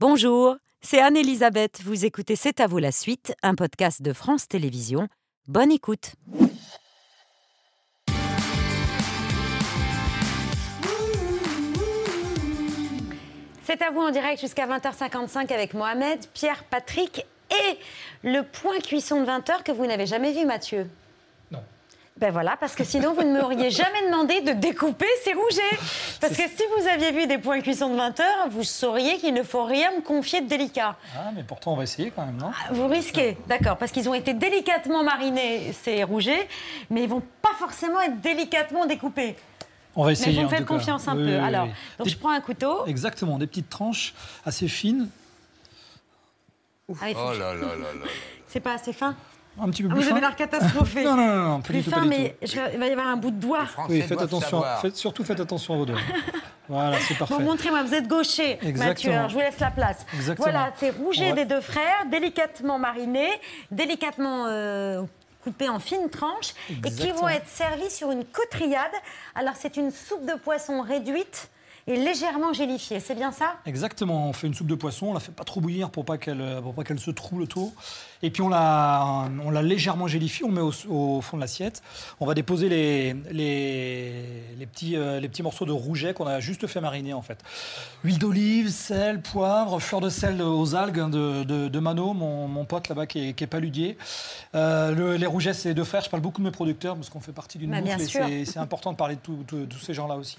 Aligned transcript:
Bonjour, 0.00 0.54
c'est 0.80 1.00
Anne-Elisabeth. 1.00 1.80
Vous 1.82 2.04
écoutez 2.04 2.36
C'est 2.36 2.60
à 2.60 2.68
vous 2.68 2.78
la 2.78 2.92
suite, 2.92 3.34
un 3.42 3.56
podcast 3.56 4.00
de 4.00 4.12
France 4.12 4.46
Télévisions. 4.46 5.08
Bonne 5.48 5.72
écoute. 5.72 6.12
C'est 13.64 13.82
à 13.82 13.90
vous 13.90 14.02
en 14.02 14.12
direct 14.12 14.40
jusqu'à 14.40 14.68
20h55 14.68 15.52
avec 15.52 15.74
Mohamed, 15.74 16.28
Pierre, 16.32 16.62
Patrick 16.62 17.26
et 17.50 17.78
le 18.22 18.42
point 18.42 18.78
cuisson 18.78 19.20
de 19.22 19.26
20h 19.26 19.64
que 19.64 19.72
vous 19.72 19.84
n'avez 19.84 20.06
jamais 20.06 20.30
vu, 20.30 20.46
Mathieu. 20.46 20.88
Ben 22.20 22.32
voilà, 22.32 22.56
parce 22.56 22.74
que 22.74 22.82
sinon 22.82 23.12
vous 23.14 23.22
ne 23.22 23.38
m'auriez 23.40 23.70
jamais 23.70 24.04
demandé 24.06 24.40
de 24.40 24.50
découper 24.52 25.06
ces 25.22 25.34
rougets. 25.34 25.78
Parce 26.20 26.36
que 26.36 26.42
si 26.48 26.62
vous 26.76 26.88
aviez 26.88 27.12
vu 27.12 27.28
des 27.28 27.38
points 27.38 27.60
cuisson 27.60 27.90
de 27.90 27.96
20 27.96 28.18
heures, 28.20 28.48
vous 28.50 28.64
sauriez 28.64 29.18
qu'il 29.18 29.34
ne 29.34 29.44
faut 29.44 29.64
rien 29.64 29.92
me 29.96 30.00
confier 30.02 30.40
de 30.40 30.48
délicat. 30.48 30.96
Ah, 31.16 31.30
mais 31.32 31.44
pourtant, 31.44 31.74
on 31.74 31.76
va 31.76 31.84
essayer 31.84 32.10
quand 32.10 32.26
même, 32.26 32.36
non? 32.36 32.50
Vous 32.72 32.88
risquez, 32.88 33.36
d'accord, 33.46 33.76
parce 33.76 33.92
qu'ils 33.92 34.08
ont 34.08 34.14
été 34.14 34.34
délicatement 34.34 35.04
marinés, 35.04 35.72
ces 35.72 36.02
rougets, 36.02 36.48
mais 36.90 37.04
ils 37.04 37.08
vont 37.08 37.22
pas 37.40 37.54
forcément 37.56 38.00
être 38.02 38.20
délicatement 38.20 38.84
découpés. 38.86 39.36
On 39.94 40.02
va 40.02 40.08
Mais 40.08 40.12
essayer. 40.14 40.34
vous 40.36 40.40
me 40.42 40.46
en 40.46 40.50
faites 40.50 40.58
cas. 40.60 40.64
confiance 40.74 41.06
un 41.06 41.16
Oui, 41.16 41.22
peu. 41.24 41.28
oui, 41.30 41.34
oui. 41.36 41.44
Alors, 41.46 41.66
donc 41.98 42.06
Des- 42.06 42.10
je 42.10 42.18
prends 42.18 42.30
un 42.30 42.40
couteau. 42.40 42.84
Exactement, 42.86 43.38
des 43.38 43.46
petites 43.46 43.70
tranches 43.70 44.12
assez 44.44 44.66
fines, 44.66 45.08
Ah 47.00 47.06
Oh 47.14 47.32
là 47.38 47.54
là. 47.54 47.54
là. 47.54 48.06
c'est 48.48 48.60
pas 48.60 48.72
assez 48.74 48.92
fin? 48.92 49.14
Un 49.60 49.68
petit 49.70 49.82
peu 49.82 49.88
Ah, 49.90 49.94
plus 49.94 50.04
Vous 50.04 50.10
avez 50.10 50.20
l'air 50.20 50.36
catastrophé. 50.36 51.04
Non, 51.04 51.16
non, 51.16 51.26
non, 51.48 51.60
Plus 51.60 51.78
du 51.78 51.82
tout, 51.84 51.90
fin, 51.90 51.96
pas 51.98 52.02
du 52.02 52.08
mais 52.08 52.36
tout. 52.40 52.46
je- 52.52 52.72
il 52.74 52.78
va 52.78 52.86
y 52.86 52.90
avoir 52.90 53.06
un 53.08 53.16
bout 53.16 53.30
de 53.30 53.40
doigt. 53.40 53.64
Oui, 53.88 54.00
faites 54.02 54.20
attention. 54.20 54.62
Faites- 54.80 54.96
surtout 54.96 55.24
faites 55.24 55.40
attention 55.40 55.74
à 55.74 55.76
vos 55.78 55.86
doigts. 55.86 55.98
voilà, 56.68 56.98
c'est 57.00 57.16
parfait. 57.16 57.34
Bon, 57.34 57.42
montrez-moi, 57.42 57.82
vous 57.82 57.94
êtes 57.94 58.08
gaucher, 58.08 58.58
Mathieu. 58.76 59.12
Je 59.28 59.32
vous 59.34 59.40
laisse 59.40 59.58
la 59.60 59.70
place. 59.70 60.04
Exactement. 60.14 60.50
Voilà, 60.50 60.72
c'est 60.76 60.90
rouget 60.90 61.28
Ouais. 61.30 61.32
des 61.32 61.44
deux 61.44 61.60
frères, 61.60 62.06
délicatement 62.10 62.78
marinés, 62.78 63.30
délicatement 63.70 64.46
euh, 64.48 65.02
coupés 65.44 65.68
en 65.68 65.78
fines 65.78 66.08
tranches, 66.10 66.52
et 66.70 66.90
qui 66.90 67.10
vont 67.12 67.28
être 67.28 67.46
servis 67.48 67.90
sur 67.90 68.10
une 68.10 68.24
cotriade. 68.24 68.90
Alors, 69.34 69.54
c'est 69.58 69.76
une 69.76 69.90
soupe 69.90 70.26
de 70.26 70.34
poisson 70.34 70.80
réduite 70.82 71.48
et 71.86 71.96
légèrement 71.96 72.52
gélifiée. 72.52 73.00
C'est 73.00 73.14
bien 73.14 73.32
ça? 73.32 73.54
Exactement, 73.64 74.28
on 74.28 74.32
fait 74.34 74.46
une 74.46 74.52
soupe 74.52 74.66
de 74.66 74.74
poisson, 74.74 75.06
on 75.06 75.14
la 75.14 75.20
fait 75.20 75.32
pas 75.32 75.44
trop 75.44 75.60
bouillir 75.62 75.88
pour 75.88 76.04
pas 76.04 76.18
qu'elle 76.18 76.60
pour 76.62 76.74
pas 76.74 76.84
qu'elle 76.84 76.98
se 77.00 77.10
troue 77.10 77.38
le 77.38 77.46
tout. 77.46 77.72
Et 78.22 78.30
puis 78.30 78.42
on 78.42 78.48
la 78.48 79.28
on 79.44 79.50
la 79.50 79.62
légèrement 79.62 80.08
gélifie, 80.08 80.42
on 80.44 80.48
le 80.48 80.54
met 80.54 80.60
au, 80.60 80.72
au 80.88 81.20
fond 81.20 81.36
de 81.36 81.40
l'assiette. 81.42 81.82
On 82.20 82.26
va 82.26 82.34
déposer 82.34 82.68
les 82.68 83.14
les, 83.30 84.12
les 84.58 84.66
petits 84.66 84.96
euh, 84.96 85.20
les 85.20 85.28
petits 85.28 85.42
morceaux 85.42 85.64
de 85.64 85.72
rouget 85.72 86.14
qu'on 86.14 86.26
a 86.26 86.40
juste 86.40 86.66
fait 86.66 86.80
mariner 86.80 87.12
en 87.14 87.22
fait. 87.22 87.38
Huile 88.04 88.18
d'olive, 88.18 88.70
sel, 88.70 89.22
poivre, 89.22 89.78
fleur 89.80 90.00
de 90.00 90.08
sel 90.08 90.42
aux 90.42 90.74
algues 90.74 90.98
hein, 91.00 91.08
de, 91.08 91.44
de, 91.44 91.68
de 91.68 91.78
Mano, 91.78 92.12
mon, 92.12 92.48
mon 92.48 92.64
pote 92.64 92.88
là-bas 92.88 93.06
qui 93.06 93.28
est, 93.28 93.32
qui 93.34 93.44
est 93.44 93.48
paludier. 93.48 93.96
Euh, 94.54 94.92
le- 94.94 95.16
les 95.16 95.26
rougets, 95.26 95.52
c'est 95.54 95.74
deux 95.74 95.84
frères. 95.84 96.02
Je 96.02 96.10
parle 96.10 96.22
beaucoup 96.22 96.40
de 96.40 96.46
mes 96.46 96.52
producteurs 96.52 96.94
parce 96.96 97.10
qu'on 97.10 97.20
fait 97.20 97.32
partie 97.32 97.58
d'une 97.58 97.70
Bah, 97.70 97.80
boucle 97.80 98.00
c'est- 98.44 98.58
important 98.58 98.92
de 98.92 98.96
parler 98.96 99.16
de 99.16 99.64
tous 99.64 99.78
ces 99.78 99.94
gens-là 99.94 100.16
aussi. 100.16 100.36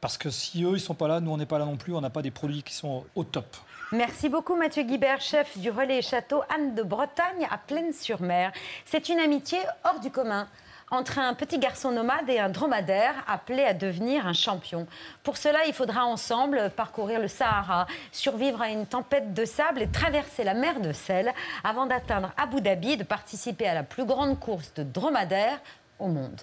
Parce 0.00 0.18
que 0.18 0.30
si 0.30 0.64
eux, 0.64 0.72
ils 0.74 0.80
sont 0.80 0.94
pas 0.94 1.08
là, 1.08 1.20
nous, 1.20 1.30
on 1.30 1.36
n'est 1.38 1.46
pas 1.46 1.58
là 1.58 1.64
non 1.64 1.76
plus. 1.76 1.94
On 1.94 2.00
n'a 2.00 2.10
pas 2.10 2.22
des 2.22 2.30
produits 2.30 2.62
qui 2.62 2.74
sont 2.74 3.04
au 3.14 3.24
top. 3.24 3.46
Merci 3.92 4.30
beaucoup 4.30 4.56
Mathieu 4.56 4.84
Guibert, 4.84 5.20
chef 5.20 5.58
du 5.58 5.70
relais 5.70 6.00
château 6.00 6.42
Anne 6.48 6.74
de 6.74 6.82
Bretagne 6.82 7.46
à 7.50 7.58
Plaine-sur-Mer. 7.58 8.50
C'est 8.86 9.10
une 9.10 9.18
amitié 9.18 9.58
hors 9.84 10.00
du 10.00 10.10
commun 10.10 10.48
entre 10.90 11.18
un 11.18 11.34
petit 11.34 11.58
garçon 11.58 11.90
nomade 11.90 12.30
et 12.30 12.38
un 12.38 12.48
dromadaire 12.48 13.14
appelé 13.28 13.62
à 13.64 13.74
devenir 13.74 14.26
un 14.26 14.32
champion. 14.32 14.86
Pour 15.22 15.36
cela, 15.36 15.66
il 15.66 15.74
faudra 15.74 16.06
ensemble 16.06 16.70
parcourir 16.74 17.20
le 17.20 17.28
Sahara, 17.28 17.86
survivre 18.12 18.62
à 18.62 18.70
une 18.70 18.86
tempête 18.86 19.34
de 19.34 19.44
sable 19.44 19.82
et 19.82 19.88
traverser 19.88 20.42
la 20.42 20.54
mer 20.54 20.80
de 20.80 20.92
sel 20.92 21.30
avant 21.62 21.84
d'atteindre 21.84 22.32
Abu 22.38 22.62
Dhabi 22.62 22.92
et 22.92 22.96
de 22.96 23.04
participer 23.04 23.68
à 23.68 23.74
la 23.74 23.82
plus 23.82 24.06
grande 24.06 24.40
course 24.40 24.72
de 24.72 24.84
dromadaire 24.84 25.60
au 25.98 26.08
monde. 26.08 26.40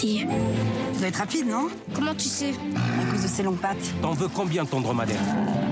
Ça 0.00 0.98
doit 0.98 1.08
être 1.08 1.16
rapide, 1.16 1.48
non 1.48 1.68
Comment 1.92 2.14
tu 2.14 2.28
sais 2.28 2.52
À 2.52 3.10
cause 3.10 3.22
de 3.22 3.26
ses 3.28 3.42
longues 3.42 3.58
pattes. 3.58 3.76
T'en 4.00 4.12
veux 4.12 4.28
combien 4.28 4.64
ton 4.64 4.80
dromadaire 4.80 5.18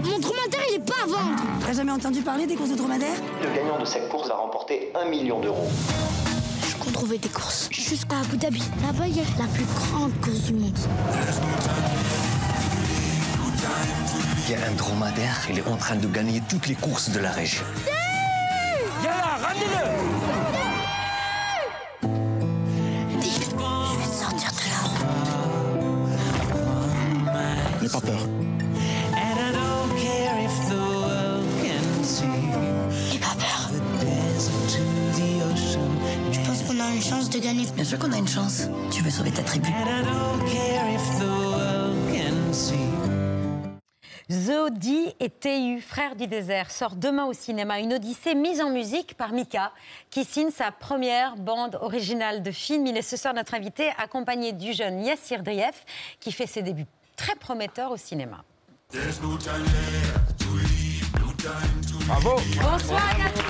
Mon 0.05 0.19
dromadaire, 0.19 0.63
il 0.71 0.77
est 0.77 0.85
pas 0.85 0.95
à 1.05 1.07
vendre 1.07 1.43
T'as 1.65 1.73
jamais 1.73 1.93
entendu 1.93 2.23
parler 2.23 2.47
des 2.47 2.57
courses 2.57 2.71
de 2.71 2.75
dromadaires 2.75 3.17
Le 3.41 3.55
gagnant 3.55 3.79
de 3.79 3.85
cette 3.85 4.09
course 4.09 4.29
va 4.29 4.35
remporter 4.35 4.91
1 5.01 5.09
million 5.11 5.41
d'euros. 5.41 5.69
Je 6.69 6.75
compte 6.83 6.93
trouver 6.95 7.19
des 7.19 7.29
courses 7.29 7.69
jusqu'à 7.71 8.19
Abu 8.19 8.37
Dhabi. 8.37 8.63
Là-bas, 8.85 9.07
il 9.07 9.17
y 9.17 9.21
a 9.21 9.25
la 9.39 9.47
plus 9.47 9.65
grande 9.65 10.13
course 10.21 10.43
du 10.43 10.55
monde. 10.55 10.79
Il 14.49 14.53
y 14.53 14.55
a 14.57 14.67
un 14.67 14.73
dromadaire, 14.75 15.39
il 15.51 15.59
est 15.59 15.69
en 15.69 15.77
train 15.77 15.97
de 15.97 16.07
gagner 16.09 16.43
toutes 16.49 16.67
les 16.67 16.75
courses 16.75 17.11
de 17.11 17.21
la 17.21 17.31
région. 17.31 17.63
Yalla, 19.05 19.39
ramenez-le 19.41 20.46
N'aie 27.87 27.93
pas 27.93 28.01
peur. 28.01 28.27
N'aie 33.13 33.19
pas 33.21 33.37
peur. 33.39 33.71
Tu 36.33 36.41
penses 36.41 36.63
qu'on 36.65 36.81
a 36.81 36.93
une 36.93 37.01
chance 37.01 37.31
de 37.31 37.39
gagner 37.39 37.65
Bien 37.77 37.85
sûr 37.85 38.01
qu'on 38.01 38.11
a 38.11 38.19
une 38.19 38.27
chance. 38.27 38.63
Tu 38.91 39.05
veux 39.05 39.11
sauver 39.11 39.31
ta 39.31 39.45
tribu. 39.45 39.69
Zodi 44.29 45.15
et 45.21 45.31
TU, 45.31 45.81
frères 45.81 46.17
du 46.17 46.27
désert, 46.27 46.73
sort 46.73 46.97
demain 46.97 47.27
au 47.27 47.33
cinéma 47.35 47.79
une 47.79 47.95
odyssée 47.95 48.35
mise 48.35 48.61
en 48.61 48.71
musique 48.71 49.15
par 49.15 49.31
Mika, 49.31 49.71
qui 50.11 50.25
signe 50.25 50.51
sa 50.51 50.73
première 50.73 51.37
bande 51.37 51.79
originale 51.81 52.43
de 52.43 52.51
film. 52.51 52.85
Il 52.89 52.97
est 52.97 53.03
ce 53.03 53.17
soir 53.17 53.33
notre 53.33 53.55
invité, 53.55 53.93
accompagné 53.97 54.53
du 54.53 54.73
jeune 54.73 55.05
Yassir 55.05 55.45
Drief, 55.45 55.85
qui 56.19 56.33
fait 56.33 56.49
ses 56.49 56.63
débuts 56.63 56.87
très 57.17 57.35
prometteurs 57.35 57.91
au 57.91 57.97
cinéma. 57.97 58.45
Bravo 62.07 62.37
Bonsoir 62.63 63.19
Yassir 63.19 63.45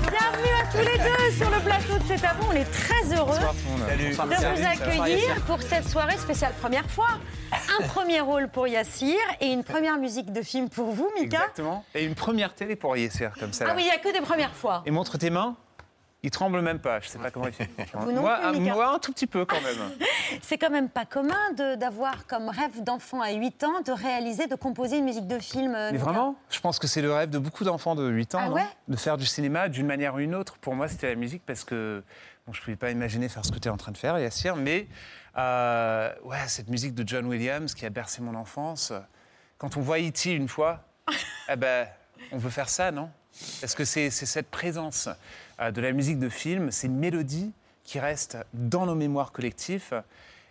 Bienvenue 0.00 0.54
à 0.60 0.66
tous 0.70 0.78
les 0.78 0.98
deux 0.98 1.36
sur 1.36 1.50
le 1.50 1.60
plateau 1.60 1.98
de 1.98 2.04
C'est 2.06 2.24
à 2.24 2.34
vous. 2.34 2.46
On 2.50 2.52
est 2.52 2.64
très 2.64 3.16
heureux 3.16 3.38
de 3.38 4.14
vous 4.14 4.66
accueillir 4.66 5.34
pour 5.46 5.60
cette 5.62 5.88
soirée 5.88 6.16
spéciale 6.18 6.52
première 6.60 6.88
fois. 6.88 7.18
Un 7.80 7.82
premier 7.88 8.20
rôle 8.20 8.48
pour 8.48 8.68
Yassir 8.68 9.18
et 9.40 9.46
une 9.46 9.64
première 9.64 9.98
musique 9.98 10.32
de 10.32 10.42
film 10.42 10.68
pour 10.68 10.90
vous, 10.90 11.10
Mika. 11.14 11.38
Exactement. 11.38 11.84
Et 11.94 12.04
une 12.04 12.14
première 12.14 12.54
télé 12.54 12.76
pour 12.76 12.96
Yesser, 12.96 13.30
comme 13.40 13.52
ça. 13.52 13.66
Ah 13.68 13.72
oui, 13.76 13.82
il 13.82 13.86
n'y 13.86 13.90
a 13.90 13.98
que 13.98 14.12
des 14.12 14.24
premières 14.24 14.54
fois. 14.54 14.82
Et 14.86 14.90
montre 14.90 15.18
tes 15.18 15.30
mains. 15.30 15.56
Il 16.24 16.30
tremble 16.30 16.62
même 16.62 16.78
pas. 16.78 17.00
Je 17.00 17.08
sais 17.08 17.18
pas 17.18 17.30
comment 17.30 17.48
il 17.48 17.52
fait. 17.52 17.68
Moi, 17.94 18.06
plus, 18.06 18.16
ah, 18.42 18.52
moi, 18.54 18.94
un 18.94 18.98
tout 18.98 19.12
petit 19.12 19.26
peu 19.26 19.44
quand 19.44 19.60
même. 19.60 19.76
C'est 20.40 20.56
quand 20.56 20.70
même 20.70 20.88
pas 20.88 21.04
commun 21.04 21.52
d'avoir 21.76 22.26
comme 22.26 22.48
rêve 22.48 22.82
d'enfant 22.82 23.20
à 23.20 23.32
8 23.32 23.62
ans 23.64 23.82
de 23.82 23.92
réaliser, 23.92 24.46
de 24.46 24.54
composer 24.54 24.96
une 24.96 25.04
musique 25.04 25.26
de 25.26 25.38
film. 25.38 25.74
euh, 25.74 25.90
Mais 25.92 25.98
vraiment, 25.98 26.34
je 26.48 26.58
pense 26.60 26.78
que 26.78 26.86
c'est 26.86 27.02
le 27.02 27.12
rêve 27.12 27.28
de 27.28 27.38
beaucoup 27.38 27.64
d'enfants 27.64 27.94
de 27.94 28.08
8 28.08 28.36
ans, 28.36 28.38
Ah 28.42 28.48
non 28.48 28.54
ouais? 28.54 28.64
de 28.88 28.96
faire 28.96 29.18
du 29.18 29.26
cinéma 29.26 29.68
d'une 29.68 29.86
manière 29.86 30.14
ou 30.14 30.18
une 30.18 30.34
autre. 30.34 30.56
Pour 30.56 30.74
moi, 30.74 30.88
c'était 30.88 31.08
la 31.10 31.14
musique 31.14 31.42
parce 31.44 31.62
que 31.62 32.02
bon, 32.46 32.54
je 32.54 32.60
ne 32.60 32.64
pouvais 32.64 32.76
pas 32.76 32.90
imaginer 32.90 33.28
faire 33.28 33.44
ce 33.44 33.52
que 33.52 33.58
tu 33.58 33.68
es 33.68 33.70
en 33.70 33.76
train 33.76 33.92
de 33.92 33.98
faire, 33.98 34.18
Yassir, 34.18 34.56
mais 34.56 34.88
euh, 35.36 36.10
ouais, 36.24 36.38
cette 36.48 36.70
musique 36.70 36.94
de 36.94 37.06
John 37.06 37.26
Williams 37.26 37.74
qui 37.74 37.84
a 37.84 37.90
bercé 37.90 38.22
mon 38.22 38.34
enfance. 38.34 38.94
Quand 39.58 39.76
on 39.76 39.82
voit 39.82 39.98
E.T. 40.00 40.32
une 40.32 40.48
fois, 40.48 40.80
eh 41.50 41.56
ben, 41.56 41.86
on 42.32 42.38
veut 42.38 42.48
faire 42.50 42.70
ça, 42.70 42.90
non? 42.90 43.10
Parce 43.60 43.74
que 43.74 43.84
c'est 43.84 44.10
cette 44.10 44.48
présence 44.50 45.08
euh, 45.60 45.70
de 45.70 45.80
la 45.80 45.92
musique 45.92 46.18
de 46.18 46.28
film, 46.28 46.70
ces 46.70 46.88
mélodies 46.88 47.52
qui 47.84 47.98
restent 47.98 48.38
dans 48.54 48.86
nos 48.86 48.94
mémoires 48.94 49.32
collectives. 49.32 50.02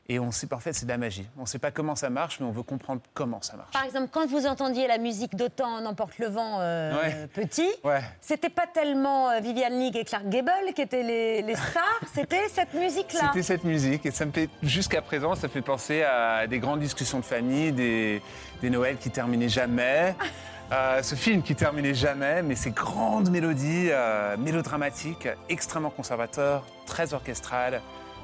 Et 0.10 0.20
on 0.20 0.32
sait, 0.32 0.54
en 0.54 0.60
fait, 0.60 0.74
c'est 0.74 0.84
de 0.86 0.92
la 0.92 0.98
magie. 0.98 1.26
On 1.38 1.44
ne 1.44 1.46
sait 1.48 1.60
pas 1.60 1.72
comment 1.72 1.96
ça 1.96 2.10
marche, 2.10 2.42
mais 2.42 2.46
on 2.46 2.52
veut 2.52 2.62
comprendre 2.62 3.02
comment 3.14 3.42
ça 3.42 3.56
marche. 3.56 3.72
Par 3.72 3.86
exemple, 3.86 4.10
quand 4.12 4.28
vous 4.28 4.46
entendiez 4.46 4.86
la 4.86 4.98
musique 4.98 5.34
d'Autant 5.34 5.80
n'emporte 5.80 6.20
le 6.20 6.28
vent 6.28 6.60
euh, 6.60 6.94
Ouais. 7.02 7.28
petit, 7.34 7.70
Ouais. 7.86 8.02
c'était 8.20 8.50
pas 8.50 8.68
tellement 8.68 9.30
euh, 9.30 9.40
Viviane 9.40 9.80
League 9.80 9.96
et 9.96 10.04
Clark 10.04 10.28
Gable 10.28 10.74
qui 10.76 10.82
étaient 10.82 11.04
les, 11.04 11.42
les 11.42 11.56
stars, 11.56 12.02
c'était 12.14 12.50
cette 12.50 12.74
musique-là. 12.74 13.30
C'était 13.32 13.44
cette 13.44 13.64
musique 13.64 14.06
et 14.06 14.12
ça 14.12 14.26
me 14.26 14.34
fait 14.34 14.50
jusqu'à 14.62 15.02
présent 15.02 15.36
ça 15.36 15.48
fait 15.48 15.62
penser 15.62 16.04
à 16.04 16.48
des 16.48 16.60
grandes 16.60 16.82
discussions 16.82 17.20
de 17.22 17.26
famille, 17.26 17.72
des, 17.72 18.22
des 18.62 18.70
Noëls 18.70 18.98
qui 18.98 19.10
terminaient 19.10 19.48
jamais, 19.48 20.16
euh, 20.74 21.04
ce 21.04 21.16
film 21.16 21.44
qui 21.44 21.56
terminait 21.56 21.94
jamais, 21.94 22.42
mais 22.42 22.56
ces 22.56 22.72
grandes 22.72 23.30
mélodies 23.30 23.90
euh, 23.92 24.36
mélodramatiques, 24.38 25.28
extrêmement 25.50 25.90
conservateurs, 25.90 26.66
très 26.86 27.14
orchestrales. 27.14 27.82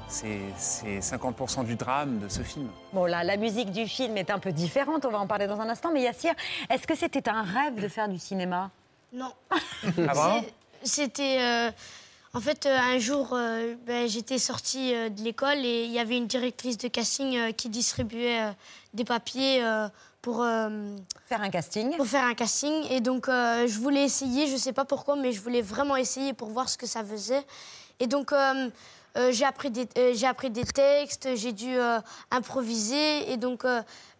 C'est 0.08 0.40
c'est 0.56 0.98
50% 0.98 1.64
du 1.64 1.76
drame 1.76 2.18
de 2.18 2.28
ce 2.28 2.42
film. 2.42 2.68
Bon, 2.92 3.04
là, 3.04 3.22
la 3.22 3.36
musique 3.36 3.70
du 3.70 3.86
film 3.86 4.16
est 4.16 4.30
un 4.30 4.40
peu 4.40 4.50
différente, 4.50 5.04
on 5.04 5.10
va 5.10 5.18
en 5.20 5.28
parler 5.28 5.46
dans 5.46 5.60
un 5.60 5.68
instant. 5.68 5.90
Mais 5.94 6.02
Yassir, 6.02 6.32
est-ce 6.68 6.84
que 6.86 6.96
c'était 6.96 7.28
un 7.28 7.42
rêve 7.42 7.76
de 7.80 7.86
faire 7.86 8.08
du 8.08 8.18
cinéma? 8.18 8.70
Non. 9.12 9.32
Ah, 10.08 10.40
C'est- 10.42 10.52
C'était. 10.82 11.38
euh, 11.40 11.70
En 12.32 12.40
fait, 12.40 12.64
un 12.66 12.98
jour, 12.98 13.30
euh, 13.32 13.74
ben, 13.86 14.08
j'étais 14.08 14.38
sortie 14.38 14.94
euh, 14.94 15.08
de 15.10 15.20
l'école 15.22 15.58
et 15.64 15.84
il 15.84 15.90
y 15.90 15.98
avait 15.98 16.16
une 16.16 16.28
directrice 16.28 16.78
de 16.78 16.86
casting 16.86 17.36
euh, 17.36 17.50
qui 17.52 17.68
distribuait 17.68 18.42
euh, 18.42 18.50
des 18.94 19.02
papiers 19.04 19.64
euh, 19.64 19.88
pour, 20.22 20.42
euh, 20.42 20.96
Faire 21.26 21.42
un 21.42 21.50
casting. 21.50 21.96
pour 21.96 22.06
faire 22.06 22.24
un 22.24 22.34
casting. 22.34 22.72
Et 22.90 23.00
donc, 23.00 23.28
euh, 23.28 23.66
je 23.66 23.78
voulais 23.78 24.04
essayer, 24.04 24.46
je 24.46 24.56
sais 24.56 24.72
pas 24.72 24.84
pourquoi, 24.84 25.16
mais 25.16 25.32
je 25.32 25.40
voulais 25.40 25.62
vraiment 25.62 25.96
essayer 25.96 26.32
pour 26.32 26.48
voir 26.48 26.68
ce 26.68 26.76
que 26.76 26.86
ça 26.86 27.04
faisait. 27.04 27.42
Et 28.00 28.06
donc, 28.06 28.32
euh, 28.32 28.68
j'ai 29.30 29.44
appris, 29.44 29.70
des- 29.70 29.88
j'ai 30.14 30.26
appris 30.26 30.50
des 30.50 30.64
textes, 30.64 31.28
j'ai 31.34 31.52
dû 31.52 31.74
improviser. 32.30 33.30
Et 33.32 33.36
donc, 33.36 33.64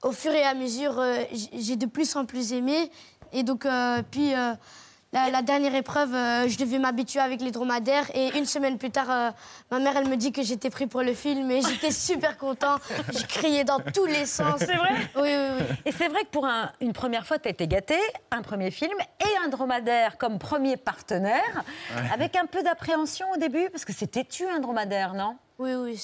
au 0.02 0.12
fur 0.12 0.32
et 0.32 0.43
à 0.43 0.55
mesure, 0.55 1.02
j'ai 1.55 1.76
de 1.76 1.87
plus 1.87 2.17
en 2.17 2.25
plus 2.26 2.52
aimé. 2.52 2.91
Et 3.32 3.43
donc, 3.43 3.67
puis, 4.11 4.32
la, 5.12 5.28
la 5.30 5.42
dernière 5.42 5.74
épreuve, 5.74 6.14
euh, 6.14 6.46
je 6.48 6.56
devais 6.56 6.78
m'habituer 6.78 7.18
avec 7.20 7.40
les 7.40 7.50
dromadaires. 7.50 8.08
Et 8.14 8.38
une 8.38 8.44
semaine 8.46 8.78
plus 8.78 8.90
tard, 8.90 9.10
euh, 9.10 9.30
ma 9.70 9.80
mère, 9.80 9.96
elle 9.96 10.08
me 10.08 10.16
dit 10.16 10.30
que 10.30 10.42
j'étais 10.42 10.70
pris 10.70 10.86
pour 10.86 11.02
le 11.02 11.14
film. 11.14 11.50
Et 11.50 11.62
j'étais 11.62 11.90
super 11.90 12.38
content. 12.38 12.76
Je 13.12 13.24
criais 13.26 13.64
dans 13.64 13.80
tous 13.80 14.06
les 14.06 14.24
sens. 14.24 14.58
C'est 14.60 14.76
vrai? 14.76 14.90
Oui, 15.16 15.22
oui, 15.22 15.58
oui. 15.60 15.76
Et 15.84 15.92
c'est 15.92 16.06
vrai 16.08 16.22
que 16.22 16.28
pour 16.30 16.46
un- 16.46 16.70
une 16.80 16.92
première 16.92 17.26
fois, 17.26 17.38
tu 17.40 17.48
as 17.48 17.50
été 17.50 17.66
gâté, 17.66 17.96
un 18.30 18.42
premier 18.42 18.70
film 18.70 18.96
et 19.20 19.44
un 19.44 19.48
dromadaire 19.48 20.16
comme 20.16 20.38
premier 20.38 20.76
partenaire, 20.76 21.64
avec 22.12 22.36
un 22.36 22.46
peu 22.46 22.62
d'appréhension 22.62 23.26
au 23.32 23.36
début, 23.36 23.68
parce 23.70 23.84
que 23.84 23.92
c'était 23.92 24.24
tu 24.24 24.46
un 24.48 24.60
dromadaire, 24.60 25.14
non? 25.14 25.36
Oui, 25.58 25.74
oui. 25.74 26.00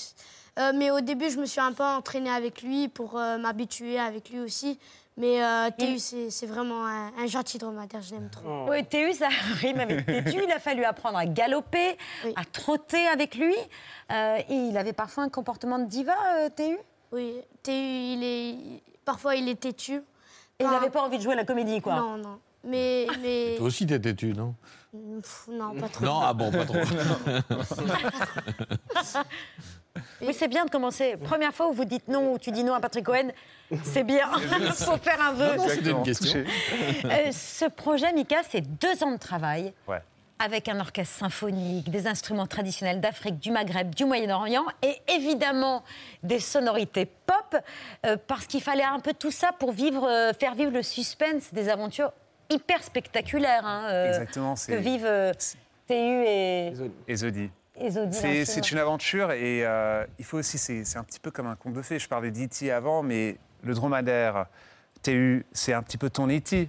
Euh, 0.58 0.72
mais 0.74 0.90
au 0.90 1.00
début, 1.00 1.30
je 1.30 1.38
me 1.38 1.44
suis 1.46 1.60
un 1.60 1.72
peu 1.72 1.84
entraînée 1.84 2.30
avec 2.30 2.62
lui 2.62 2.88
pour 2.88 3.18
euh, 3.18 3.36
m'habituer 3.38 3.98
avec 4.00 4.30
lui 4.30 4.40
aussi. 4.40 4.78
Mais 5.18 5.42
euh, 5.42 5.70
Théu, 5.78 5.98
c'est 5.98 6.28
c'est 6.30 6.46
vraiment 6.46 6.86
un, 6.86 7.10
un 7.18 7.26
gentil 7.26 7.56
dromadaire, 7.56 8.02
je 8.02 8.14
l'aime 8.14 8.28
trop. 8.28 8.66
Oui, 8.68 8.84
TU, 8.86 9.12
ça 9.14 9.28
rime 9.60 9.80
avec 9.80 10.04
têtu. 10.04 10.38
Il 10.44 10.52
a 10.52 10.58
fallu 10.58 10.84
apprendre 10.84 11.16
à 11.16 11.24
galoper, 11.26 11.96
Oui. 12.24 12.34
à 12.36 12.44
trotter 12.44 13.06
avec 13.06 13.34
lui. 13.34 13.54
Euh, 14.12 14.38
et 14.48 14.54
il 14.54 14.76
avait 14.76 14.92
parfois 14.92 15.24
un 15.24 15.28
comportement 15.30 15.78
de 15.78 15.86
diva, 15.86 16.14
euh, 16.36 16.48
TU 16.54 16.76
Oui, 17.12 17.40
Théu, 17.62 17.74
il 17.74 18.22
est... 18.22 18.82
Parfois, 19.04 19.36
il 19.36 19.48
est 19.48 19.58
têtu. 19.58 19.94
Et 20.58 20.64
il 20.64 20.70
n'avait 20.70 20.90
pas 20.90 21.02
envie 21.02 21.16
de 21.18 21.22
jouer 21.22 21.32
à 21.32 21.36
la 21.36 21.44
comédie, 21.44 21.80
quoi. 21.80 21.96
Non, 21.96 22.16
non. 22.18 22.38
Mais... 22.64 23.06
mais... 23.22 23.54
Toi 23.56 23.66
aussi, 23.66 23.86
t'es 23.86 23.98
têtu, 23.98 24.32
non? 24.34 24.54
Pff, 25.22 25.48
non, 25.50 25.74
pas 25.74 25.88
trop. 25.88 26.04
Non, 26.04 26.20
ah 26.22 26.32
bon, 26.32 26.50
pas 26.50 26.64
trop. 26.64 26.76
Oui, 30.20 30.34
c'est 30.34 30.48
bien 30.48 30.64
de 30.64 30.70
commencer. 30.70 31.16
Première 31.16 31.52
fois 31.52 31.68
où 31.68 31.72
vous 31.72 31.84
dites 31.84 32.08
non, 32.08 32.32
ou 32.32 32.38
tu 32.38 32.50
dis 32.50 32.64
non 32.64 32.74
à 32.74 32.80
Patrick 32.80 33.04
Cohen, 33.04 33.28
c'est 33.82 34.04
bien. 34.04 34.30
Il 34.60 34.72
faut 34.72 34.96
faire 35.02 35.20
un 35.20 35.32
vœu. 35.32 35.56
C'était 35.68 35.90
une 35.90 36.02
question. 36.02 36.44
Euh, 37.04 37.32
ce 37.32 37.66
projet, 37.66 38.12
Mika, 38.12 38.38
c'est 38.48 38.60
deux 38.60 39.02
ans 39.02 39.12
de 39.12 39.18
travail. 39.18 39.72
Ouais. 39.88 40.02
Avec 40.38 40.68
un 40.68 40.78
orchestre 40.80 41.16
symphonique, 41.16 41.90
des 41.90 42.06
instruments 42.06 42.46
traditionnels 42.46 43.00
d'Afrique, 43.00 43.38
du 43.38 43.50
Maghreb, 43.50 43.94
du 43.94 44.04
Moyen-Orient 44.04 44.66
et 44.82 44.94
évidemment 45.08 45.82
des 46.22 46.40
sonorités 46.40 47.06
pop, 47.06 47.56
euh, 48.04 48.18
parce 48.26 48.46
qu'il 48.46 48.60
fallait 48.60 48.84
un 48.84 49.00
peu 49.00 49.14
tout 49.14 49.30
ça 49.30 49.52
pour 49.58 49.72
vivre, 49.72 50.06
euh, 50.06 50.34
faire 50.34 50.54
vivre 50.54 50.72
le 50.72 50.82
suspense 50.82 51.54
des 51.54 51.70
aventures 51.70 52.12
hyper 52.50 52.82
spectaculaires 52.82 53.66
hein, 53.66 53.84
euh, 53.90 54.08
Exactement, 54.08 54.54
que 54.54 54.74
vivent 54.74 55.06
euh, 55.06 55.32
Théu 55.86 56.24
et, 56.26 56.72
et 57.08 57.16
Zodi. 57.16 57.50
C'est 58.12 58.70
une 58.70 58.78
aventure 58.78 59.32
et 59.32 59.64
euh, 59.64 60.04
il 60.18 60.24
faut 60.24 60.38
aussi, 60.38 60.58
c'est 60.58 60.84
c'est 60.84 60.98
un 60.98 61.04
petit 61.04 61.20
peu 61.20 61.30
comme 61.30 61.46
un 61.46 61.56
conte 61.56 61.74
de 61.74 61.82
fées. 61.82 61.98
Je 61.98 62.08
parlais 62.08 62.30
d'E.T. 62.30 62.70
avant, 62.70 63.02
mais 63.02 63.36
le 63.62 63.74
dromadaire, 63.74 64.46
TU, 65.02 65.44
c'est 65.52 65.72
un 65.72 65.82
petit 65.82 65.98
peu 65.98 66.08
ton 66.10 66.28
E.T. 66.28 66.68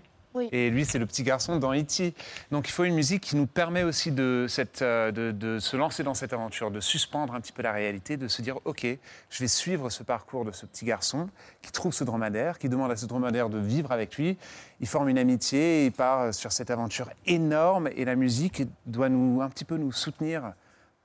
Et 0.52 0.70
lui, 0.70 0.86
c'est 0.86 1.00
le 1.00 1.06
petit 1.06 1.24
garçon 1.24 1.58
dans 1.58 1.74
E.T. 1.74 2.14
Donc 2.52 2.68
il 2.68 2.72
faut 2.72 2.84
une 2.84 2.96
musique 2.96 3.22
qui 3.22 3.36
nous 3.36 3.48
permet 3.48 3.84
aussi 3.84 4.14
euh, 4.18 5.12
de 5.12 5.60
se 5.60 5.78
lancer 5.78 6.04
dans 6.04 6.14
cette 6.14 6.34
aventure, 6.34 6.72
de 6.72 6.80
suspendre 6.80 7.34
un 7.34 7.42
petit 7.42 7.52
peu 7.52 7.62
la 7.62 7.72
réalité, 7.72 8.18
de 8.18 8.28
se 8.28 8.42
dire, 8.42 8.60
OK, 8.66 8.86
je 9.30 9.40
vais 9.40 9.48
suivre 9.48 9.90
ce 9.90 10.04
parcours 10.04 10.46
de 10.46 10.52
ce 10.52 10.66
petit 10.66 10.86
garçon 10.86 11.30
qui 11.62 11.72
trouve 11.72 11.94
ce 11.94 12.04
dromadaire, 12.04 12.60
qui 12.60 12.70
demande 12.70 12.92
à 12.92 12.96
ce 12.96 13.06
dromadaire 13.06 13.50
de 13.50 13.60
vivre 13.60 13.92
avec 13.92 14.18
lui. 14.18 14.38
Il 14.80 14.88
forme 14.88 15.10
une 15.10 15.18
amitié, 15.18 15.86
il 15.86 15.92
part 15.92 16.34
sur 16.34 16.52
cette 16.52 16.72
aventure 16.72 17.10
énorme 17.26 17.90
et 17.96 18.06
la 18.06 18.16
musique 18.16 18.64
doit 18.86 19.10
nous, 19.10 19.42
un 19.42 19.50
petit 19.50 19.66
peu 19.66 19.78
nous 19.78 19.92
soutenir 19.92 20.54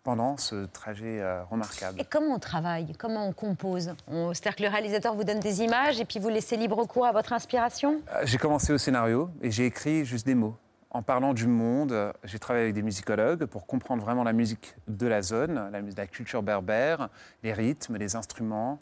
pendant 0.02 0.36
ce 0.36 0.66
trajet 0.66 1.20
euh, 1.20 1.44
remarquable. 1.44 2.00
Et 2.00 2.04
comment 2.04 2.34
on 2.34 2.38
travaille? 2.38 2.92
Comment 2.98 3.26
on 3.26 3.32
compose? 3.32 3.94
On- 4.08 4.34
C'est-à-dire 4.34 4.56
que 4.56 4.62
le 4.62 4.68
réalisateur 4.68 5.14
vous 5.14 5.24
donne 5.24 5.40
des 5.40 5.62
images 5.62 6.00
et 6.00 6.04
puis 6.04 6.18
vous 6.18 6.28
laissez 6.28 6.56
libre 6.56 6.84
cours 6.86 7.06
à 7.06 7.12
votre 7.12 7.32
inspiration? 7.32 8.00
Euh, 8.14 8.22
J'ai 8.24 8.38
commencé 8.38 8.72
au 8.72 8.78
scénario 8.78 9.30
et 9.40 9.50
j'ai 9.50 9.66
écrit 9.66 10.04
juste 10.04 10.26
des 10.26 10.34
mots. 10.34 10.56
En 10.90 11.02
parlant 11.02 11.32
du 11.32 11.46
monde, 11.46 12.12
j'ai 12.24 12.38
travaillé 12.38 12.64
avec 12.64 12.74
des 12.74 12.82
musicologues 12.82 13.46
pour 13.46 13.66
comprendre 13.66 14.02
vraiment 14.02 14.24
la 14.24 14.34
musique 14.34 14.74
de 14.88 15.06
la 15.06 15.22
zone, 15.22 15.54
la, 15.72 15.80
la 15.80 16.06
culture 16.06 16.42
berbère, 16.42 17.08
les 17.42 17.54
rythmes, 17.54 17.96
les 17.96 18.14
instruments, 18.14 18.78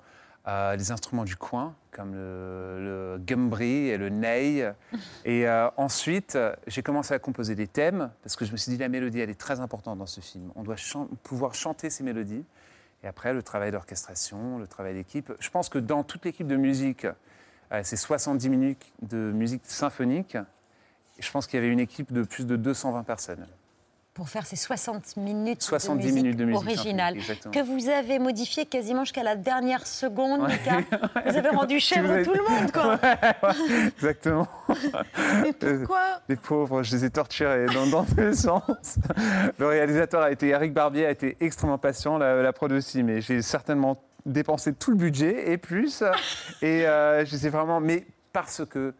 euh, 0.48 0.74
les 0.76 0.90
instruments 0.90 1.24
du 1.24 1.36
coin, 1.36 1.74
comme 1.90 2.14
le, 2.14 3.14
le 3.16 3.18
gumbri 3.18 3.88
et 3.88 3.96
le 3.98 4.08
ney. 4.08 4.72
Et 5.24 5.46
euh, 5.48 5.68
ensuite, 5.76 6.38
j'ai 6.66 6.82
commencé 6.82 7.12
à 7.14 7.18
composer 7.18 7.54
des 7.54 7.66
thèmes, 7.66 8.10
parce 8.22 8.36
que 8.36 8.44
je 8.44 8.52
me 8.52 8.56
suis 8.56 8.72
dit, 8.72 8.78
la 8.78 8.88
mélodie, 8.88 9.20
elle 9.20 9.30
est 9.30 9.38
très 9.40 9.60
importante 9.60 9.98
dans 9.98 10.06
ce 10.06 10.20
film. 10.20 10.50
On 10.56 10.62
doit 10.62 10.76
chan- 10.76 11.08
pouvoir 11.22 11.54
chanter 11.54 11.90
ces 11.90 12.02
mélodies. 12.02 12.44
Et 13.02 13.06
après, 13.08 13.32
le 13.32 13.42
travail 13.42 13.70
d'orchestration, 13.72 14.58
le 14.58 14.66
travail 14.66 14.94
d'équipe. 14.94 15.32
Je 15.40 15.50
pense 15.50 15.68
que 15.68 15.78
dans 15.78 16.02
toute 16.04 16.24
l'équipe 16.24 16.46
de 16.46 16.56
musique, 16.56 17.06
euh, 17.72 17.80
c'est 17.84 17.96
70 17.96 18.48
minutes 18.48 18.92
de 19.02 19.32
musique 19.32 19.62
symphonique. 19.64 20.36
Je 21.18 21.30
pense 21.30 21.46
qu'il 21.46 21.58
y 21.58 21.62
avait 21.62 21.72
une 21.72 21.80
équipe 21.80 22.12
de 22.12 22.22
plus 22.22 22.46
de 22.46 22.56
220 22.56 23.02
personnes. 23.04 23.46
Pour 24.20 24.28
faire 24.28 24.44
ces 24.44 24.54
60 24.56 25.16
minutes 25.16 25.62
70 25.62 25.96
de 25.96 25.96
musique 26.04 26.14
minutes 26.22 26.36
de 26.36 26.44
musique 26.44 26.60
originale 26.62 27.16
exactement. 27.16 27.54
que 27.54 27.60
vous 27.60 27.88
avez 27.88 28.18
modifié 28.18 28.66
quasiment 28.66 29.02
jusqu'à 29.06 29.22
la 29.22 29.34
dernière 29.34 29.86
seconde, 29.86 30.46
Mika. 30.46 30.80
Vous 31.26 31.36
avez 31.38 31.48
rendu 31.48 31.80
chèvre 31.80 32.10
avez- 32.10 32.22
tout 32.24 32.34
le 32.34 32.42
monde, 32.42 32.70
quoi. 32.70 32.98
Exactement. 33.96 34.46
Mais 35.42 35.54
pourquoi 35.54 36.20
Les 36.28 36.36
pauvres, 36.36 36.82
je 36.82 36.96
les 36.96 37.06
ai 37.06 37.10
torturés 37.10 37.64
dans, 37.72 37.86
dans 37.86 38.04
tous 38.04 38.18
les 38.18 38.34
sens. 38.34 38.98
Le 39.58 39.66
réalisateur 39.66 40.20
a 40.20 40.30
été, 40.30 40.48
Eric 40.48 40.74
Barbier 40.74 41.06
a 41.06 41.10
été 41.12 41.38
extrêmement 41.40 41.78
patient, 41.78 42.18
la, 42.18 42.42
la 42.42 42.52
prod 42.52 42.70
aussi, 42.72 43.02
mais 43.02 43.22
j'ai 43.22 43.40
certainement 43.40 44.02
dépensé 44.26 44.74
tout 44.74 44.90
le 44.90 44.98
budget 44.98 45.50
et 45.50 45.56
plus. 45.56 46.02
Et 46.60 46.86
euh, 46.86 47.24
je 47.24 47.32
les 47.32 47.46
ai 47.46 47.48
vraiment. 47.48 47.80
Mais 47.80 48.06
parce 48.34 48.66
que 48.68 48.92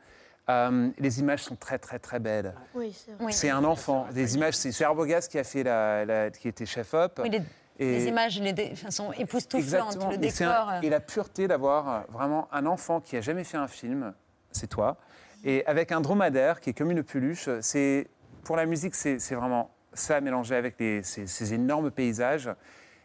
euh, 0.51 0.89
les 0.99 1.21
images 1.21 1.43
sont 1.43 1.57
très, 1.57 1.79
très, 1.79 1.99
très 1.99 2.19
belles. 2.19 2.55
Oui, 2.75 2.95
c'est 3.31 3.51
un 3.51 3.65
enfant. 3.65 4.07
Des 4.13 4.35
images, 4.37 4.55
c'est 4.55 4.85
Arbogast 4.85 5.31
qui 5.31 5.39
a 5.39 5.45
fait 5.45 5.63
la, 5.63 6.05
la- 6.05 6.31
qui 6.31 6.49
était 6.49 6.67
chef-op. 6.67 7.21
Oui, 7.23 7.31
les, 7.31 7.41
Et- 7.79 7.93
les 7.99 8.07
images 8.09 8.41
les 8.41 8.53
dé- 8.53 8.73
sont 8.91 9.13
époustouflantes, 9.13 9.97
le 10.11 10.17
décor. 10.19 10.47
un- 10.69 10.79
euh, 10.79 10.81
et 10.83 10.91
la 10.91 11.01
pureté 11.01 11.49
d'avoir 11.49 11.89
euh, 11.89 12.01
vraiment 12.11 12.49
un 12.53 12.67
enfant 12.67 13.01
qui 13.01 13.17
a 13.17 13.21
jamais 13.21 13.45
fait 13.45 13.57
un 13.57 13.69
film, 13.69 14.13
c'est 14.53 14.67
toi, 14.67 14.97
et 15.45 15.65
avec 15.67 15.93
un 15.93 16.01
dromadaire 16.01 16.61
qui 16.61 16.71
est 16.71 16.75
comme 16.75 16.91
une 16.91 17.03
peluche. 17.03 17.49
C'est 17.61 18.09
pour 18.45 18.57
la 18.57 18.67
musique, 18.67 18.95
c'est 18.95 19.19
c'est 19.19 19.35
vraiment 19.35 19.71
ça 19.93 20.21
mélangé 20.21 20.55
avec 20.57 20.77
les- 20.79 21.03
ces, 21.03 21.27
ces 21.27 21.55
énormes 21.55 21.91
paysages. 21.91 22.51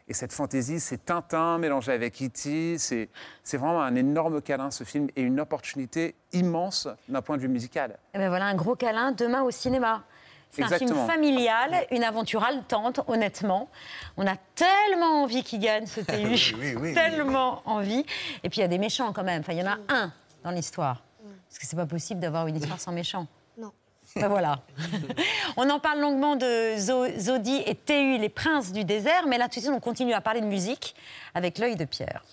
Et 0.07 0.13
cette 0.13 0.33
fantaisie, 0.33 0.79
c'est 0.79 1.03
Tintin 1.03 1.57
mélangé 1.57 1.91
avec 1.91 2.21
E.T. 2.21 2.77
C'est 2.77 3.09
c'est 3.43 3.57
vraiment 3.57 3.81
un 3.81 3.95
énorme 3.95 4.41
câlin, 4.41 4.69
ce 4.69 4.83
film, 4.83 5.07
et 5.15 5.21
une 5.21 5.39
opportunité 5.39 6.15
immense 6.31 6.87
d'un 7.09 7.21
point 7.21 7.37
de 7.37 7.41
vue 7.41 7.47
musical. 7.47 7.97
Eh 8.13 8.19
ben 8.19 8.29
voilà, 8.29 8.45
un 8.45 8.55
gros 8.55 8.75
câlin 8.75 9.11
demain 9.11 9.41
au 9.41 9.51
cinéma. 9.51 10.03
C'est 10.51 10.63
un 10.63 10.69
film 10.69 10.95
familial, 11.07 11.85
une 11.91 12.03
aventure 12.03 12.43
haletante, 12.43 13.01
honnêtement. 13.07 13.69
On 14.15 14.25
a 14.25 14.37
tellement 14.53 15.23
envie 15.23 15.43
qu'il 15.43 15.59
gagne 15.59 15.85
ce 15.85 15.99
TU. 16.01 16.13
Oui, 16.15 16.53
oui, 16.59 16.75
oui, 16.79 16.93
tellement 16.93 17.61
envie. 17.65 18.05
Et 18.43 18.49
puis 18.49 18.59
il 18.59 18.61
y 18.61 18.65
a 18.65 18.69
des 18.69 18.77
méchants 18.77 19.11
quand 19.11 19.23
même. 19.23 19.41
Enfin, 19.41 19.53
il 19.53 19.59
y 19.59 19.63
en 19.63 19.71
a 19.71 19.77
un 19.89 20.13
dans 20.43 20.51
l'histoire. 20.51 21.03
Parce 21.49 21.59
que 21.59 21.65
c'est 21.65 21.75
pas 21.75 21.85
possible 21.85 22.19
d'avoir 22.19 22.47
une 22.47 22.57
histoire 22.57 22.79
sans 22.79 22.91
méchants. 22.91 23.27
Ben 24.17 24.29
voilà. 24.29 24.61
on 25.57 25.69
en 25.69 25.79
parle 25.81 25.99
longuement 25.99 26.37
de 26.37 26.77
Zo- 26.77 27.19
Zodi 27.19 27.61
et 27.65 27.75
TU, 27.75 28.17
les 28.17 28.29
princes 28.29 28.71
du 28.71 28.85
désert. 28.85 29.27
Mais 29.27 29.37
là, 29.37 29.49
tout 29.49 29.59
de 29.59 29.65
suite, 29.65 29.73
on 29.75 29.81
continue 29.81 30.13
à 30.13 30.21
parler 30.21 30.39
de 30.39 30.45
musique 30.45 30.95
avec 31.33 31.57
l'œil 31.57 31.75
de 31.75 31.83
Pierre. 31.83 32.23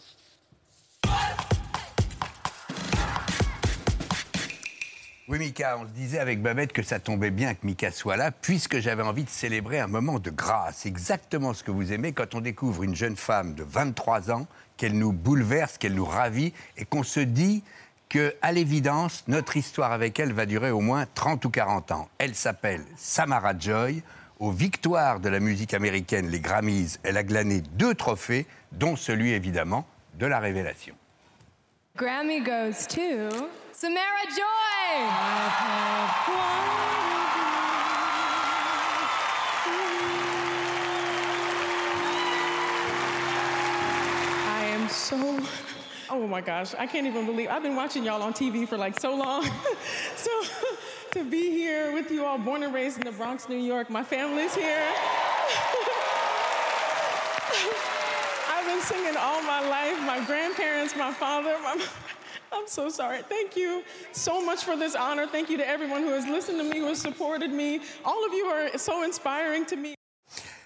Oui, 5.29 5.39
Mika, 5.39 5.79
on 5.79 5.87
se 5.87 5.93
disait 5.93 6.19
avec 6.19 6.43
Babette 6.43 6.73
que 6.73 6.83
ça 6.83 6.99
tombait 6.99 7.31
bien 7.31 7.55
que 7.55 7.65
Mika 7.65 7.91
soit 7.91 8.17
là, 8.17 8.31
puisque 8.33 8.81
j'avais 8.81 9.03
envie 9.03 9.25
de 9.25 9.31
célébrer 9.31 9.81
un 9.81 9.87
moment 9.87 10.19
de 10.19 10.31
grâce. 10.31 10.85
Exactement 10.85 11.55
ce 11.55 11.65
que 11.65 11.71
vous 11.71 11.93
aimez 11.93 12.13
quand 12.13 12.35
on 12.35 12.41
découvre 12.41 12.83
une 12.83 12.95
jeune 12.95 13.17
femme 13.17 13.55
de 13.55 13.63
23 13.63 14.31
ans, 14.31 14.47
qu'elle 14.77 14.99
nous 14.99 15.13
bouleverse, 15.13 15.79
qu'elle 15.79 15.95
nous 15.95 16.05
ravit, 16.05 16.53
et 16.77 16.85
qu'on 16.85 17.03
se 17.03 17.21
dit 17.21 17.63
que, 18.13 18.35
à 18.43 18.53
l'évidence, 18.53 19.25
notre 19.27 19.57
histoire 19.57 19.91
avec 19.91 20.21
elle 20.21 20.35
va 20.35 20.45
durer 20.45 20.71
au 20.71 20.81
moins 20.81 21.07
30 21.15 21.47
ou 21.47 21.51
40 21.51 21.93
ans. 21.93 22.09
Elle 22.19 22.35
s'appelle 22.35 22.85
Samara 22.95 23.59
Joy. 23.59 24.03
Aux 24.39 24.51
victoires 24.51 25.19
de 25.19 25.31
la 25.31 25.41
musique 25.41 25.73
américaine, 25.73 26.29
les 26.29 26.41
Grammys, 26.41 26.99
elle 27.05 27.17
a 27.17 27.23
glané 27.23 27.63
deux 27.63 27.95
trophées, 27.95 28.47
dont 28.71 28.97
celui 28.97 29.31
évidemment 29.31 29.87
de 30.19 30.27
la 30.27 30.41
révélation. 30.41 30.95
Grammy 31.97 32.43
goes 32.43 32.87
to 32.87 33.47
Samara 33.73 34.25
Joy. 34.29 34.43
I 44.45 44.65
am 44.75 44.87
so 44.91 45.17
Oh 46.15 46.27
my 46.27 46.43
gosh, 46.43 46.75
I 46.75 46.87
can't 46.87 47.07
even 47.07 47.25
believe 47.25 47.49
I've 47.49 47.63
been 47.63 47.75
watching 47.75 48.05
y'all 48.05 48.21
on 48.21 48.35
TV 48.35 48.69
for 48.69 48.77
like 48.77 49.01
so 49.01 49.17
long. 49.17 49.49
so 50.17 50.31
to 51.13 51.25
be 51.25 51.51
here 51.51 51.91
with 51.95 52.11
you 52.11 52.27
all, 52.27 52.37
born 52.37 52.63
and 52.63 52.75
raised 52.75 52.99
in 52.99 53.05
the 53.07 53.13
Bronx, 53.13 53.49
New 53.49 53.57
York, 53.57 53.89
my 53.89 54.03
family's 54.03 54.55
here. 54.55 54.87
I've 58.47 58.67
been 58.67 58.83
singing 58.83 59.17
all 59.17 59.43
my 59.45 59.67
life. 59.67 59.99
My 60.03 60.23
grandparents, 60.27 60.95
my 60.95 61.15
father, 61.15 61.57
my. 61.63 61.83
I'm 62.53 62.69
so 62.69 62.91
sorry. 62.91 63.23
Thank 63.23 63.57
you 63.57 63.83
so 64.13 64.45
much 64.45 64.65
for 64.65 64.77
this 64.77 64.95
honor. 64.95 65.27
Thank 65.27 65.49
you 65.49 65.57
to 65.57 65.67
everyone 65.67 66.03
who 66.03 66.11
has 66.11 66.27
listened 66.27 66.59
to 66.59 66.65
me, 66.65 66.81
who 66.81 66.89
has 66.89 67.01
supported 67.01 67.51
me. 67.51 67.81
All 68.05 68.27
of 68.27 68.35
you 68.35 68.45
are 68.45 68.77
so 68.77 69.03
inspiring 69.03 69.65
to 69.65 69.77
me. 69.77 69.95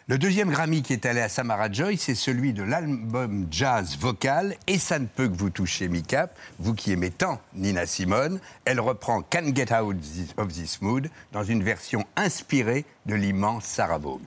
Le 0.09 0.19
deuxième 0.19 0.51
Grammy 0.51 0.83
qui 0.83 0.93
est 0.93 1.05
allé 1.05 1.21
à 1.21 1.29
Samara 1.29 1.69
Joy, 1.69 1.97
c'est 1.97 2.15
celui 2.15 2.53
de 2.53 2.63
l'album 2.63 3.49
jazz 3.51 3.99
vocal 3.99 4.55
Et 4.69 4.79
ça 4.79 5.01
ne 5.01 5.07
peut 5.07 5.27
que 5.27 5.37
vous 5.37 5.51
toucher, 5.51 5.89
Mika. 5.89 6.31
Vous 6.61 6.75
qui 6.75 6.93
aimez 6.93 7.11
tant 7.11 7.41
Nina 7.55 7.87
Simone, 7.87 8.39
elle 8.65 8.79
reprend 8.79 9.23
Can't 9.23 9.53
Get 9.53 9.75
Out 9.75 9.97
of 10.37 10.53
This 10.53 10.81
Mood 10.81 11.11
dans 11.33 11.43
une 11.43 11.65
version 11.65 12.05
inspirée 12.15 12.85
de 13.07 13.17
l'immense 13.17 13.65
Sarah 13.65 13.99
Vaughan. 13.99 14.21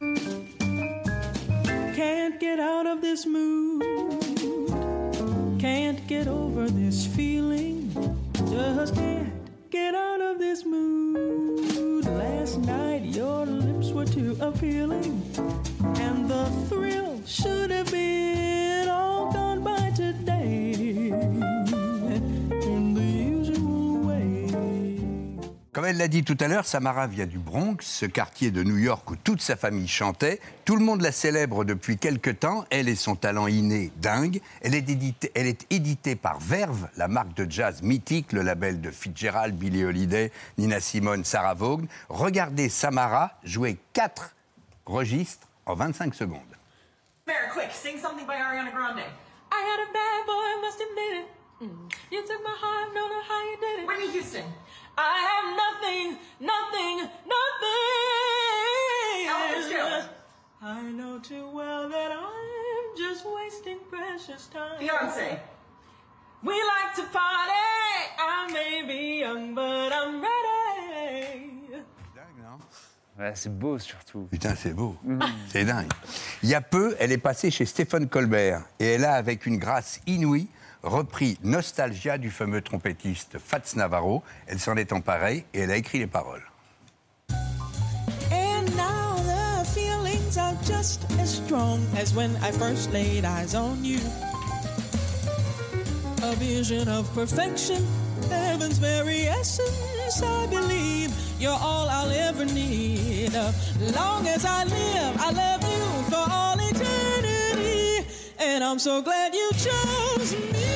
Can't 0.00 0.10
get 2.40 2.58
out 2.58 2.88
of 2.88 3.00
this 3.00 3.24
mood. 3.24 3.84
Can't 5.60 6.08
get 6.08 6.26
over 6.26 6.66
this 6.66 7.06
feeling. 7.06 7.88
Get 9.78 9.94
out 9.94 10.20
of 10.20 10.38
this 10.38 10.64
mood. 10.64 12.04
Last 12.04 12.58
night 12.58 13.02
your 13.04 13.46
lips 13.46 13.88
were 13.90 14.04
too 14.04 14.36
appealing. 14.40 15.22
And 16.06 16.28
the 16.28 16.46
thrill 16.68 17.20
should 17.24 17.70
have 17.70 17.90
been 17.90 18.88
all 18.88 19.32
gone 19.32 19.62
by 19.62 19.90
today. 19.90 21.57
Comme 25.78 25.86
elle 25.86 25.98
l'a 25.98 26.08
dit 26.08 26.24
tout 26.24 26.36
à 26.40 26.48
l'heure, 26.48 26.66
Samara 26.66 27.06
vient 27.06 27.26
du 27.26 27.38
Bronx, 27.38 27.76
ce 27.82 28.04
quartier 28.04 28.50
de 28.50 28.64
New 28.64 28.78
York 28.78 29.08
où 29.12 29.14
toute 29.14 29.40
sa 29.40 29.54
famille 29.54 29.86
chantait. 29.86 30.40
Tout 30.64 30.74
le 30.74 30.84
monde 30.84 31.02
la 31.02 31.12
célèbre 31.12 31.64
depuis 31.64 31.98
quelque 31.98 32.30
temps. 32.30 32.64
Elle 32.70 32.88
et 32.88 32.96
son 32.96 33.14
talent 33.14 33.46
inné 33.46 33.92
dingue. 33.98 34.40
Elle 34.60 34.74
est, 34.74 34.90
éditée, 34.90 35.30
elle 35.36 36.16
par 36.16 36.40
Verve, 36.40 36.88
la 36.96 37.06
marque 37.06 37.32
de 37.34 37.48
jazz 37.48 37.80
mythique, 37.82 38.32
le 38.32 38.42
label 38.42 38.80
de 38.80 38.90
Fitzgerald, 38.90 39.54
Billie 39.54 39.84
Holiday, 39.84 40.32
Nina 40.56 40.80
Simone, 40.80 41.22
Sarah 41.22 41.54
Vaughan. 41.54 41.86
Regardez 42.08 42.68
Samara 42.68 43.38
jouer 43.44 43.78
quatre 43.92 44.34
registres 44.84 45.46
en 45.64 45.76
25 45.76 46.12
secondes. 46.12 46.40
Mary, 47.24 47.38
quick, 47.52 47.70
sing 47.70 48.00
something 48.00 48.26
by 48.26 48.34
Ariana 48.34 48.72
Grande. 48.72 48.98
I 49.52 49.62
had 49.62 49.78
a 49.78 49.92
bad 49.92 50.26
boy, 50.26 50.60
must 50.60 50.80
admit 50.80 51.20
it. 51.20 51.28
Mm. 51.62 51.92
You 52.10 52.22
took 52.22 52.42
my 52.42 52.56
heart, 52.60 52.92
don't 52.92 53.10
know 53.10 53.22
how 53.28 53.42
you 53.44 53.56
did 53.60 53.82
it. 53.82 53.86
Whitney 53.86 54.12
Houston. 54.12 54.44
I 54.98 55.16
have 55.30 55.48
nothing, 55.64 56.18
nothing, 56.40 56.96
nothing. 57.24 57.78
I 60.60 60.82
know 60.90 61.20
too 61.20 61.48
well 61.52 61.88
that 61.88 62.10
I'm 62.10 62.96
just 62.96 63.24
wasting 63.24 63.78
precious 63.88 64.48
time. 64.48 64.80
Beyonce. 64.80 65.38
We 66.42 66.52
like 66.52 66.94
to 66.96 67.02
party. 67.12 67.52
I 68.18 68.50
may 68.52 68.82
be 68.86 69.20
young, 69.20 69.54
but 69.54 69.92
I'm 69.92 70.20
ready. 70.20 70.34
Ouais, 73.18 73.32
c'est 73.34 73.56
beau 73.56 73.78
surtout. 73.78 74.28
Putain, 74.30 74.54
c'est 74.56 74.74
beau. 74.74 74.96
C'est 75.48 75.64
dingue. 75.64 75.92
Il 76.42 76.48
y 76.48 76.54
a 76.54 76.60
peu, 76.60 76.96
elle 77.00 77.10
est 77.12 77.18
passée 77.18 77.50
chez 77.50 77.66
Stephen 77.66 78.08
Colbert 78.08 78.62
et 78.78 78.94
elle 78.94 79.04
a, 79.04 79.14
avec 79.14 79.46
une 79.46 79.58
grâce 79.58 80.00
inouïe, 80.06 80.48
repris 80.82 81.38
Nostalgia 81.42 82.18
du 82.18 82.30
fameux 82.30 82.60
trompettiste 82.60 83.38
Fats 83.38 83.76
Navarro. 83.76 84.22
Elle 84.46 84.58
s'en 84.58 84.76
est 84.76 84.92
emparée 84.92 85.44
et 85.54 85.60
elle 85.60 85.70
a 85.70 85.76
écrit 85.76 85.98
les 85.98 86.06
paroles. 86.06 86.44
And 88.30 88.66
now 88.76 89.16
the 89.24 89.64
feelings 89.74 90.38
are 90.38 90.54
just 90.64 91.04
as 91.20 91.28
strong 91.28 91.80
as 91.96 92.14
when 92.14 92.30
I 92.42 92.52
first 92.52 92.92
laid 92.92 93.24
eyes 93.24 93.54
on 93.54 93.84
you. 93.84 94.00
A 96.22 96.34
vision 96.36 96.88
of 96.88 97.08
perfection, 97.14 97.86
heaven's 98.28 98.78
very 98.78 99.28
essence, 99.28 100.22
I 100.22 100.46
believe. 100.48 101.10
You're 101.38 101.52
all 101.52 101.88
I'll 101.88 102.10
ever 102.10 102.44
need. 102.44 103.32
Long 103.94 104.26
as 104.26 104.44
I 104.44 104.64
live, 104.64 105.16
I 105.18 105.30
love 105.30 105.62
you 105.62 106.10
for 106.10 106.24
all 106.28 106.58
eternity. 106.58 108.04
And 108.40 108.64
I'm 108.64 108.80
so 108.80 109.00
glad 109.00 109.32
you 109.32 109.50
chose 109.52 110.67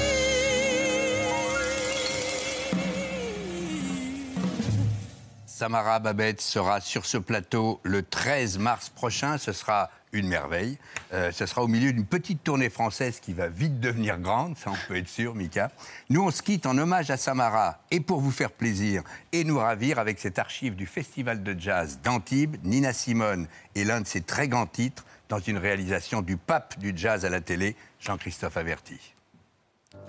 Samara 5.62 6.00
Babette 6.00 6.40
sera 6.40 6.80
sur 6.80 7.06
ce 7.06 7.18
plateau 7.18 7.78
le 7.84 8.02
13 8.02 8.58
mars 8.58 8.88
prochain. 8.88 9.38
Ce 9.38 9.52
sera 9.52 9.90
une 10.12 10.26
merveille. 10.26 10.76
Euh, 11.12 11.30
ce 11.30 11.46
sera 11.46 11.62
au 11.62 11.68
milieu 11.68 11.92
d'une 11.92 12.04
petite 12.04 12.42
tournée 12.42 12.68
française 12.68 13.20
qui 13.20 13.32
va 13.32 13.46
vite 13.46 13.78
devenir 13.78 14.18
grande, 14.18 14.58
ça 14.58 14.72
on 14.72 14.88
peut 14.88 14.96
être 14.96 15.08
sûr, 15.08 15.36
Mika. 15.36 15.70
Nous, 16.10 16.20
on 16.20 16.32
se 16.32 16.42
quitte 16.42 16.66
en 16.66 16.76
hommage 16.78 17.12
à 17.12 17.16
Samara 17.16 17.78
et 17.92 18.00
pour 18.00 18.20
vous 18.20 18.32
faire 18.32 18.50
plaisir 18.50 19.04
et 19.30 19.44
nous 19.44 19.56
ravir 19.56 20.00
avec 20.00 20.18
cette 20.18 20.40
archive 20.40 20.74
du 20.74 20.86
Festival 20.86 21.44
de 21.44 21.54
jazz 21.56 22.00
d'Antibes, 22.02 22.56
Nina 22.64 22.92
Simone 22.92 23.46
et 23.76 23.84
l'un 23.84 24.00
de 24.00 24.06
ses 24.08 24.22
très 24.22 24.48
grands 24.48 24.66
titres 24.66 25.04
dans 25.28 25.38
une 25.38 25.58
réalisation 25.58 26.22
du 26.22 26.38
pape 26.38 26.76
du 26.80 26.92
jazz 26.96 27.24
à 27.24 27.28
la 27.28 27.40
télé, 27.40 27.76
Jean-Christophe 28.00 28.56
Averti. 28.56 28.98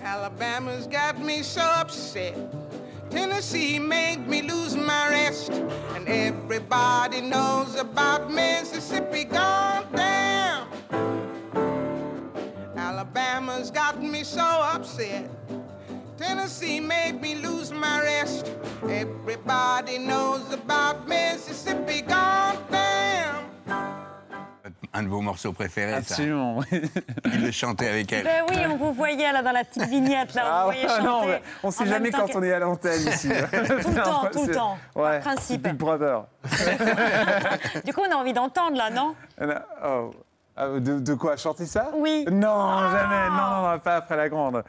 Alabama's 0.03 0.87
got 0.87 1.23
me 1.23 1.43
so 1.43 1.61
upset. 1.61 2.33
Tennessee 3.13 3.77
made 3.77 4.27
me 4.27 4.41
lose 4.41 4.75
my 4.75 5.07
rest. 5.07 5.51
And 5.93 6.07
everybody 6.07 7.21
knows 7.21 7.75
about 7.75 8.31
Mississippi 8.31 9.25
gone 9.25 9.85
down. 9.91 10.67
Alabama's 12.75 13.69
got 13.69 14.01
me 14.01 14.23
so 14.23 14.41
upset. 14.41 15.29
Tennessee 16.17 16.79
made 16.79 17.21
me 17.21 17.35
lose 17.35 17.71
my 17.71 18.01
rest. 18.01 18.51
Everybody 18.81 19.99
knows 19.99 20.51
about 20.51 21.07
Mississippi 21.07 22.01
gone 22.01 22.57
down. 22.71 22.82
Un 24.95 25.01
de 25.03 25.07
vos 25.07 25.21
morceaux 25.21 25.53
préférés, 25.53 25.93
Absolument, 25.93 26.61
ça. 26.61 26.77
Il 27.33 27.41
le 27.45 27.51
chantait 27.51 27.87
avec 27.87 28.13
elle. 28.13 28.25
Ben 28.25 28.43
oui, 28.49 28.57
on 28.69 28.75
vous 28.77 28.93
voyait 28.93 29.31
là 29.31 29.41
dans 29.41 29.51
la 29.51 29.63
petite 29.63 29.89
vignette 29.89 30.35
là. 30.35 30.43
Ah 30.45 30.53
on 30.53 30.59
vous 30.59 30.65
voyait 30.73 30.83
ouais, 30.83 30.89
chanter. 30.89 31.03
non, 31.03 31.25
mais 31.25 31.41
on 31.63 31.71
sait 31.71 31.85
jamais 31.87 32.11
quand 32.11 32.27
que- 32.27 32.37
on 32.37 32.43
est 32.43 32.53
à 32.53 32.59
l'antenne 32.59 33.01
ici. 33.07 33.29
Tout 33.51 33.89
le 33.89 34.01
temps, 34.03 34.27
tout 34.31 34.45
le 34.45 34.53
temps. 34.53 34.77
Ouais, 34.95 35.19
principe. 35.19 35.63
Big 35.63 35.73
Brother. 35.73 36.25
Du 37.85 37.93
coup, 37.93 38.01
on 38.07 38.11
a 38.11 38.15
envie 38.15 38.33
d'entendre 38.33 38.77
là, 38.77 38.89
non? 38.91 39.15
Oh. 39.83 40.11
Ah, 40.55 40.67
De, 40.67 40.99
de 40.99 41.13
quoi 41.15 41.35
Chanter 41.37 41.65
ça? 41.65 41.89
Oui. 41.95 42.25
Non, 42.31 42.79
jamais. 42.91 43.29
Non, 43.29 43.49
non, 43.63 43.71
non, 43.71 43.79
pas 43.79 43.95
après 43.95 44.15
la 44.15 44.29
grande. 44.29 44.63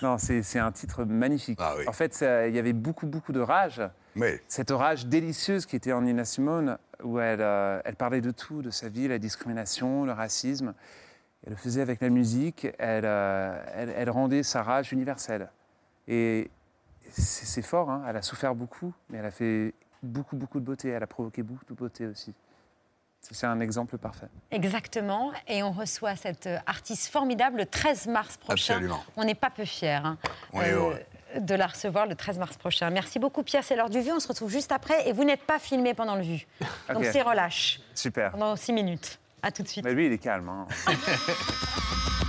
Non, 0.00 0.16
c'est 0.18 0.58
un 0.60 0.70
titre 0.70 1.04
magnifique. 1.04 1.58
Ah 1.60 1.74
En 1.88 1.92
fait, 1.92 2.24
il 2.46 2.54
y 2.54 2.58
avait 2.60 2.72
beaucoup, 2.72 3.06
beaucoup 3.06 3.32
de 3.32 3.40
rage. 3.40 3.82
Cette 4.48 4.70
rage 4.70 5.06
délicieuse 5.06 5.66
qui 5.66 5.76
était 5.76 5.92
en 5.92 6.02
Nina 6.02 6.24
Simone, 6.24 6.78
où 7.02 7.18
elle, 7.18 7.40
euh, 7.40 7.80
elle 7.84 7.96
parlait 7.96 8.20
de 8.20 8.30
tout, 8.30 8.62
de 8.62 8.70
sa 8.70 8.88
vie, 8.88 9.08
la 9.08 9.18
discrimination, 9.18 10.04
le 10.04 10.12
racisme. 10.12 10.74
Elle 11.44 11.52
le 11.52 11.56
faisait 11.56 11.82
avec 11.82 12.00
la 12.00 12.08
musique. 12.08 12.66
Elle, 12.78 13.04
euh, 13.04 13.62
elle, 13.74 13.92
elle 13.96 14.10
rendait 14.10 14.42
sa 14.42 14.62
rage 14.62 14.92
universelle. 14.92 15.48
Et 16.08 16.50
c'est 17.10 17.46
c'est 17.46 17.62
fort, 17.62 17.90
hein, 17.90 18.04
elle 18.08 18.16
a 18.16 18.22
souffert 18.22 18.54
beaucoup, 18.54 18.92
mais 19.08 19.18
elle 19.18 19.26
a 19.26 19.30
fait 19.30 19.74
beaucoup, 20.02 20.36
beaucoup 20.36 20.60
de 20.60 20.64
beauté. 20.64 20.88
Elle 20.88 21.02
a 21.02 21.06
provoqué 21.06 21.42
beaucoup 21.42 21.64
de 21.64 21.74
beauté 21.74 22.06
aussi. 22.06 22.34
C'est 23.20 23.46
un 23.46 23.60
exemple 23.60 23.98
parfait. 23.98 24.28
Exactement. 24.50 25.32
Et 25.48 25.62
on 25.62 25.72
reçoit 25.72 26.14
cette 26.14 26.46
euh, 26.46 26.58
artiste 26.66 27.08
formidable 27.10 27.58
le 27.58 27.66
13 27.66 28.06
mars 28.06 28.36
prochain. 28.36 28.74
Absolument. 28.74 29.02
On 29.16 29.24
n'est 29.24 29.34
pas 29.34 29.50
peu 29.50 29.64
fiers 29.64 30.00
hein, 30.04 30.18
On 30.52 30.62
est 30.62 30.70
heureux. 30.70 30.98
De 31.40 31.54
la 31.54 31.66
recevoir 31.66 32.06
le 32.06 32.14
13 32.14 32.38
mars 32.38 32.56
prochain. 32.56 32.90
Merci 32.90 33.18
beaucoup, 33.18 33.42
Pierre. 33.42 33.64
C'est 33.64 33.76
l'heure 33.76 33.90
du 33.90 34.00
vu. 34.00 34.12
On 34.12 34.20
se 34.20 34.28
retrouve 34.28 34.50
juste 34.50 34.72
après. 34.72 35.08
Et 35.08 35.12
vous 35.12 35.24
n'êtes 35.24 35.42
pas 35.42 35.58
filmé 35.58 35.94
pendant 35.94 36.14
le 36.16 36.22
vu. 36.22 36.46
Donc 36.92 37.04
c'est 37.04 37.22
relâche. 37.22 37.80
Super. 37.94 38.30
Pendant 38.32 38.56
six 38.56 38.72
minutes. 38.72 39.18
À 39.42 39.52
tout 39.52 39.62
de 39.62 39.68
suite. 39.68 39.84
Mais 39.84 39.92
lui, 39.92 40.06
il 40.06 40.12
est 40.12 40.18
calme. 40.18 40.48
hein. 40.48 40.66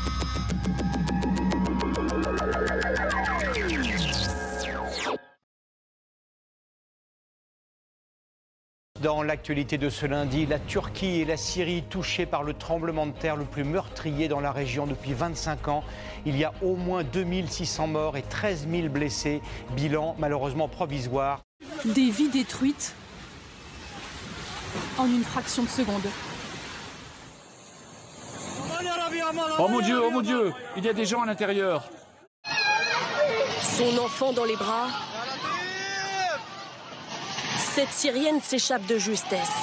Dans 9.01 9.21
l'actualité 9.21 9.77
de 9.77 9.89
ce 9.89 10.07
lundi, 10.07 10.47
la 10.47 10.57
Turquie 10.57 11.21
et 11.21 11.25
la 11.25 11.37
Syrie 11.37 11.83
touchées 11.87 12.25
par 12.25 12.41
le 12.41 12.55
tremblement 12.55 13.05
de 13.05 13.11
terre 13.11 13.35
le 13.35 13.45
plus 13.45 13.63
meurtrier 13.63 14.27
dans 14.27 14.39
la 14.39 14.51
région 14.51 14.87
depuis 14.87 15.13
25 15.13 15.67
ans. 15.67 15.83
Il 16.25 16.35
y 16.35 16.43
a 16.43 16.51
au 16.63 16.75
moins 16.75 17.03
2600 17.03 17.87
morts 17.87 18.17
et 18.17 18.23
13 18.23 18.67
000 18.67 18.89
blessés. 18.89 19.41
Bilan 19.75 20.15
malheureusement 20.17 20.67
provisoire. 20.67 21.41
Des 21.85 22.09
vies 22.09 22.29
détruites 22.29 22.95
en 24.97 25.05
une 25.05 25.23
fraction 25.23 25.61
de 25.61 25.69
seconde. 25.69 26.07
Oh 29.59 29.67
mon 29.67 29.81
Dieu, 29.81 30.01
oh 30.03 30.09
mon 30.09 30.21
Dieu, 30.21 30.53
il 30.75 30.83
y 30.83 30.89
a 30.89 30.93
des 30.93 31.05
gens 31.05 31.21
à 31.21 31.27
l'intérieur. 31.27 31.87
Son 33.61 33.95
enfant 33.99 34.33
dans 34.33 34.45
les 34.45 34.55
bras. 34.55 34.87
Cette 37.77 37.91
Syrienne 37.91 38.41
s'échappe 38.41 38.87
de 38.87 38.97
justesse. 38.97 39.53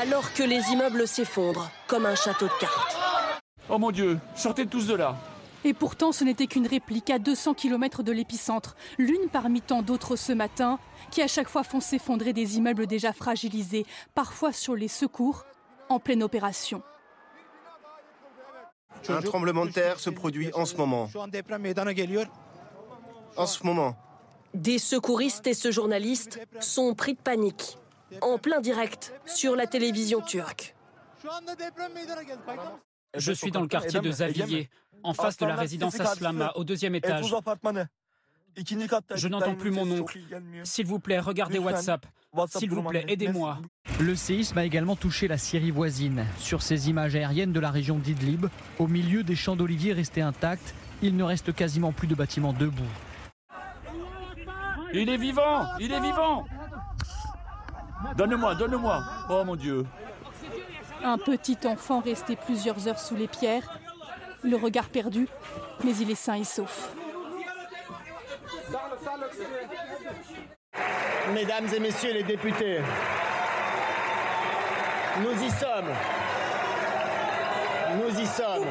Alors 0.00 0.32
que 0.34 0.42
les 0.42 0.60
immeubles 0.72 1.06
s'effondrent 1.06 1.70
comme 1.86 2.06
un 2.06 2.16
château 2.16 2.46
de 2.46 2.58
cartes. 2.58 2.96
Oh 3.68 3.78
mon 3.78 3.92
Dieu, 3.92 4.18
sortez 4.34 4.66
tous 4.66 4.88
de 4.88 4.94
là. 4.96 5.16
Et 5.62 5.74
pourtant, 5.74 6.10
ce 6.10 6.24
n'était 6.24 6.48
qu'une 6.48 6.66
réplique 6.66 7.08
à 7.10 7.20
200 7.20 7.54
km 7.54 8.02
de 8.02 8.10
l'épicentre, 8.10 8.74
l'une 8.98 9.28
parmi 9.30 9.60
tant 9.60 9.82
d'autres 9.82 10.16
ce 10.16 10.32
matin, 10.32 10.80
qui 11.12 11.22
à 11.22 11.28
chaque 11.28 11.48
fois 11.48 11.62
font 11.62 11.78
s'effondrer 11.78 12.32
des 12.32 12.56
immeubles 12.56 12.88
déjà 12.88 13.12
fragilisés, 13.12 13.86
parfois 14.16 14.52
sur 14.52 14.74
les 14.74 14.88
secours, 14.88 15.44
en 15.88 16.00
pleine 16.00 16.24
opération. 16.24 16.82
Un 19.08 19.22
tremblement 19.22 19.66
de 19.66 19.70
terre 19.70 20.00
se 20.00 20.10
produit 20.10 20.50
en 20.54 20.64
ce 20.64 20.74
moment. 20.74 21.08
En 23.36 23.46
ce 23.46 23.64
moment. 23.64 23.96
Des 24.54 24.78
secouristes 24.78 25.46
et 25.46 25.54
ce 25.54 25.70
journaliste 25.70 26.40
sont 26.60 26.94
pris 26.94 27.14
de 27.14 27.20
panique, 27.20 27.78
en 28.20 28.38
plein 28.38 28.60
direct, 28.60 29.14
sur 29.26 29.54
la 29.54 29.66
télévision 29.66 30.20
turque. 30.20 30.74
Je 33.16 33.32
suis 33.32 33.50
dans 33.50 33.60
le 33.60 33.68
quartier 33.68 34.00
de 34.00 34.10
Zaviye, 34.10 34.68
en 35.02 35.14
face 35.14 35.36
de 35.36 35.46
la 35.46 35.54
résidence 35.54 35.98
Aslama, 36.00 36.52
au 36.56 36.64
deuxième 36.64 36.94
étage. 36.94 37.32
Je 39.14 39.28
n'entends 39.28 39.54
plus 39.54 39.70
mon 39.70 39.88
oncle. 39.90 40.18
S'il 40.64 40.86
vous 40.86 40.98
plaît, 40.98 41.20
regardez 41.20 41.58
WhatsApp. 41.58 42.04
S'il 42.48 42.70
vous 42.70 42.82
plaît, 42.82 43.04
aidez-moi. 43.06 43.58
Le 44.00 44.16
séisme 44.16 44.58
a 44.58 44.64
également 44.64 44.96
touché 44.96 45.28
la 45.28 45.38
Syrie 45.38 45.70
voisine. 45.70 46.26
Sur 46.38 46.62
ces 46.62 46.88
images 46.88 47.14
aériennes 47.14 47.52
de 47.52 47.60
la 47.60 47.70
région 47.70 47.98
d'Idlib, 47.98 48.46
au 48.78 48.88
milieu 48.88 49.22
des 49.22 49.36
champs 49.36 49.56
d'oliviers 49.56 49.92
restés 49.92 50.22
intacts, 50.22 50.74
il 51.02 51.16
ne 51.16 51.22
reste 51.22 51.54
quasiment 51.54 51.92
plus 51.92 52.08
de 52.08 52.14
bâtiments 52.14 52.52
debout. 52.52 52.82
Il 54.92 55.08
est 55.08 55.16
vivant, 55.16 55.66
il 55.78 55.92
est 55.92 56.00
vivant. 56.00 56.44
Donne-moi, 58.16 58.54
donne-moi. 58.54 59.02
Oh 59.28 59.44
mon 59.44 59.56
Dieu. 59.56 59.86
Un 61.04 61.18
petit 61.18 61.58
enfant 61.64 62.00
resté 62.00 62.36
plusieurs 62.36 62.88
heures 62.88 62.98
sous 62.98 63.16
les 63.16 63.28
pierres, 63.28 63.78
le 64.42 64.56
regard 64.56 64.88
perdu, 64.88 65.28
mais 65.84 65.96
il 65.96 66.10
est 66.10 66.14
sain 66.14 66.34
et 66.34 66.44
sauf. 66.44 66.90
Mesdames 71.32 71.68
et 71.74 71.80
messieurs 71.80 72.12
les 72.12 72.22
députés, 72.22 72.80
nous 75.20 75.42
y 75.42 75.50
sommes. 75.50 75.90
Nous 77.96 78.20
y 78.20 78.26
sommes. 78.26 78.66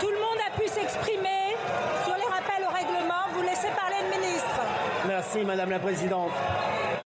Tout 0.00 0.10
le 0.10 0.18
monde 0.18 0.38
a 0.46 0.50
pu 0.60 0.66
s'exprimer 0.68 1.56
sur 2.04 2.14
les 2.16 2.24
rappels 2.24 2.64
au 2.64 2.72
règlement. 2.72 3.28
Vous 3.34 3.42
laissez 3.42 3.68
parler 3.76 3.96
le 4.02 4.18
ministre. 4.18 4.60
Merci, 5.30 5.44
Madame 5.44 5.68
la 5.68 5.78
Présidente. 5.78 6.30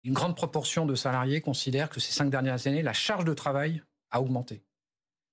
Une 0.03 0.13
grande 0.13 0.35
proportion 0.35 0.85
de 0.85 0.93
salariés 0.93 1.41
considèrent 1.41 1.89
que 1.89 1.99
ces 1.99 2.11
cinq 2.11 2.29
dernières 2.29 2.67
années, 2.67 2.83
la 2.83 2.93
charge 2.93 3.25
de 3.25 3.33
travail 3.33 3.81
a 4.11 4.21
augmenté. 4.21 4.61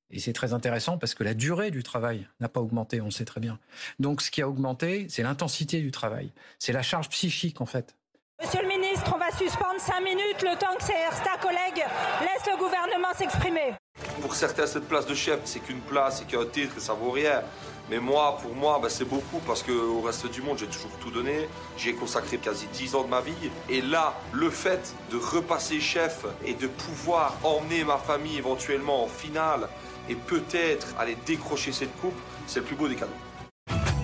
Et 0.08 0.18
c'est 0.18 0.32
très 0.32 0.54
intéressant 0.54 0.96
parce 0.96 1.14
que 1.14 1.22
la 1.22 1.34
durée 1.34 1.70
du 1.70 1.82
travail 1.82 2.26
n'a 2.40 2.48
pas 2.48 2.60
augmenté, 2.60 3.02
on 3.02 3.06
le 3.06 3.10
sait 3.10 3.26
très 3.26 3.38
bien. 3.38 3.58
Donc 3.98 4.22
ce 4.22 4.30
qui 4.30 4.40
a 4.40 4.48
augmenté, 4.48 5.06
c'est 5.10 5.22
l'intensité 5.22 5.82
du 5.82 5.90
travail. 5.90 6.32
C'est 6.58 6.72
la 6.72 6.80
charge 6.80 7.10
psychique, 7.10 7.60
en 7.60 7.66
fait. 7.66 7.96
Monsieur 8.42 8.62
le 8.62 8.68
ministre, 8.68 9.12
on 9.14 9.18
va 9.18 9.30
suspendre 9.30 9.78
cinq 9.78 10.00
minutes 10.00 10.40
le 10.40 10.58
temps 10.58 10.74
que 10.78 10.84
certains 10.84 11.36
collègues 11.42 11.84
laissent 12.22 12.46
le 12.50 12.56
gouvernement 12.56 13.12
s'exprimer. 13.14 13.74
Pour 14.22 14.34
certains, 14.34 14.66
cette 14.66 14.88
place 14.88 15.04
de 15.04 15.14
chef, 15.14 15.40
c'est 15.44 15.60
qu'une 15.60 15.82
place, 15.82 16.20
c'est 16.20 16.26
qu'un 16.26 16.46
titre, 16.46 16.78
et 16.78 16.80
ça 16.80 16.94
vaut 16.94 17.10
rien. 17.10 17.42
Mais 17.90 17.98
moi, 17.98 18.38
pour 18.40 18.54
moi, 18.54 18.78
bah, 18.80 18.88
c'est 18.88 19.04
beaucoup 19.04 19.40
parce 19.46 19.64
qu'au 19.64 20.00
reste 20.00 20.30
du 20.30 20.42
monde, 20.42 20.58
j'ai 20.58 20.66
toujours 20.66 20.96
tout 21.00 21.10
donné. 21.10 21.48
J'y 21.76 21.88
ai 21.88 21.94
consacré 21.94 22.38
quasi 22.38 22.66
10 22.72 22.94
ans 22.94 23.02
de 23.02 23.08
ma 23.08 23.20
vie. 23.20 23.32
Et 23.68 23.80
là, 23.82 24.14
le 24.32 24.48
fait 24.48 24.94
de 25.10 25.16
repasser 25.16 25.80
chef 25.80 26.24
et 26.44 26.54
de 26.54 26.68
pouvoir 26.68 27.36
emmener 27.42 27.82
ma 27.82 27.98
famille 27.98 28.38
éventuellement 28.38 29.04
en 29.04 29.08
finale 29.08 29.68
et 30.08 30.14
peut-être 30.14 30.86
aller 30.98 31.16
décrocher 31.26 31.72
cette 31.72 31.94
coupe, 32.00 32.18
c'est 32.46 32.60
le 32.60 32.66
plus 32.66 32.76
beau 32.76 32.88
des 32.88 32.94
cadeaux. 32.94 33.10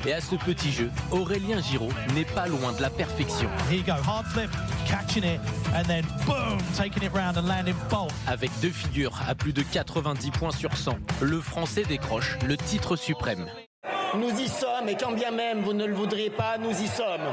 Et 0.05 0.13
à 0.13 0.21
ce 0.21 0.37
petit 0.37 0.71
jeu, 0.71 0.91
Aurélien 1.11 1.61
Giraud 1.61 1.91
n'est 2.15 2.25
pas 2.25 2.47
loin 2.47 2.73
de 2.73 2.81
la 2.81 2.91
perfection. 2.91 3.49
Here 3.69 3.79
you 3.79 3.85
go, 3.85 3.93
hard 3.93 4.25
flip, 4.27 4.51
catching 4.87 5.25
it, 5.25 5.41
and 5.75 5.83
then 5.85 6.05
boom, 6.27 6.59
taking 6.77 7.03
it 7.03 7.13
round 7.13 7.37
and 7.37 7.49
landing 7.49 7.75
bolt. 7.91 8.13
Avec 8.29 8.51
deux 8.63 8.71
figures 8.71 9.21
à 9.27 9.35
plus 9.35 9.53
de 9.53 9.63
90 9.63 10.31
points 10.31 10.53
sur 10.53 10.77
100, 10.77 10.99
le 11.23 11.41
Français 11.41 11.83
décroche 11.83 12.39
le 12.47 12.57
titre 12.57 12.95
suprême. 12.95 13.47
Nous 14.15 14.31
y 14.41 14.49
sommes, 14.49 14.89
et 14.89 14.97
quand 14.97 15.13
bien 15.13 15.31
même 15.31 15.61
vous 15.61 15.73
ne 15.73 15.85
le 15.85 15.95
voudriez 15.95 16.31
pas, 16.31 16.57
nous 16.59 16.71
y 16.71 16.87
sommes. 16.87 17.27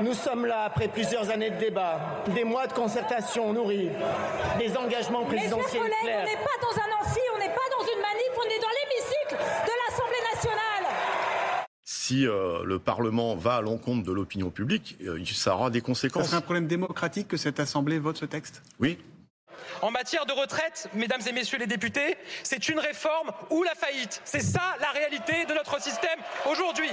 Nous 0.00 0.14
sommes 0.14 0.44
là 0.44 0.64
après 0.64 0.88
plusieurs 0.88 1.30
années 1.30 1.50
de 1.50 1.58
débat, 1.58 2.22
des 2.34 2.44
mois 2.44 2.66
de 2.66 2.72
concertation 2.72 3.52
nourris, 3.52 3.90
des 4.58 4.76
engagements 4.76 5.24
Mes 5.24 5.38
chers 5.38 5.48
présidentiels 5.50 5.82
collègues, 5.82 5.94
on 6.04 6.24
n'est 6.24 6.36
pas 6.36 6.58
dans 6.60 6.76
un 6.76 7.00
amphi, 7.00 7.20
on 7.34 7.38
n'est 7.38 7.46
pas 7.46 7.68
dans 7.70 7.86
une 7.86 8.00
manif, 8.00 8.30
on 8.36 8.48
est 8.50 8.60
dans 8.60 8.68
l'hémicycle 8.68 9.36
de 9.64 9.72
l'Assemblée 9.86 10.34
nationale. 10.34 10.94
Si 11.84 12.26
euh, 12.26 12.64
le 12.64 12.78
Parlement 12.80 13.36
va 13.36 13.56
à 13.56 13.60
l'encontre 13.60 14.02
de 14.04 14.12
l'opinion 14.12 14.50
publique, 14.50 14.96
euh, 15.06 15.24
ça 15.32 15.54
aura 15.54 15.70
des 15.70 15.80
conséquences. 15.80 16.26
serait 16.26 16.38
un 16.38 16.40
problème 16.40 16.66
démocratique 16.66 17.28
que 17.28 17.36
cette 17.36 17.60
Assemblée 17.60 17.98
vote 17.98 18.16
ce 18.16 18.24
texte? 18.24 18.62
Oui. 18.80 18.98
En 19.82 19.90
matière 19.90 20.26
de 20.26 20.32
retraite, 20.32 20.88
mesdames 20.94 21.20
et 21.26 21.32
messieurs 21.32 21.58
les 21.58 21.66
députés, 21.66 22.16
c'est 22.42 22.68
une 22.68 22.78
réforme 22.78 23.30
ou 23.50 23.62
la 23.62 23.74
faillite. 23.74 24.20
C'est 24.24 24.40
ça 24.40 24.62
la 24.80 24.90
réalité 24.90 25.44
de 25.46 25.54
notre 25.54 25.80
système 25.80 26.18
aujourd'hui. 26.50 26.90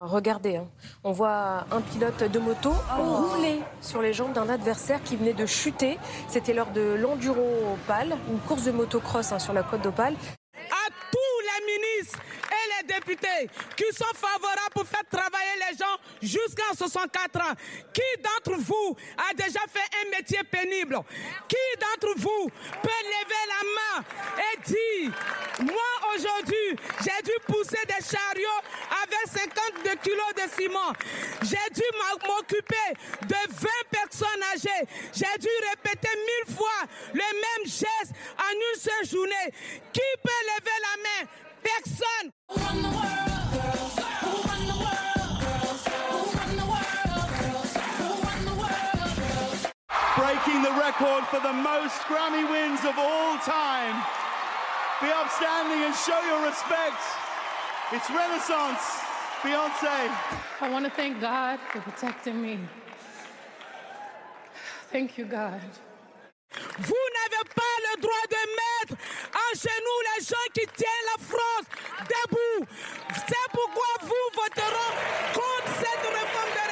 Regardez, 0.00 0.56
hein, 0.56 0.66
on 1.04 1.12
voit 1.12 1.64
un 1.70 1.80
pilote 1.80 2.24
de 2.24 2.38
moto 2.40 2.72
rouler 2.98 3.60
sur 3.80 4.02
les 4.02 4.12
jambes 4.12 4.32
d'un 4.32 4.48
adversaire 4.48 5.00
qui 5.04 5.14
venait 5.14 5.32
de 5.32 5.46
chuter. 5.46 5.96
C'était 6.26 6.54
lors 6.54 6.70
de 6.72 6.80
l'Enduro 6.80 7.74
Opal, 7.74 8.16
une 8.28 8.40
course 8.40 8.64
de 8.64 8.72
motocross 8.72 9.30
hein, 9.30 9.38
sur 9.38 9.52
la 9.52 9.62
côte 9.62 9.82
d'Opale. 9.82 10.14
à 10.56 10.88
tous 11.12 11.40
les 11.42 11.72
ministres 11.72 12.18
et 12.18 12.31
députés 12.82 13.48
qui 13.76 13.84
sont 13.94 14.14
favorables 14.14 14.72
pour 14.74 14.86
faire 14.86 15.04
travailler 15.10 15.70
les 15.70 15.76
gens 15.76 15.96
jusqu'à 16.20 16.74
64 16.76 17.36
ans. 17.40 17.54
Qui 17.92 18.22
d'entre 18.22 18.58
vous 18.60 18.96
a 19.16 19.34
déjà 19.34 19.60
fait 19.68 19.88
un 20.04 20.10
métier 20.10 20.40
pénible? 20.44 20.98
Qui 21.48 21.56
d'entre 21.78 22.14
vous 22.18 22.48
peut 22.82 22.88
lever 22.88 23.44
la 23.48 23.62
main 23.76 24.04
et 24.38 24.60
dire, 24.62 25.12
moi 25.60 26.14
aujourd'hui, 26.14 26.76
j'ai 27.00 27.22
dû 27.24 27.32
pousser 27.46 27.84
des 27.86 28.04
chariots 28.04 28.62
avec 29.02 29.26
52 29.26 29.90
kilos 30.02 30.34
de 30.36 30.62
ciment. 30.62 30.92
J'ai 31.42 31.74
dû 31.74 31.82
m'occuper 32.26 32.92
de 33.22 33.34
20 33.34 33.68
personnes 33.90 34.42
âgées. 34.54 34.88
J'ai 35.12 35.38
dû 35.38 35.48
répéter 35.70 36.08
mille 36.16 36.56
fois 36.56 36.82
le 37.12 37.20
même 37.20 37.66
geste 37.66 38.12
en 38.38 38.52
une 38.52 38.80
seule 38.80 39.08
journée. 39.08 39.52
Qui 39.92 40.00
peut 40.22 40.42
lever 40.56 40.78
la 40.80 41.02
main 41.02 41.30
Personne. 41.62 42.32
breaking 50.32 50.62
the 50.62 50.70
record 50.72 51.24
for 51.26 51.40
the 51.40 51.52
most 51.52 51.98
Grammy 52.08 52.48
wins 52.50 52.80
of 52.84 52.94
all 52.98 53.38
time. 53.38 53.94
Be 55.00 55.08
upstanding 55.08 55.84
and 55.84 55.94
show 55.94 56.20
your 56.30 56.46
respect. 56.46 57.02
It's 57.92 58.08
Renaissance, 58.08 58.80
Beyonce. 59.42 60.10
I 60.60 60.70
want 60.70 60.84
to 60.84 60.90
thank 60.90 61.20
God 61.20 61.58
for 61.70 61.80
protecting 61.80 62.40
me. 62.40 62.58
Thank 64.90 65.18
you, 65.18 65.24
God. 65.24 65.60
Vous 66.78 67.06
n'avez 67.16 67.44
pas 67.54 67.74
le 67.86 68.00
droit 68.00 68.26
de 68.30 68.41
en 69.52 69.58
genoux 69.58 70.00
les 70.16 70.24
gens 70.24 70.48
qui 70.54 70.66
tiennent 70.76 71.08
la 71.16 71.24
France 71.24 71.66
debout. 72.08 72.66
C'est 73.14 73.50
pourquoi 73.52 73.86
vous 74.00 74.26
voterez 74.34 74.94
contre 75.34 75.72
cette 75.78 76.06
réforme 76.08 76.52
de 76.54 76.71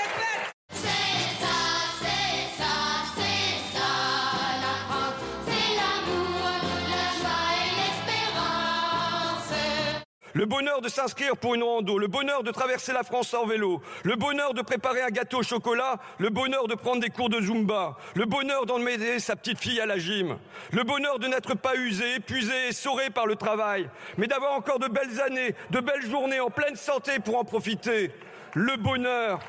Le 10.33 10.47
bonheur 10.47 10.81
de 10.81 10.89
s'inscrire 10.89 11.37
pour 11.37 11.57
une 11.57 11.65
rando, 11.65 11.99
le 11.99 12.07
bonheur 12.07 12.45
de 12.45 12.53
traverser 12.53 12.93
la 12.93 13.03
France 13.03 13.35
en 13.35 13.47
vélo, 13.47 13.83
le 14.05 14.15
bonheur 14.15 14.55
de 14.55 14.63
préparer 14.63 15.03
un 15.03 15.09
gâteau 15.09 15.39
au 15.39 15.43
chocolat, 15.43 15.99
le 16.19 16.31
bonheur 16.31 16.69
de 16.69 16.75
prendre 16.75 17.01
des 17.01 17.11
cours 17.11 17.29
de 17.29 17.41
Zumba, 17.41 17.97
le 18.15 18.27
bonheur 18.27 18.65
d'emmener 18.65 19.19
sa 19.19 19.35
petite 19.35 19.59
fille 19.59 19.81
à 19.81 19.87
la 19.87 19.99
gym, 19.99 20.39
le 20.71 20.85
bonheur 20.85 21.19
de 21.19 21.27
n'être 21.27 21.55
pas 21.55 21.75
usé, 21.75 22.15
épuisé, 22.17 22.69
essoré 22.69 23.11
par 23.11 23.27
le 23.27 23.35
travail, 23.35 23.91
mais 24.19 24.29
d'avoir 24.29 24.53
encore 24.53 24.79
de 24.79 24.87
belles 24.87 25.21
années, 25.21 25.55
de 25.71 25.81
belles 25.81 26.09
journées 26.09 26.41
en 26.41 26.51
pleine 26.51 26.77
santé 26.77 27.19
pour 27.19 27.37
en 27.37 27.45
profiter. 27.45 28.13
Le 28.55 28.77
bonheur 28.77 29.41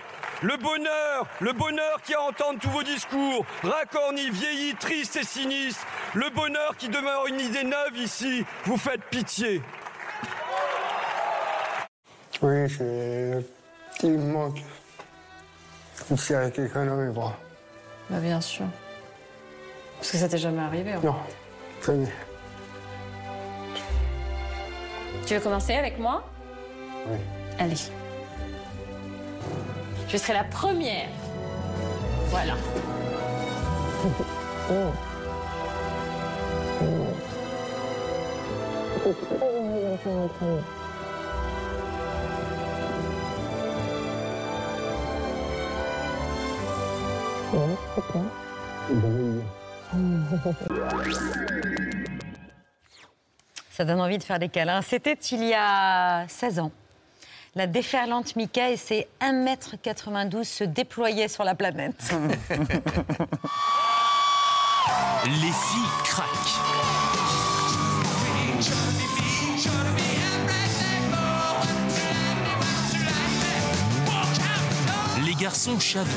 Le 0.43 0.57
bonheur, 0.57 1.27
le 1.39 1.53
bonheur 1.53 2.01
qui 2.03 2.15
a 2.15 2.21
entendre 2.21 2.59
tous 2.59 2.69
vos 2.69 2.81
discours, 2.81 3.45
racornis, 3.61 4.31
vieillis, 4.31 4.73
tristes 4.75 5.15
et 5.15 5.23
sinistres. 5.23 5.85
Le 6.15 6.29
bonheur 6.31 6.75
qui 6.77 6.89
demeure 6.89 7.27
une 7.27 7.39
idée 7.39 7.63
neuve 7.63 7.95
ici. 7.97 8.43
Vous 8.65 8.77
faites 8.77 9.03
pitié. 9.11 9.61
Oui, 12.41 12.69
c'est. 12.69 13.45
Il 14.03 14.11
me 14.17 14.33
manque. 14.33 14.61
Ici 16.09 16.33
avec 16.33 16.55
quelqu'un 16.55 16.85
dans 16.85 16.95
mes 16.95 17.11
bras. 17.11 17.37
Bah 18.09 18.19
bien 18.19 18.41
sûr. 18.41 18.65
Parce 19.97 20.11
que 20.11 20.17
ça 20.17 20.27
t'est 20.27 20.37
jamais 20.37 20.61
arrivé. 20.61 20.93
hein. 20.93 20.99
Non, 21.03 21.15
jamais. 21.85 22.07
Tu 25.25 25.35
veux 25.35 25.39
commencer 25.39 25.75
avec 25.75 25.99
moi? 25.99 26.23
Oui. 27.07 27.17
Allez. 27.59 27.75
Je 30.09 30.17
serai 30.17 30.33
la 30.33 30.43
première. 30.43 31.07
Voilà. 32.29 32.55
Ça 53.71 53.85
donne 53.85 53.99
envie 53.99 54.19
de 54.19 54.23
faire 54.23 54.37
des 54.37 54.49
câlins. 54.49 54.81
C'était 54.83 55.13
il 55.13 55.45
y 55.45 55.53
a 55.55 56.25
16 56.27 56.59
ans. 56.59 56.71
La 57.55 57.65
déferlante 57.67 58.35
Mika 58.35 58.69
et 58.69 58.77
ses 58.77 59.07
1m92 59.19 60.43
se 60.43 60.63
déployaient 60.63 61.27
sur 61.27 61.43
la 61.43 61.55
planète. 61.55 62.13
Les 65.25 65.51
filles 65.51 65.91
craquent. 66.03 67.00
Les 75.41 75.45
garçons 75.45 75.79
chavirent. 75.79 76.13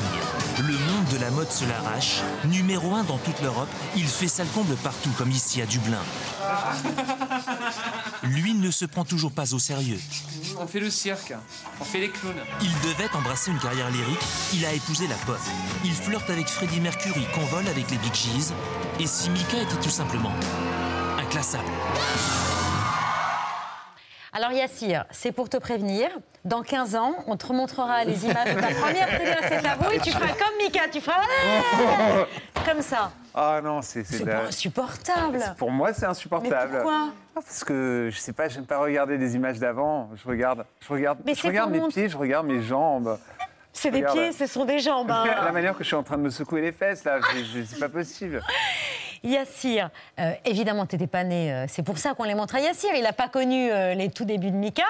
Le 0.59 0.73
monde 0.73 1.05
de 1.11 1.17
la 1.17 1.31
mode 1.31 1.49
se 1.49 1.65
l'arrache. 1.65 2.21
Numéro 2.43 2.93
un 2.93 3.03
dans 3.03 3.17
toute 3.17 3.41
l'Europe, 3.41 3.69
il 3.95 4.05
fait 4.05 4.27
sale 4.27 4.45
comble 4.53 4.75
partout, 4.75 5.09
comme 5.17 5.31
ici 5.31 5.63
à 5.63 5.65
Dublin. 5.65 6.03
Lui 8.21 8.53
ne 8.53 8.69
se 8.69 8.85
prend 8.85 9.03
toujours 9.03 9.31
pas 9.31 9.55
au 9.55 9.57
sérieux. 9.57 9.97
On 10.59 10.67
fait 10.67 10.79
le 10.79 10.91
cirque, 10.91 11.33
on 11.81 11.85
fait 11.85 12.01
les 12.01 12.09
clowns. 12.11 12.35
Il 12.61 12.71
devait 12.87 13.09
embrasser 13.15 13.49
une 13.49 13.57
carrière 13.57 13.89
lyrique, 13.89 14.21
il 14.53 14.63
a 14.63 14.73
épousé 14.73 15.07
la 15.07 15.15
pop. 15.15 15.39
Il 15.83 15.93
flirte 15.93 16.29
avec 16.29 16.47
Freddie 16.47 16.79
Mercury, 16.79 17.25
convole 17.33 17.67
avec 17.67 17.89
les 17.89 17.97
Big 17.97 18.13
Gees. 18.13 18.53
Et 18.99 19.07
si 19.07 19.31
Mika 19.31 19.57
était 19.59 19.81
tout 19.81 19.89
simplement 19.89 20.33
inclassable 21.17 21.71
Alors 24.37 24.51
Yassir, 24.51 25.05
c'est 25.11 25.31
pour 25.31 25.47
te 25.47 25.55
prévenir. 25.55 26.09
Dans 26.43 26.61
15 26.61 26.95
ans, 26.95 27.15
on 27.25 27.37
te 27.37 27.47
remontrera 27.47 28.03
les 28.03 28.25
images 28.25 28.53
de 28.53 28.59
ta 28.59 28.67
première 28.67 29.07
télé 29.17 29.31
à 29.31 29.47
cette 29.47 29.63
lavou 29.63 29.85
et 29.93 29.99
tu 29.99 30.11
feras 30.11 30.27
comme 30.27 30.57
Mika, 30.61 30.81
tu 30.91 30.99
feras 31.01 31.21
comme 32.65 32.81
ça. 32.81 33.11
Ah 33.33 33.61
non, 33.63 33.81
c'est 33.81 34.03
C'est 34.05 34.25
pas 34.25 34.43
insupportable. 34.47 35.39
Pour 35.57 35.71
moi, 35.71 35.93
c'est 35.93 36.05
insupportable. 36.05 36.71
Mais 36.73 36.77
pourquoi 36.79 37.07
Ah, 37.35 37.39
Parce 37.41 37.63
que 37.63 38.09
je 38.11 38.17
sais 38.19 38.33
pas, 38.33 38.49
j'aime 38.49 38.65
pas 38.65 38.77
regarder 38.77 39.17
des 39.17 39.35
images 39.35 39.57
d'avant. 39.57 40.09
Je 40.21 40.27
regarde, 40.27 40.65
je 40.81 40.89
regarde, 40.93 41.17
Mais 41.25 41.33
je 41.33 41.47
regarde 41.47 41.71
mes 41.71 41.87
pieds, 41.87 42.09
je 42.09 42.17
regarde 42.17 42.45
mes 42.45 42.61
jambes. 42.61 43.17
C'est 43.73 43.91
des 43.91 43.99
Regarde. 43.99 44.17
pieds, 44.17 44.31
ce 44.33 44.47
sont 44.47 44.65
des 44.65 44.79
jambes. 44.79 45.11
hein. 45.11 45.23
La 45.45 45.51
manière 45.51 45.73
que 45.75 45.83
je 45.83 45.87
suis 45.87 45.95
en 45.97 46.03
train 46.03 46.17
de 46.17 46.21
me 46.23 46.29
secouer 46.29 46.61
les 46.61 46.71
fesses 46.71 47.03
là, 47.05 47.19
c'est 47.67 47.79
pas 47.79 47.89
possible. 47.89 48.41
Yassir, 49.23 49.89
euh, 50.19 50.33
évidemment, 50.45 50.85
tu 50.85 50.95
n'étais 50.95 51.07
pas 51.07 51.23
né, 51.23 51.53
euh, 51.53 51.65
c'est 51.67 51.83
pour 51.83 51.97
ça 51.97 52.13
qu'on 52.13 52.23
les 52.23 52.35
montre 52.35 52.55
à 52.55 52.59
Yassir. 52.59 52.91
Il 52.95 53.03
n'a 53.03 53.13
pas 53.13 53.27
connu 53.29 53.71
euh, 53.71 53.93
les 53.93 54.09
tout 54.09 54.25
débuts 54.25 54.51
de 54.51 54.55
Mika. 54.55 54.83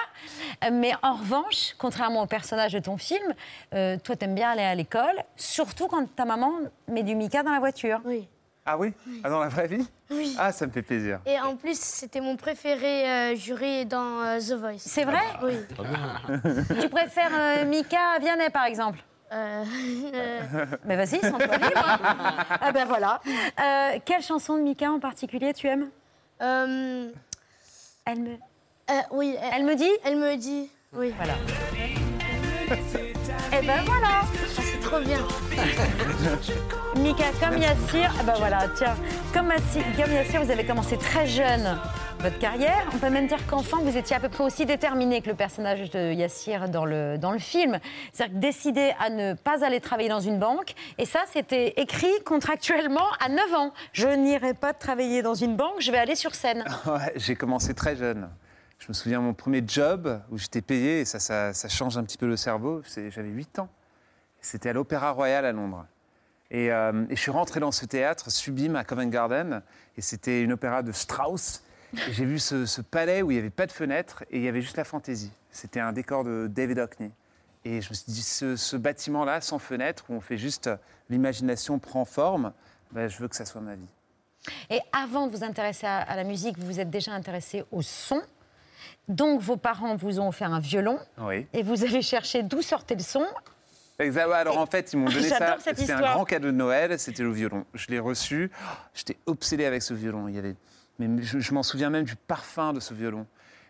Euh, 0.64 0.70
mais 0.72 0.92
en 1.02 1.14
revanche, 1.14 1.74
contrairement 1.78 2.22
au 2.22 2.26
personnage 2.26 2.72
de 2.72 2.78
ton 2.78 2.96
film, 2.96 3.34
euh, 3.74 3.96
toi, 4.02 4.16
t'aimes 4.16 4.34
bien 4.34 4.50
aller 4.50 4.62
à 4.62 4.74
l'école, 4.74 5.16
surtout 5.36 5.86
quand 5.88 6.06
ta 6.14 6.24
maman 6.24 6.52
met 6.88 7.02
du 7.02 7.14
Mika 7.14 7.42
dans 7.42 7.52
la 7.52 7.60
voiture. 7.60 8.00
Oui. 8.04 8.28
Ah 8.68 8.76
oui? 8.76 8.92
Ah, 9.22 9.30
Dans 9.30 9.38
la 9.38 9.48
vraie 9.48 9.68
vie? 9.68 9.86
Oui. 10.10 10.34
Ah, 10.36 10.50
ça 10.50 10.66
me 10.66 10.72
fait 10.72 10.82
plaisir. 10.82 11.20
Et 11.24 11.38
en 11.38 11.54
plus, 11.54 11.78
c'était 11.78 12.20
mon 12.20 12.34
préféré 12.36 13.08
euh, 13.08 13.36
jury 13.36 13.86
dans 13.86 14.22
euh, 14.24 14.40
The 14.40 14.52
Voice. 14.58 14.78
C'est 14.78 15.04
vrai? 15.04 15.20
Oui. 15.44 15.54
tu 16.80 16.88
préfères 16.88 17.30
euh, 17.32 17.64
Mika 17.64 17.96
à 18.16 18.18
Vianney, 18.18 18.50
par 18.50 18.64
exemple? 18.64 18.98
Euh, 19.32 19.64
euh, 20.14 20.66
Mais 20.84 20.96
vas-y, 20.96 21.20
libre. 21.20 21.38
hein. 21.40 22.36
ah 22.60 22.72
ben 22.72 22.84
voilà. 22.86 23.20
Euh, 23.60 23.98
quelle 24.04 24.22
chanson 24.22 24.56
de 24.56 24.62
Mika 24.62 24.90
en 24.90 25.00
particulier 25.00 25.52
tu 25.52 25.66
aimes? 25.66 25.88
Euh, 26.42 27.08
Elle 28.04 28.18
me... 28.20 28.36
oui. 29.10 29.36
Elle 29.52 29.64
me 29.64 29.74
dit? 29.74 29.90
Elle 30.04 30.16
me 30.16 30.36
dit. 30.36 30.70
Oui. 30.92 31.12
Voilà. 31.16 31.34
Eh 33.52 33.64
ben 33.66 33.80
voilà 33.84 34.22
C'est 34.48 34.80
trop 34.80 35.00
bien. 35.00 35.18
Mika, 36.96 37.24
comme 37.40 37.58
Yassir, 37.58 38.12
ah 38.18 38.22
ben 38.24 38.34
voilà, 38.38 38.58
tiens, 38.76 38.96
comme, 39.32 39.48
Massi- 39.48 39.82
comme 39.96 40.12
Yassir, 40.12 40.42
vous 40.42 40.50
avez 40.50 40.64
commencé 40.64 40.96
très 40.96 41.26
jeune 41.26 41.78
votre 42.26 42.38
carrière. 42.40 42.90
On 42.92 42.98
peut 42.98 43.08
même 43.08 43.28
dire 43.28 43.46
qu'enfant, 43.46 43.80
vous 43.82 43.96
étiez 43.96 44.16
à 44.16 44.18
peu 44.18 44.28
près 44.28 44.42
aussi 44.42 44.66
déterminé 44.66 45.22
que 45.22 45.28
le 45.28 45.36
personnage 45.36 45.90
de 45.90 46.12
Yassir 46.12 46.68
dans 46.68 46.84
le, 46.84 47.18
dans 47.18 47.30
le 47.30 47.38
film. 47.38 47.78
C'est-à-dire 48.12 48.34
que 48.34 48.40
décidé 48.40 48.92
à 48.98 49.10
ne 49.10 49.34
pas 49.34 49.64
aller 49.64 49.80
travailler 49.80 50.08
dans 50.08 50.18
une 50.18 50.40
banque. 50.40 50.74
Et 50.98 51.04
ça, 51.04 51.20
c'était 51.32 51.74
écrit 51.76 52.10
contractuellement 52.24 53.06
à 53.20 53.28
9 53.28 53.54
ans. 53.54 53.72
Je 53.92 54.08
n'irai 54.08 54.54
pas 54.54 54.72
travailler 54.72 55.22
dans 55.22 55.34
une 55.34 55.54
banque, 55.54 55.76
je 55.78 55.92
vais 55.92 55.98
aller 55.98 56.16
sur 56.16 56.34
scène. 56.34 56.64
Ouais, 56.86 57.12
j'ai 57.14 57.36
commencé 57.36 57.74
très 57.74 57.94
jeune. 57.94 58.28
Je 58.80 58.86
me 58.88 58.92
souviens 58.92 59.20
mon 59.20 59.32
premier 59.32 59.62
job 59.64 60.20
où 60.30 60.38
j'étais 60.38 60.62
payé, 60.62 61.00
et 61.00 61.04
ça, 61.04 61.20
ça, 61.20 61.52
ça 61.52 61.68
change 61.68 61.96
un 61.96 62.02
petit 62.02 62.18
peu 62.18 62.26
le 62.26 62.36
cerveau. 62.36 62.82
J'avais 62.92 63.28
8 63.28 63.60
ans. 63.60 63.68
C'était 64.40 64.70
à 64.70 64.72
l'Opéra 64.72 65.12
Royal 65.12 65.44
à 65.44 65.52
Londres. 65.52 65.86
Et, 66.50 66.72
euh, 66.72 67.04
et 67.08 67.14
je 67.14 67.20
suis 67.20 67.30
rentré 67.30 67.60
dans 67.60 67.72
ce 67.72 67.86
théâtre 67.86 68.32
sublime 68.32 68.74
à 68.74 68.82
Covent 68.82 69.10
Garden. 69.10 69.62
Et 69.96 70.00
c'était 70.00 70.42
une 70.42 70.52
opéra 70.52 70.82
de 70.82 70.90
Strauss. 70.90 71.62
J'ai 72.10 72.24
vu 72.24 72.38
ce, 72.38 72.66
ce 72.66 72.80
palais 72.80 73.22
où 73.22 73.30
il 73.30 73.34
n'y 73.34 73.40
avait 73.40 73.50
pas 73.50 73.66
de 73.66 73.72
fenêtre 73.72 74.24
et 74.30 74.38
il 74.38 74.42
y 74.42 74.48
avait 74.48 74.60
juste 74.60 74.76
la 74.76 74.84
fantaisie. 74.84 75.30
C'était 75.50 75.80
un 75.80 75.92
décor 75.92 76.24
de 76.24 76.46
David 76.50 76.78
Hockney. 76.78 77.10
Et 77.64 77.80
je 77.80 77.88
me 77.90 77.94
suis 77.94 78.12
dit, 78.12 78.22
ce, 78.22 78.54
ce 78.56 78.76
bâtiment-là, 78.76 79.40
sans 79.40 79.58
fenêtre, 79.58 80.04
où 80.08 80.14
on 80.14 80.20
fait 80.20 80.36
juste 80.38 80.70
l'imagination 81.10 81.78
prend 81.78 82.04
forme, 82.04 82.52
ben, 82.92 83.08
je 83.08 83.18
veux 83.18 83.28
que 83.28 83.34
ça 83.36 83.44
soit 83.44 83.60
ma 83.60 83.74
vie. 83.74 83.88
Et 84.70 84.80
avant 84.92 85.26
de 85.26 85.36
vous 85.36 85.42
intéresser 85.42 85.86
à, 85.86 85.98
à 85.98 86.14
la 86.16 86.22
musique, 86.24 86.58
vous 86.58 86.66
vous 86.66 86.80
êtes 86.80 86.90
déjà 86.90 87.12
intéressé 87.12 87.64
au 87.72 87.82
son. 87.82 88.20
Donc 89.08 89.40
vos 89.40 89.56
parents 89.56 89.96
vous 89.96 90.20
ont 90.20 90.28
offert 90.28 90.52
un 90.52 90.60
violon 90.60 90.98
Oui. 91.18 91.46
et 91.52 91.62
vous 91.62 91.82
avez 91.84 92.02
cherché 92.02 92.42
d'où 92.42 92.62
sortait 92.62 92.94
le 92.94 93.02
son. 93.02 93.24
Alors 93.98 94.58
en 94.58 94.66
fait, 94.66 94.92
ils 94.92 94.96
m'ont 94.98 95.08
donné 95.08 95.28
ça. 95.28 95.56
C'était 95.58 95.92
un 95.92 96.00
grand 96.00 96.24
cadeau 96.24 96.48
de 96.48 96.52
Noël. 96.56 96.98
C'était 96.98 97.22
le 97.22 97.32
violon. 97.32 97.64
Je 97.74 97.86
l'ai 97.88 97.98
reçu. 97.98 98.50
J'étais 98.94 99.16
obsédé 99.26 99.64
avec 99.64 99.82
ce 99.82 99.94
violon. 99.94 100.28
Il 100.28 100.34
y 100.34 100.38
avait, 100.38 100.54
mais 100.98 101.22
je, 101.22 101.38
je 101.38 101.54
m'en 101.54 101.62
souviens 101.62 101.90
même 101.90 102.04
du 102.04 102.16
parfum 102.16 102.72
de 102.72 102.80
ce 102.80 102.94
violon. 102.94 103.26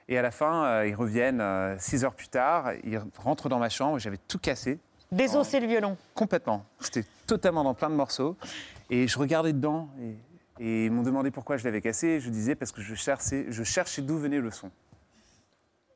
Et 0.09 0.17
à 0.19 0.23
la 0.23 0.31
fin, 0.31 0.65
euh, 0.65 0.87
ils 0.89 0.95
reviennent 0.95 1.41
euh, 1.41 1.77
six 1.79 2.05
heures 2.05 2.15
plus 2.15 2.29
tard. 2.29 2.71
Ils 2.85 3.01
rentrent 3.19 3.49
dans 3.49 3.59
ma 3.59 3.69
chambre. 3.69 3.99
J'avais 3.99 4.19
tout 4.29 4.39
cassé. 4.39 4.79
Désossé 5.11 5.59
le 5.61 5.67
violon. 5.67 5.97
Complètement. 6.15 6.65
C'était 6.81 7.05
totalement 7.27 7.65
dans 7.65 7.75
plein 7.75 7.91
de 7.91 7.95
morceaux. 7.97 8.37
Et 8.91 9.09
je 9.09 9.19
regardais 9.19 9.53
dedans. 9.53 9.89
Et, 10.01 10.15
et 10.65 10.85
ils 10.87 10.93
m'ont 10.93 11.03
demandé 11.03 11.31
pourquoi 11.33 11.57
je 11.57 11.65
l'avais 11.65 11.81
cassé. 11.81 12.07
Et 12.07 12.21
je 12.21 12.31
disais 12.31 12.55
parce 12.55 12.71
que 12.71 12.81
je 12.83 12.95
cherchais, 12.95 13.47
je 13.49 13.65
cherchais 13.65 14.01
d'où 14.03 14.17
venait 14.19 14.39
le 14.41 14.51
son. 14.53 14.71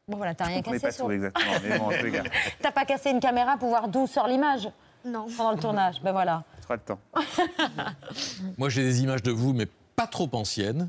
Bon 0.09 0.17
voilà, 0.17 0.35
t'as 0.35 0.47
rien 0.47 0.61
cassé 0.61 0.81
pas 0.81 0.91
sur. 0.91 1.05
tout 1.05 1.13
exactement. 1.13 1.53
Mais 1.63 1.79
bon, 1.79 1.85
en 1.87 1.91
tous 1.91 2.05
les 2.05 2.11
cas, 2.11 2.25
T'as 2.61 2.73
pas 2.73 2.85
cassé 2.85 3.11
une 3.11 3.21
caméra 3.21 3.57
pour 3.59 3.69
voir 3.69 3.87
d'où 3.87 4.09
sort 4.09 4.27
l'image 4.27 4.69
Non. 5.05 5.29
Pendant 5.37 5.53
le 5.53 5.59
tournage, 5.59 6.03
ben 6.03 6.11
voilà. 6.11 6.43
pas 6.67 6.75
le 6.75 6.81
temps. 6.81 6.99
Moi, 8.59 8.69
j'ai 8.71 8.83
des 8.83 9.03
images 9.05 9.23
de 9.23 9.31
vous, 9.31 9.53
mais 9.53 9.67
pas 9.95 10.09
trop 10.09 10.29
anciennes, 10.33 10.89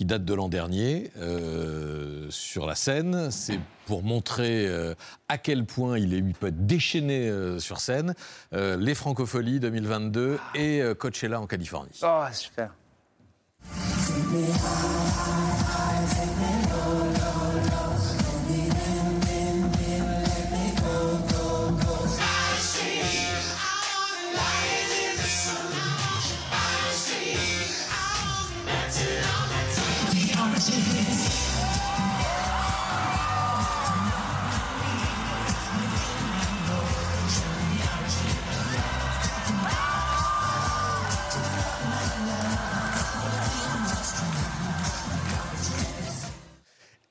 qui 0.00 0.06
datent 0.06 0.24
de 0.24 0.32
l'an 0.32 0.48
dernier, 0.48 1.10
euh, 1.18 2.26
sur 2.30 2.64
la 2.64 2.74
scène. 2.74 3.30
C'est 3.30 3.60
pour 3.84 4.02
montrer 4.02 4.66
euh, 4.66 4.94
à 5.28 5.36
quel 5.36 5.66
point 5.66 5.98
il, 5.98 6.14
est, 6.14 6.22
peut 6.22 6.46
être 6.46 6.66
déchaîné 6.66 7.28
euh, 7.28 7.58
sur 7.58 7.80
scène. 7.80 8.14
Les 8.50 8.94
Francopholies 8.94 9.60
2022 9.60 10.38
et 10.54 10.80
Coachella 10.98 11.38
en 11.38 11.46
Californie. 11.46 12.00
Oh, 12.02 12.24
super. 12.32 12.72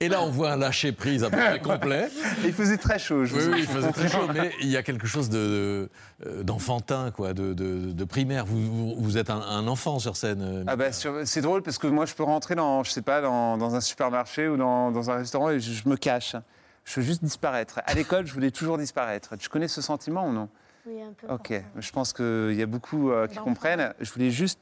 Et 0.01 0.07
là, 0.07 0.21
on 0.21 0.29
voit 0.29 0.53
un 0.53 0.55
lâcher 0.55 0.93
prise 0.93 1.25
à 1.25 1.29
peu 1.29 1.35
près 1.35 1.59
complet. 1.59 2.09
Il 2.45 2.53
faisait 2.53 2.77
très 2.77 2.97
chaud. 2.99 3.25
Je 3.25 3.35
Oui, 3.35 3.41
vous 3.43 3.51
oui, 3.51 3.59
il 3.59 3.67
faisait 3.67 3.91
très 3.91 4.07
chaud, 4.07 4.27
mais 4.33 4.53
il 4.62 4.69
y 4.69 4.77
a 4.77 4.81
quelque 4.83 5.05
chose 5.07 5.29
de, 5.29 5.89
euh, 6.25 6.41
d'enfantin, 6.43 7.12
quoi, 7.12 7.33
de, 7.33 7.53
de- 7.53 7.91
de 7.91 8.03
primaire. 8.05 8.45
Vous, 8.45 8.62
vous- 8.62 8.95
vous 8.97 9.17
êtes 9.17 9.29
un, 9.29 9.41
un 9.41 9.67
enfant 9.67 9.99
sur 9.99 10.15
scène. 10.15 10.41
euh, 10.41 10.63
Ah 10.67 10.77
bah, 10.77 10.93
sur- 10.93 11.27
c'est 11.27 11.41
drôle 11.41 11.63
parce 11.63 11.77
que 11.77 11.88
moi 11.88 12.05
je 12.05 12.13
peux 12.15 12.23
rentrer 12.23 12.55
dans, 12.55 12.81
je 12.85 12.91
sais 12.91 13.01
pas, 13.01 13.19
dans, 13.19 13.57
dans 13.57 13.75
un 13.75 13.81
supermarché 13.81 14.47
ou 14.47 14.55
dans, 14.55 14.89
dans 14.91 15.12
un 15.12 15.15
restaurant 15.15 15.49
et 15.49 15.59
je, 15.59 15.73
je 15.73 15.89
me 15.89 15.97
cache. 15.97 16.38
Je 16.85 16.95
veux 17.01 17.05
juste 17.05 17.21
disparaître. 17.21 17.81
À 17.85 17.93
l'école, 17.93 18.25
je 18.25 18.33
voulais 18.33 18.51
toujours 18.51 18.77
disparaître. 18.77 19.35
Tu 19.35 19.49
connais 19.49 19.67
ce 19.67 19.81
sentiment 19.81 20.25
ou 20.27 20.31
non? 20.31 20.47
Oui, 20.88 21.01
un 21.01 21.12
peu. 21.12 21.27
Ok, 21.33 21.62
je 21.75 21.91
pense 21.91 22.13
qu'il 22.13 22.53
y 22.55 22.62
a 22.62 22.65
beaucoup 22.65 23.12
euh, 23.12 23.27
qui 23.27 23.35
comprennent. 23.38 23.93
Je 23.99 24.09
voulais 24.13 24.31
juste 24.31 24.59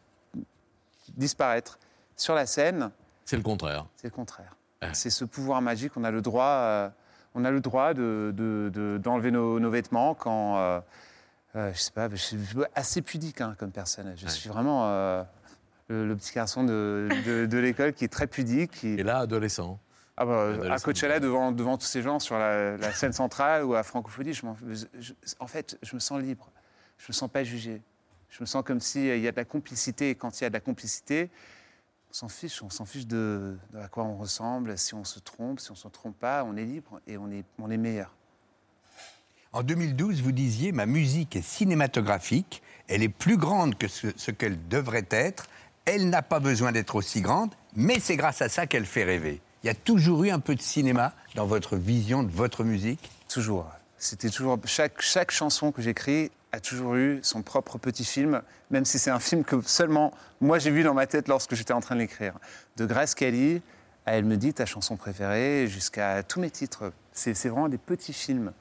disparaître. 1.15 1.78
Sur 2.15 2.34
la 2.34 2.47
scène, 2.47 2.89
C'est 3.23 3.38
le 3.38 3.43
contraire. 3.43 3.86
c'est 3.97 4.08
le 4.08 4.12
contraire. 4.13 4.56
C'est 4.94 5.10
ce 5.10 5.26
pouvoir 5.26 5.62
magique. 5.62 5.94
On 5.98 6.04
a 6.04 6.12
le 6.12 6.22
droit, 6.22 6.46
euh, 6.46 6.90
on 7.36 7.46
a 7.46 7.52
le 7.52 7.60
droit 7.62 7.94
de, 7.94 8.34
de- 8.36 8.70
de- 8.74 8.98
d'enlever 8.98 9.32
nos, 9.32 9.60
nos 9.60 9.70
vêtements 9.70 10.13
quand, 10.13 10.58
euh, 10.58 10.80
euh, 11.56 11.74
je 11.74 11.80
sais 11.80 11.92
pas, 11.92 12.10
je 12.10 12.16
suis 12.16 12.38
assez 12.76 13.02
pudique 13.02 13.42
hein, 13.42 13.56
comme 13.58 13.72
personne. 13.72 14.13
Je 14.16 14.28
suis 14.28 14.50
vraiment 14.50 14.88
euh, 14.88 15.24
le, 15.88 16.08
le 16.08 16.16
petit 16.16 16.34
garçon 16.34 16.63
de, 16.63 17.08
l'école 17.54 17.94
qui 17.94 18.06
est 18.06 18.10
très 18.12 18.28
pudique. 18.28 18.84
Et 18.84 19.04
là, 19.04 19.20
adolescent. 19.20 19.80
Ah 20.20 20.26
bah, 20.26 20.42
à 20.42 20.54
Adolescent. 20.54 20.86
Coachella, 20.86 21.20
devant, 21.20 21.52
devant 21.52 21.78
tous 21.78 21.86
ces 21.86 22.02
gens 22.02 22.20
sur 22.20 22.38
la, 22.40 22.76
la 22.78 22.92
scène 22.92 23.13
centrale 23.13 23.63
ou 23.63 23.76
à 23.76 23.84
Francophonie, 23.84 24.34
je 24.34 24.42
je- 25.00 25.13
en 25.40 25.48
fait, 25.48 25.78
je 25.84 25.96
me 25.96 26.00
sens 26.00 26.20
libre. 26.20 26.50
Je 26.98 27.06
me 27.10 27.13
sens 27.13 27.30
pas 27.30 27.44
jugé. 27.44 27.82
Je 28.30 28.42
me 28.42 28.46
sens 28.48 28.63
comme 28.66 28.80
s'il 28.80 29.20
y 29.20 29.28
a 29.28 29.32
de 29.32 29.38
la 29.38 29.46
complicité. 29.46 30.10
Et 30.10 30.16
quand 30.16 30.40
il 30.42 30.44
y 30.44 30.48
a 30.48 30.50
de 30.50 30.54
la 30.56 30.60
complicité, 30.60 31.30
on 32.10 32.13
s'en 32.13 32.30
fiche. 32.30 32.62
On 32.63 32.70
s'en 32.70 32.86
fiche 32.86 33.08
de, 33.08 33.58
de 33.74 33.80
à 33.80 33.88
quoi 33.88 34.04
on 34.04 34.17
ressemble. 34.17 34.78
Si 34.78 34.93
on 34.93 35.04
se 35.04 35.20
trompe, 35.20 35.60
si 35.60 35.72
on 35.72 35.76
se 35.76 35.88
trompe 35.88 36.17
pas, 36.17 36.43
on 36.43 36.56
est 36.56 36.65
libre 36.65 37.00
et 37.08 37.17
on 37.17 37.30
est, 37.32 37.46
on 37.60 37.70
est 37.70 37.78
meilleur. 37.78 38.12
En 39.54 39.63
2012, 39.63 40.22
vous 40.22 40.32
disiez 40.32 40.72
Ma 40.72 40.86
musique 40.86 41.36
est 41.36 41.41
cinématographique, 41.41 42.62
elle 42.88 43.04
est 43.04 43.10
plus 43.10 43.38
grande 43.38 43.78
que 43.78 43.88
ce, 43.88 44.08
ce 44.15 44.32
qu'elle 44.32 44.67
devrait 44.67 45.08
être, 45.10 45.48
elle 45.86 46.10
n'a 46.10 46.22
pas 46.22 46.39
besoin 46.39 46.72
d'être 46.72 46.96
aussi 46.96 47.22
grande, 47.22 47.54
mais 47.76 48.00
c'est 48.00 48.17
grâce 48.17 48.41
à 48.41 48.50
ça 48.50 48.67
qu'elle 48.67 48.86
fait 48.86 49.06
rêver. 49.06 49.41
Il 49.63 49.67
y 49.67 49.70
a 49.70 49.76
toujours 49.76 50.24
eu 50.26 50.30
un 50.30 50.39
peu 50.39 50.54
de 50.54 50.62
cinéma 50.62 51.13
dans 51.36 51.46
votre 51.46 51.78
vision 51.78 52.24
de 52.24 52.32
votre 52.32 52.63
musique? 52.63 53.10
Toujours. 53.30 53.70
C'était 53.98 54.30
toujours 54.30 54.60
chaque, 54.65 55.02
chaque 55.02 55.32
chanson 55.32 55.72
que 55.72 55.82
j'écris 55.82 56.30
a 56.51 56.60
toujours 56.60 56.95
eu 56.95 57.19
son 57.23 57.41
propre 57.41 57.77
petit 57.77 58.05
film, 58.05 58.41
même 58.71 58.86
si 58.86 58.99
c'est 58.99 59.12
un 59.12 59.19
film 59.19 59.43
que 59.43 59.62
seulement 59.62 60.13
moi 60.41 60.60
j'ai 60.60 60.71
vu 60.71 60.83
dans 60.83 60.93
ma 60.93 61.07
tête 61.07 61.27
lorsque 61.27 61.55
j'étais 61.55 61.73
en 61.73 61.81
train 61.81 61.95
de 61.95 62.01
l'écrire. 62.01 62.33
De 62.77 62.86
Grace 62.86 63.15
Kelly 63.15 63.62
à 64.05 64.13
Elle 64.13 64.25
me 64.25 64.38
dit 64.38 64.53
ta 64.53 64.65
chanson 64.65 64.95
préférée, 64.95 65.67
jusqu'à 65.67 66.23
tous 66.23 66.39
mes 66.39 66.49
titres. 66.49 66.93
C'est 67.12 67.33
vraiment 67.49 67.67
des 67.67 67.77
petits 67.77 68.13
films. 68.13 68.53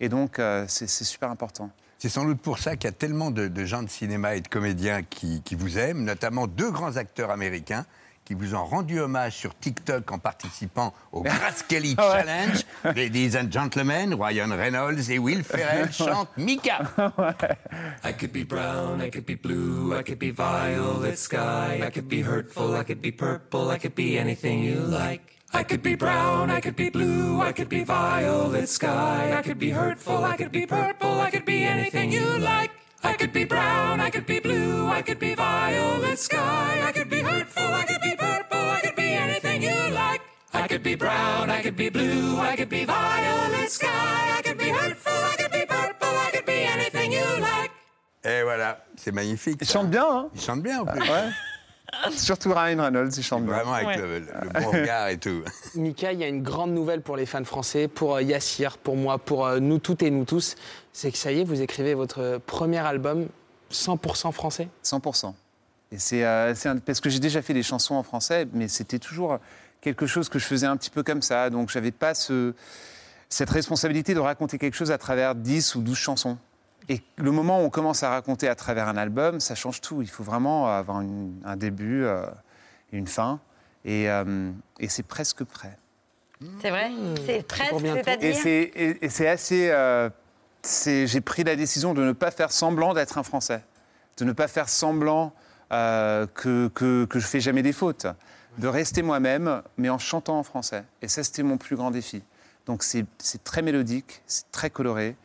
Et 0.00 0.08
donc 0.08 0.38
euh, 0.38 0.64
c'est 0.68 0.88
super 0.88 1.30
important. 1.30 1.70
C'est 1.98 2.08
sans 2.08 2.24
doute 2.24 2.40
pour 2.40 2.58
ça 2.58 2.76
qu'il 2.76 2.84
y 2.84 2.92
a 2.92 2.96
tellement 2.96 3.30
de, 3.30 3.48
de 3.48 3.64
gens 3.64 3.82
de 3.82 3.88
cinéma 3.88 4.36
et 4.36 4.40
de 4.40 4.48
comédiens 4.48 5.02
qui, 5.02 5.42
qui 5.42 5.56
vous 5.56 5.78
aiment, 5.78 6.04
notamment 6.04 6.46
deux 6.46 6.70
grands 6.70 6.96
acteurs 6.96 7.30
américains 7.30 7.84
qui 8.28 8.34
vous 8.34 8.54
ont 8.54 8.66
rendu 8.66 9.00
hommage 9.00 9.36
sur 9.36 9.58
TikTok 9.58 10.12
en 10.12 10.18
participant 10.18 10.92
au 11.12 11.22
Grace 11.22 11.64
Kelly 11.66 11.94
Ah 11.96 12.10
ouais. 12.10 12.18
Challenge. 12.18 12.94
Ladies 12.94 13.38
and 13.38 13.50
gentlemen, 13.50 14.12
Ryan 14.12 14.50
Reynolds 14.54 15.10
et 15.10 15.18
Will 15.18 15.42
Ferrell 15.42 15.90
chantent 15.90 16.28
Mika. 16.36 16.90
I 18.04 18.12
could 18.12 18.32
be 18.32 18.44
brown, 18.44 19.00
I 19.00 19.08
could 19.10 19.24
be 19.24 19.34
blue, 19.34 19.98
I 19.98 20.02
could 20.02 20.18
be 20.18 20.30
violet 20.30 21.16
sky, 21.16 21.80
I 21.82 21.90
could 21.90 22.06
be 22.06 22.20
hurtful, 22.20 22.76
I 22.76 22.84
could 22.84 23.00
be 23.00 23.12
purple, 23.12 23.70
I 23.70 23.78
could 23.78 23.94
be 23.94 24.18
anything 24.18 24.62
you 24.62 24.78
like. 24.78 25.22
I 25.54 25.62
could 25.62 25.82
be 25.82 25.94
brown, 25.94 26.50
I 26.50 26.60
could 26.60 26.76
be 26.76 26.90
blue, 26.90 27.40
I 27.40 27.52
could 27.52 27.70
be 27.70 27.82
violet 27.82 28.68
sky, 28.68 29.32
I 29.38 29.40
could 29.40 29.58
be 29.58 29.70
hurtful, 29.70 30.22
I 30.22 30.36
could 30.36 30.52
be 30.52 30.66
purple, 30.66 31.18
I 31.18 31.30
could 31.30 31.46
be 31.46 31.64
anything 31.64 32.12
you 32.12 32.38
like. 32.38 32.72
I 33.02 33.14
could 33.14 33.32
be 33.32 33.44
brown, 33.44 34.00
I 34.00 34.10
could 34.10 34.26
be 34.26 34.40
blue, 34.40 34.88
I 34.88 35.02
could 35.02 35.18
be 35.18 35.34
violet 35.34 36.18
sky, 36.18 36.82
I 36.84 36.92
could 36.92 37.08
be 37.08 37.20
hurtful, 37.20 37.62
I 37.62 37.84
could 37.84 38.02
be 38.02 38.16
purple, 38.16 38.58
I 38.58 38.80
could 38.80 38.96
be 38.96 39.12
anything 39.12 39.62
you 39.62 39.94
like. 39.94 40.20
I 40.52 40.66
could 40.66 40.82
be 40.82 40.96
brown, 40.96 41.50
I 41.50 41.62
could 41.62 41.76
be 41.76 41.88
blue, 41.90 42.38
I 42.40 42.56
could 42.56 42.68
be 42.68 42.84
violet 42.84 43.70
sky, 43.70 44.38
I 44.38 44.42
could 44.42 44.58
be 44.58 44.70
hurtful, 44.70 45.12
I 45.12 45.36
could 45.36 45.52
be 45.52 45.64
purple, 45.66 46.08
I 46.08 46.30
could 46.32 46.46
be 46.46 46.62
anything 46.64 47.12
you 47.12 47.40
like. 47.40 47.70
Et 48.24 48.42
voilà, 48.42 48.84
c'est 48.96 49.12
magnifique. 49.12 49.58
Ils 49.60 49.68
chantent 49.68 49.90
bien, 49.90 50.06
hein 50.06 50.30
Ils 50.34 50.40
chantent 50.40 50.62
bien 50.62 50.80
en 50.80 50.86
plus. 50.86 51.00
Surtout 52.10 52.50
Ryan 52.54 52.82
Reynolds, 52.82 53.10
il 53.16 53.22
chante 53.22 53.44
bien. 53.44 53.54
Vraiment 53.54 53.72
avec 53.74 53.96
le, 53.98 54.18
le 54.20 54.60
bon 54.60 54.70
regard 54.70 55.08
et 55.08 55.18
tout. 55.18 55.42
Mika, 55.74 56.12
il 56.12 56.18
y 56.20 56.24
a 56.24 56.28
une 56.28 56.42
grande 56.42 56.72
nouvelle 56.72 57.02
pour 57.02 57.16
les 57.16 57.26
fans 57.26 57.44
français, 57.44 57.88
pour 57.88 58.16
euh, 58.16 58.22
Yassir, 58.22 58.78
pour 58.78 58.96
moi, 58.96 59.18
pour 59.18 59.46
euh, 59.46 59.58
nous 59.58 59.78
toutes 59.78 60.02
et 60.02 60.10
nous 60.10 60.24
tous. 60.24 60.54
C'est 60.92 61.10
que 61.10 61.18
ça 61.18 61.32
y 61.32 61.40
est, 61.40 61.44
vous 61.44 61.60
écrivez 61.62 61.94
votre 61.94 62.40
premier 62.46 62.78
album 62.78 63.28
100% 63.72 64.32
français? 64.32 64.68
100%. 64.84 65.32
Et 65.90 65.98
c'est 65.98 66.24
euh, 66.24 66.54
c'est 66.54 66.68
un- 66.68 66.76
parce 66.78 67.00
que 67.00 67.08
j'ai 67.08 67.18
déjà 67.20 67.40
fait 67.42 67.54
des 67.54 67.62
chansons 67.62 67.94
en 67.94 68.02
français, 68.02 68.46
mais 68.52 68.68
c'était 68.68 68.98
toujours 68.98 69.38
quelque 69.80 70.06
chose 70.06 70.28
que 70.28 70.38
je 70.38 70.44
faisais 70.44 70.66
un 70.66 70.76
petit 70.76 70.90
peu 70.90 71.02
comme 71.02 71.22
ça. 71.22 71.48
Donc 71.50 71.70
j'avais 71.70 71.92
pas 71.92 72.12
ce, 72.14 72.52
cette 73.30 73.48
responsabilité 73.50 74.12
de 74.12 74.20
raconter 74.20 74.58
quelque 74.58 74.74
chose 74.76 74.90
à 74.90 74.98
travers 74.98 75.34
10 75.34 75.74
ou 75.76 75.80
12 75.80 75.96
chansons. 75.96 76.36
Et 76.88 77.02
le 77.16 77.30
moment 77.30 77.60
où 77.60 77.64
on 77.66 77.70
commence 77.70 78.02
à 78.02 78.10
raconter 78.10 78.48
à 78.48 78.54
travers 78.54 78.88
un 78.88 78.96
album, 78.96 79.40
ça 79.40 79.54
change 79.54 79.80
tout. 79.80 80.00
Il 80.02 80.08
faut 80.08 80.24
vraiment 80.24 80.68
avoir 80.68 81.00
une- 81.02 81.34
un 81.44 81.56
début 81.56 82.04
euh, 82.04 82.24
et 82.92 82.96
une 82.98 83.06
fin. 83.06 83.40
Et, 83.84 84.08
euh, 84.10 84.50
et 84.80 84.88
c'est 84.88 85.02
presque 85.02 85.44
prêt. 85.44 85.76
C'est 86.62 86.70
vrai 86.70 86.90
C'est 87.26 87.46
presque, 87.46 87.72
c'est-à-dire 87.94 88.28
c'est 88.34 88.70
et- 89.02 89.08
c'est 89.08 89.28
assez. 89.28 89.68
euh, 89.70 90.08
J'ai 90.86 91.20
pris 91.20 91.44
la 91.44 91.56
décision 91.56 91.94
de 91.94 92.02
ne 92.02 92.12
pas 92.12 92.30
faire 92.30 92.50
semblant 92.52 92.92
d'être 92.94 93.16
un 93.18 93.22
Français, 93.22 93.62
de 94.18 94.24
ne 94.24 94.32
pas 94.32 94.48
faire 94.48 94.68
semblant 94.68 95.32
euh, 95.72 96.26
que, 96.34 96.68
que, 96.68 97.04
que 97.04 97.18
je 97.20 97.26
fais 97.26 97.40
jamais 97.40 97.62
des 97.62 97.72
fautes, 97.72 98.06
de 98.58 98.66
rester 98.68 99.02
moi-même, 99.02 99.62
mais 99.76 99.88
en 99.90 99.98
chantant 99.98 100.38
en 100.38 100.42
français. 100.42 100.84
Et 101.02 101.08
ça, 101.08 101.22
c'était 101.22 101.42
mon 101.42 101.58
plus 101.58 101.76
grand 101.76 101.90
défi. 101.90 102.22
Donc 102.66 102.82
c'est 102.82 103.04
c'est 103.18 103.42
très 103.44 103.62
mélodique, 103.62 104.22
c'est 104.26 104.50
très 104.50 104.70
coloré. 104.70 105.16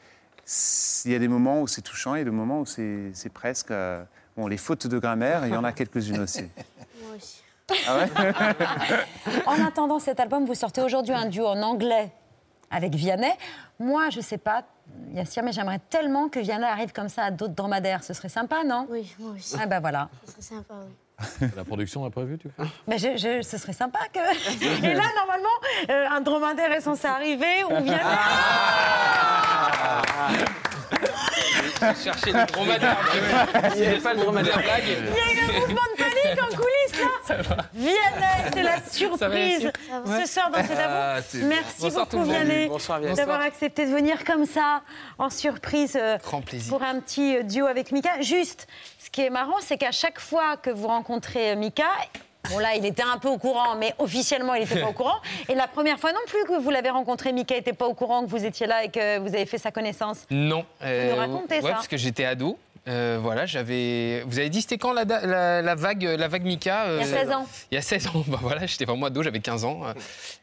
Il 1.05 1.11
y 1.11 1.15
a 1.15 1.19
des 1.19 1.27
moments 1.27 1.61
où 1.61 1.67
c'est 1.67 1.81
touchant 1.81 2.15
et 2.15 2.23
des 2.23 2.31
moments 2.31 2.59
où 2.61 2.65
c'est 2.65 3.11
c'est 3.13 3.29
presque. 3.31 3.71
euh, 3.71 4.03
bon, 4.35 4.47
les 4.47 4.57
fautes 4.57 4.87
de 4.87 4.99
grammaire, 4.99 5.45
il 5.47 5.53
y 5.53 5.57
en 5.57 5.63
a 5.63 5.71
quelques-unes 5.71 6.19
aussi. 6.21 6.43
Moi 7.05 7.15
aussi. 7.15 7.41
Ah 7.87 7.97
ouais 7.97 8.09
En 9.45 9.65
attendant 9.65 9.99
cet 9.99 10.19
album, 10.19 10.45
vous 10.45 10.53
sortez 10.55 10.81
aujourd'hui 10.81 11.13
un 11.13 11.27
duo 11.27 11.45
en 11.45 11.61
anglais 11.61 12.11
avec 12.69 12.93
Vianney. 12.93 13.31
Moi, 13.79 14.09
je 14.09 14.19
sais 14.19 14.37
pas, 14.37 14.63
Yassir, 15.13 15.43
mais 15.43 15.51
j'aimerais 15.53 15.79
tellement 15.89 16.27
que 16.27 16.39
Vianney 16.39 16.65
arrive 16.65 16.91
comme 16.91 17.07
ça 17.09 17.23
à 17.25 17.31
d'autres 17.31 17.53
dromadaires. 17.53 18.03
Ce 18.03 18.13
serait 18.13 18.29
sympa, 18.29 18.63
non? 18.65 18.85
Oui, 18.89 19.15
moi 19.19 19.31
aussi. 19.31 19.55
Ah 19.59 19.65
ben 19.65 19.79
voilà. 19.79 20.09
Ce 20.25 20.31
serait 20.31 20.41
sympa, 20.41 20.73
oui. 20.85 20.93
La 21.55 21.63
production 21.63 22.03
a 22.05 22.09
prévu, 22.09 22.37
tu 22.37 22.47
Mais 22.87 22.97
je, 22.97 23.15
je- 23.17 23.41
ce 23.41 23.57
serait 23.57 23.73
sympa 23.73 23.99
que. 24.13 24.19
Et 24.85 24.93
là, 24.93 25.03
normalement, 25.15 25.57
euh, 25.89 26.05
un 26.11 26.21
dromadaire 26.21 26.71
est 26.71 26.81
censé 26.81 27.07
arriver 27.07 27.63
ou 27.65 27.69
Vianney. 27.83 27.99
Chercher 32.03 32.31
le 32.31 32.45
dromadaire. 32.45 32.97
Il 33.75 33.81
n'y 33.81 33.87
avait 33.87 33.97
pas 33.99 34.13
le 34.13 34.19
dromadaire 34.21 34.57
blague. 34.57 34.83
Il 34.85 34.91
y 34.91 34.95
a 34.95 34.97
eu 34.97 35.49
un 35.49 35.59
mouvement 35.59 35.81
de 35.91 35.97
panique 35.97 36.41
en 36.41 36.55
coulisses. 36.55 36.82
Vianney, 37.73 38.51
c'est 38.53 38.63
la 38.63 38.81
surprise 38.81 39.71
ce 40.05 40.25
soir 40.31 40.51
dans 40.51 40.63
cet 40.63 40.77
Ah. 40.79 41.19
Merci 41.33 41.81
Bonsoir 41.81 42.07
beaucoup. 42.07 42.23
Vianney 42.23 42.69
d'avoir 43.15 43.41
accepté 43.41 43.85
de 43.85 43.91
venir 43.91 44.23
comme 44.23 44.45
ça 44.45 44.81
en 45.17 45.29
surprise 45.29 45.97
euh, 45.99 46.17
Grand 46.23 46.41
plaisir. 46.41 46.71
pour 46.71 46.83
un 46.83 46.99
petit 46.99 47.37
euh, 47.37 47.43
duo 47.43 47.65
avec 47.65 47.91
Mika. 47.91 48.21
Juste, 48.21 48.67
ce 48.99 49.09
qui 49.09 49.21
est 49.21 49.29
marrant, 49.29 49.57
c'est 49.61 49.77
qu'à 49.77 49.91
chaque 49.91 50.19
fois 50.19 50.57
que 50.57 50.69
vous 50.69 50.87
rencontrez 50.87 51.51
euh, 51.51 51.55
Mika. 51.55 51.85
Bon 52.49 52.59
là, 52.59 52.75
il 52.75 52.85
était 52.85 53.03
un 53.03 53.17
peu 53.19 53.29
au 53.29 53.37
courant, 53.37 53.75
mais 53.77 53.95
officiellement, 53.99 54.53
il 54.53 54.63
n'était 54.63 54.81
pas 54.81 54.89
au 54.89 54.93
courant. 54.93 55.15
Et 55.49 55.55
la 55.55 55.67
première 55.67 55.97
fois 55.97 56.11
non 56.11 56.19
plus 56.27 56.43
que 56.43 56.59
vous 56.59 56.69
l'avez 56.71 56.89
rencontré, 56.89 57.31
Mika 57.31 57.55
n'était 57.55 57.71
pas 57.71 57.87
au 57.87 57.93
courant 57.93 58.23
que 58.23 58.29
vous 58.29 58.43
étiez 58.43 58.67
là 58.67 58.83
et 58.83 58.89
que 58.89 59.19
vous 59.19 59.29
avez 59.29 59.45
fait 59.45 59.57
sa 59.57 59.71
connaissance. 59.71 60.25
Non. 60.29 60.65
nous 60.81 61.15
racontez 61.15 61.55
ouais, 61.55 61.61
ça 61.61 61.69
parce 61.69 61.87
que 61.87 61.95
j'étais 61.95 62.25
ado. 62.25 62.57
Euh, 62.87 63.17
voilà, 63.21 63.45
j'avais. 63.45 64.23
Vous 64.27 64.39
avez 64.39 64.49
dit 64.49 64.61
c'était 64.61 64.77
quand 64.77 64.91
la, 64.91 65.05
da- 65.05 65.25
la, 65.25 65.61
la 65.61 65.75
vague, 65.75 66.03
la 66.03 66.27
vague 66.27 66.43
Mika 66.43 66.83
euh, 66.87 66.99
Il 67.01 67.07
y 67.09 67.13
a 67.13 67.17
16 67.19 67.31
ans. 67.31 67.47
Il 67.71 67.75
y 67.75 67.77
a 67.77 67.81
16 67.81 68.07
ans. 68.07 68.23
Bah 68.27 68.39
voilà, 68.41 68.65
j'étais 68.65 68.83
vraiment 68.85 69.05
ado, 69.05 69.23
j'avais 69.23 69.39
15 69.39 69.63
ans. 69.63 69.81
euh, 69.85 69.93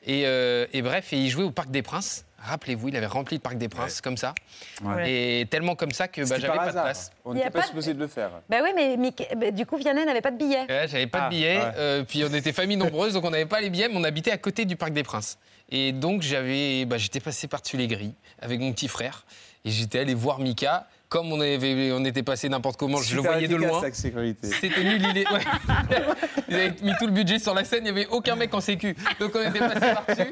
Et, 0.07 0.23
euh, 0.27 0.67
et 0.73 0.81
bref, 0.81 1.13
et 1.13 1.19
il 1.19 1.29
jouait 1.29 1.45
au 1.45 1.51
Parc 1.51 1.71
des 1.71 1.83
Princes. 1.83 2.25
Rappelez-vous, 2.43 2.89
il 2.89 2.97
avait 2.97 3.05
rempli 3.05 3.37
le 3.37 3.43
Parc 3.43 3.59
des 3.59 3.69
Princes 3.69 4.01
comme 4.01 4.17
ça. 4.17 4.35
Ouais. 4.83 5.41
Et 5.43 5.47
tellement 5.51 5.75
comme 5.77 5.91
ça 5.91 6.09
que 6.09 6.23
bah, 6.27 6.37
j'avais 6.41 6.57
pas 6.57 6.69
de 6.69 6.73
place. 6.73 7.11
On 7.27 7.35
n'était 7.35 7.51
pas 7.51 7.65
supposé 7.65 7.93
de 7.93 7.99
le 7.99 8.07
faire. 8.07 8.31
Ben 8.49 8.63
oui, 8.65 8.71
mais 8.75 8.97
Mika- 8.97 9.35
ben, 9.37 9.55
du 9.55 9.67
coup, 9.67 9.77
Vianney 9.77 10.07
n'avait 10.07 10.23
pas 10.23 10.31
de 10.31 10.39
billet. 10.39 10.63
Ouais, 10.67 10.87
j'avais 10.89 11.07
pas 11.07 11.25
Ah, 11.25 11.25
de 11.27 11.35
billets. 11.35 11.59
ouais. 11.59 11.73
euh, 11.77 12.03
puis 12.05 12.25
on 12.25 12.33
était 12.33 12.55
famille 12.55 12.79
nombreuse, 12.79 13.13
donc 13.13 13.25
on 13.27 13.31
n'avait 13.31 13.45
pas 13.45 13.61
les 13.61 13.69
billets, 13.69 13.89
mais 13.91 13.97
on 13.99 14.05
habitait 14.05 14.31
à 14.31 14.39
côté 14.39 14.65
du 14.65 14.77
Parc 14.77 14.95
des 14.95 15.03
Princes. 15.03 15.37
Et 15.69 15.93
donc 15.93 16.23
j'avais, 16.23 16.87
bah, 16.87 16.97
j'étais 16.97 17.21
passé 17.21 17.47
par-dessus 17.47 17.77
les 17.77 17.87
grilles 17.89 18.15
avec 18.41 18.59
mon 18.59 18.73
petit 18.73 18.89
frère. 18.89 19.27
Et 19.67 19.71
j'étais 19.71 19.99
allé 19.99 20.15
voir 20.15 20.39
Mika 20.39 20.87
comme 21.11 21.33
on, 21.33 21.41
avait, 21.41 21.91
on 21.93 22.05
était 22.05 22.23
passé 22.23 22.49
n'importe 22.49 22.79
comment, 22.79 22.99
je 22.99 23.17
le 23.17 23.23
voyais 23.23 23.49
de 23.49 23.57
loin. 23.57 23.83
C'était 23.93 24.85
nul, 24.85 25.03
il 25.11 25.19
est. 25.19 25.31
ouais. 25.31 25.41
Ils 26.49 26.55
avaient 26.55 26.75
mis 26.83 26.93
tout 26.99 27.07
le 27.07 27.13
budget 27.13 27.39
sur 27.39 27.53
la 27.53 27.65
scène, 27.65 27.81
il 27.81 27.93
n'y 27.93 28.01
avait 28.01 28.07
aucun 28.07 28.37
mec 28.37 28.55
en 28.55 28.61
sécu. 28.61 28.97
Donc 29.19 29.33
on 29.35 29.49
était 29.49 29.59
passé 29.59 29.81
par-dessus. 29.95 30.31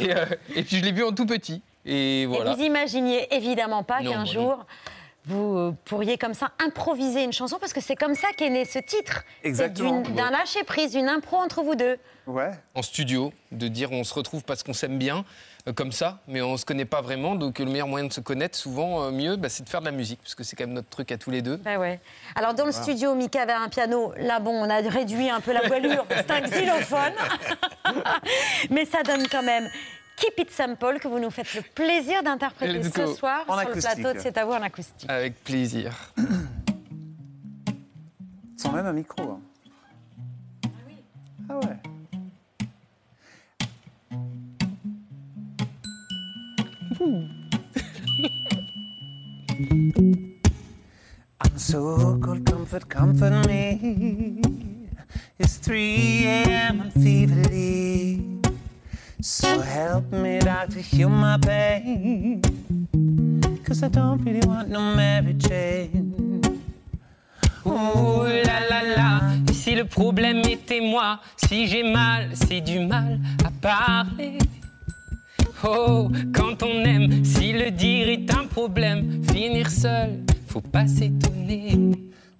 Et, 0.00 0.14
euh, 0.14 0.24
et 0.56 0.62
puis 0.62 0.78
je 0.78 0.84
l'ai 0.84 0.92
vu 0.92 1.04
en 1.04 1.12
tout 1.12 1.26
petit. 1.26 1.62
Et 1.84 2.26
voilà. 2.26 2.52
Et 2.52 2.54
vous 2.54 2.62
imaginiez 2.62 3.34
évidemment 3.34 3.82
pas 3.82 4.02
qu'un 4.02 4.24
jour, 4.24 4.64
vous 5.28 5.56
euh, 5.58 5.72
pourriez 5.84 6.16
comme 6.18 6.34
ça 6.34 6.50
improviser 6.58 7.22
une 7.22 7.32
chanson, 7.32 7.58
parce 7.60 7.72
que 7.72 7.80
c'est 7.80 7.96
comme 7.96 8.14
ça 8.14 8.28
qu'est 8.36 8.50
né 8.50 8.64
ce 8.64 8.78
titre. 8.78 9.24
C'est 9.42 9.48
Exactement. 9.48 10.00
d'un 10.00 10.30
lâcher-prise, 10.30 10.94
une 10.94 11.08
impro 11.08 11.36
entre 11.36 11.62
vous 11.62 11.74
deux. 11.74 11.98
Ouais. 12.26 12.50
En 12.74 12.82
studio, 12.82 13.32
de 13.52 13.68
dire 13.68 13.92
on 13.92 14.04
se 14.04 14.12
retrouve 14.12 14.42
parce 14.44 14.62
qu'on 14.62 14.72
s'aime 14.74 14.98
bien, 14.98 15.24
euh, 15.66 15.72
comme 15.72 15.92
ça, 15.92 16.20
mais 16.28 16.42
on 16.42 16.56
se 16.56 16.64
connaît 16.66 16.84
pas 16.84 17.00
vraiment. 17.00 17.34
Donc 17.34 17.58
le 17.58 17.64
meilleur 17.66 17.88
moyen 17.88 18.06
de 18.06 18.12
se 18.12 18.20
connaître, 18.20 18.56
souvent 18.58 19.02
euh, 19.04 19.10
mieux, 19.10 19.36
bah, 19.36 19.48
c'est 19.48 19.62
de 19.64 19.68
faire 19.68 19.80
de 19.80 19.86
la 19.86 19.92
musique, 19.92 20.20
parce 20.22 20.34
que 20.34 20.44
c'est 20.44 20.54
quand 20.56 20.64
même 20.64 20.74
notre 20.74 20.88
truc 20.90 21.10
à 21.12 21.16
tous 21.18 21.30
les 21.30 21.40
deux. 21.42 21.56
Bah 21.58 21.78
ouais. 21.78 22.00
Alors 22.34 22.54
dans 22.54 22.64
le 22.66 22.70
Voilà. 22.70 22.84
studio, 22.84 23.14
Mika 23.14 23.42
avait 23.42 23.52
un 23.52 23.68
piano. 23.68 24.12
Là, 24.18 24.40
bon, 24.40 24.50
on 24.52 24.68
a 24.68 24.76
réduit 24.80 25.30
un 25.30 25.40
peu 25.40 25.52
la 25.52 25.62
voilure. 25.62 26.04
C'est 26.10 26.30
un 26.30 26.40
xylophone. 26.42 27.12
Mais 28.70 28.84
ça 28.84 29.02
donne 29.02 29.26
quand 29.28 29.42
même 29.42 29.66
Keep 30.20 30.38
It 30.40 30.50
Simple 30.50 30.98
que 31.00 31.08
vous 31.08 31.18
nous 31.20 31.30
faites 31.30 31.54
le 31.54 31.62
plaisir 31.62 32.22
d'interpréter 32.22 32.82
ce 32.82 33.06
soir 33.14 33.44
En 33.48 33.58
sur 33.58 33.68
acoustique. 33.68 33.90
le 33.96 34.02
plateau 34.02 34.18
de 34.18 34.22
C'est 34.22 34.36
à 34.38 34.44
vous 34.44 34.52
en 34.52 34.62
acoustique. 34.62 35.08
Avec 35.10 35.42
plaisir. 35.44 36.12
Sans 38.56 38.72
même 38.72 38.86
un 38.86 38.92
micro. 38.92 39.22
hein. 39.32 39.40
Ah 41.48 41.56
ouais. 41.58 41.76
I'm 51.40 51.56
so 51.56 52.18
cold, 52.22 52.44
comfort, 52.46 52.88
comfort 52.88 53.46
me. 53.46 54.40
It's 55.38 55.58
3 55.58 55.76
a.m. 56.26 56.80
and 56.80 56.92
feverly. 56.92 58.37
So 59.20 59.60
help 59.60 60.12
me, 60.12 60.38
doctor, 60.38 60.78
heal 60.78 61.08
my 61.08 61.38
pain. 61.38 62.40
Cause 63.64 63.82
I 63.82 63.88
don't 63.88 64.24
really 64.24 64.46
want 64.46 64.68
no 64.68 64.94
marriage 64.94 65.44
chain. 65.48 66.40
Ouh 67.66 68.22
là 68.22 68.60
là 68.70 68.82
là, 68.96 69.20
et 69.48 69.52
si 69.52 69.74
le 69.74 69.84
problème 69.84 70.38
était 70.48 70.80
moi, 70.80 71.18
si 71.36 71.66
j'ai 71.66 71.82
mal, 71.82 72.30
c'est 72.34 72.60
du 72.60 72.78
mal 72.78 73.18
à 73.44 73.50
parler. 73.50 74.38
Oh, 75.64 76.08
quand 76.32 76.62
on 76.62 76.84
aime, 76.84 77.24
si 77.24 77.52
le 77.52 77.72
dire 77.72 78.08
est 78.08 78.32
un 78.32 78.46
problème, 78.46 79.24
finir 79.32 79.68
seul, 79.68 80.22
faut 80.46 80.60
pas 80.60 80.86
s'étonner. 80.86 81.90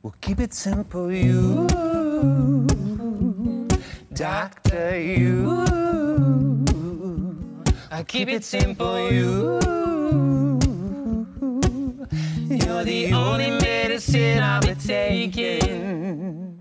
Well, 0.05 0.15
keep 0.21 0.39
it 0.41 0.55
simple, 0.55 1.13
you. 1.13 1.67
Doctor, 4.13 4.97
you. 4.97 5.88
I 7.99 8.05
keep 8.05 8.29
it 8.29 8.45
simple, 8.45 9.11
you. 9.11 9.59
You're 12.49 12.85
the 12.85 13.13
only 13.13 13.51
medicine 13.51 14.41
I'll 14.41 14.61
be 14.61 14.77
taking. 14.77 16.61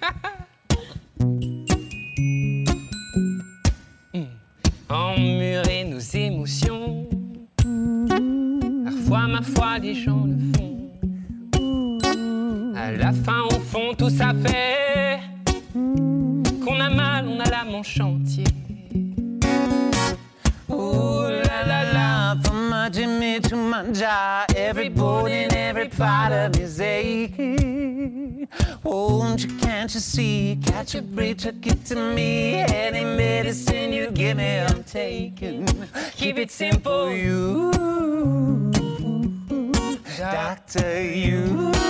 Emmurer 4.88 5.84
nos 5.86 6.14
émotions. 6.14 7.08
Parfois, 8.84 9.26
ma 9.26 9.42
foi, 9.42 9.80
les 9.80 9.94
gens 9.94 10.26
le 10.26 10.36
font. 10.54 10.55
Catch 30.16 30.94
a 30.94 31.02
break, 31.02 31.36
took 31.36 31.66
it 31.66 31.84
to 31.84 31.94
me. 32.14 32.54
Any 32.54 33.04
medicine 33.04 33.92
you 33.92 34.10
give 34.10 34.38
me, 34.38 34.60
I'm 34.60 34.82
taking. 34.82 35.66
Keep 36.12 36.38
it 36.38 36.50
simple, 36.50 37.10
you. 37.10 37.70
Doctor, 40.16 41.02
you. 41.02 41.82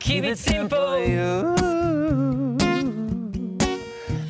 Keep 0.00 0.24
it 0.24 0.38
simple, 0.38 0.98
you. 0.98 1.54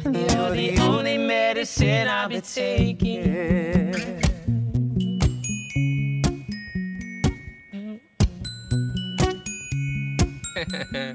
You're 0.04 0.50
the 0.50 0.76
only 0.78 1.16
medicine 1.16 2.06
I'll 2.06 2.28
be 2.28 2.42
taking. 2.42 3.94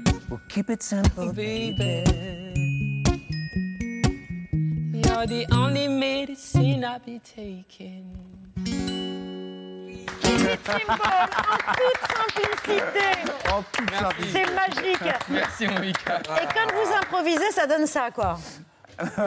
Well, 0.28 0.40
keep 0.48 0.68
it 0.68 0.82
simple, 0.82 1.32
baby. 1.32 2.04
You're 4.92 5.26
the 5.26 5.46
only 5.52 5.88
medicine 5.88 6.84
I'll 6.84 6.98
be 6.98 7.18
taking. 7.20 8.14
Simple, 10.64 10.92
en 13.52 13.62
toute 13.72 13.90
simplicité. 13.90 14.32
C'est 14.32 14.54
magique. 14.54 15.14
Merci, 15.30 15.66
mon 15.66 15.80
Mika. 15.80 16.18
Et 16.18 16.46
quand 16.54 16.72
vous 16.74 16.92
improvisez, 16.94 17.50
ça 17.52 17.66
donne 17.66 17.86
ça, 17.86 18.10
quoi. 18.10 18.38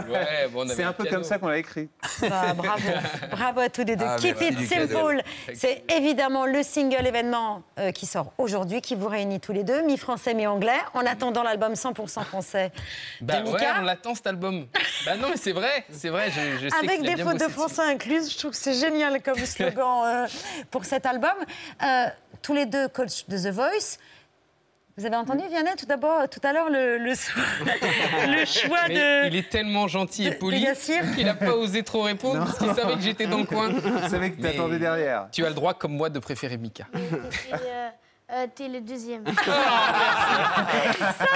Ouais, 0.10 0.47
bon, 0.51 0.67
C'est 0.67 0.84
un 0.84 0.93
peu 0.93 1.03
piano. 1.03 1.17
comme 1.17 1.23
ça 1.23 1.38
qu'on 1.38 1.47
l'a 1.47 1.57
écrit. 1.57 1.89
Bah, 2.21 2.53
bravo, 2.53 2.84
bravo 3.31 3.60
à 3.62 3.69
tous 3.69 3.84
les 3.84 3.95
deux. 3.95 4.05
Ah, 4.07 4.17
Keep 4.19 4.41
It. 4.41 4.67
Simple, 4.67 5.21
c'est 5.53 5.84
évidemment 5.91 6.45
le 6.45 6.62
single 6.63 7.05
événement 7.07 7.63
euh, 7.79 7.91
qui 7.91 8.05
sort 8.05 8.34
aujourd'hui, 8.38 8.81
qui 8.81 8.95
vous 8.95 9.07
réunit 9.07 9.39
tous 9.39 9.53
les 9.53 9.63
deux, 9.63 9.81
mi-français, 9.84 10.34
mi-anglais, 10.34 10.79
en 10.93 11.05
attendant 11.05 11.43
l'album 11.43 11.73
100% 11.73 12.23
français 12.25 12.71
Bah 13.21 13.39
de 13.41 13.47
ouais, 13.47 13.53
Mika. 13.53 13.75
on 13.79 13.84
l'attend 13.84 14.15
cet 14.15 14.27
album. 14.27 14.67
bah 15.05 15.15
non, 15.17 15.29
mais 15.29 15.38
c'est 15.38 15.51
vrai, 15.53 15.86
c'est 15.91 16.10
vrai. 16.10 16.29
Je, 16.31 16.63
je 16.63 16.69
sais 16.69 16.75
Avec 16.77 17.01
des 17.01 17.21
fautes 17.21 17.39
de 17.39 17.47
français 17.51 17.81
incluses, 17.84 18.31
je 18.31 18.38
trouve 18.38 18.51
que 18.51 18.57
c'est 18.57 18.73
génial 18.73 19.21
comme 19.21 19.38
slogan 19.38 20.03
euh, 20.05 20.27
pour 20.69 20.86
cet 20.86 21.05
album. 21.05 21.31
Euh, 21.84 22.05
tous 22.41 22.53
les 22.53 22.65
deux 22.65 22.88
coach 22.88 23.25
de 23.27 23.38
The 23.38 23.53
Voice. 23.53 23.97
Vous 24.97 25.06
avez 25.06 25.15
entendu, 25.15 25.43
Vianney, 25.47 25.71
tout 25.77 25.86
d'abord, 25.86 26.27
tout 26.30 26.39
à 26.43 26.51
l'heure, 26.54 26.69
le, 26.69 26.97
le, 26.97 27.15
so- 27.15 27.32
le 28.27 28.45
choix 28.45 28.88
Mais 28.89 28.95
de. 28.95 29.27
Il 29.27 29.36
est 29.38 29.49
tellement 29.49 29.88
gentil 29.88 30.27
et 30.27 30.32
poli 30.32 30.65
qu'il 31.15 31.25
n'a 31.25 31.34
pas 31.34 31.56
osé 31.56 31.84
trop 31.84 32.01
répondre 32.01 32.39
parce 32.45 32.58
qu'il 32.60 32.73
savait 32.73 32.95
que 32.95 33.01
j'étais 33.01 33.25
dans 33.27 33.38
le 33.39 33.45
coin. 33.45 33.71
Il 34.04 34.10
savait 34.10 34.32
que 34.32 34.41
t'attendais 34.41 34.73
Mais 34.73 34.80
derrière. 34.80 35.27
Tu 35.32 35.45
as 35.45 35.49
le 35.49 35.56
droit, 35.56 35.73
comme 35.73 35.93
moi, 35.95 36.10
de 36.10 36.19
préférer 36.19 36.58
Mika. 36.58 36.86
Et, 36.93 37.54
euh, 37.54 37.89
euh, 38.34 38.48
t'es 38.54 38.67
le 38.67 38.82
deuxième. 38.82 39.24
Ça, 39.34 39.34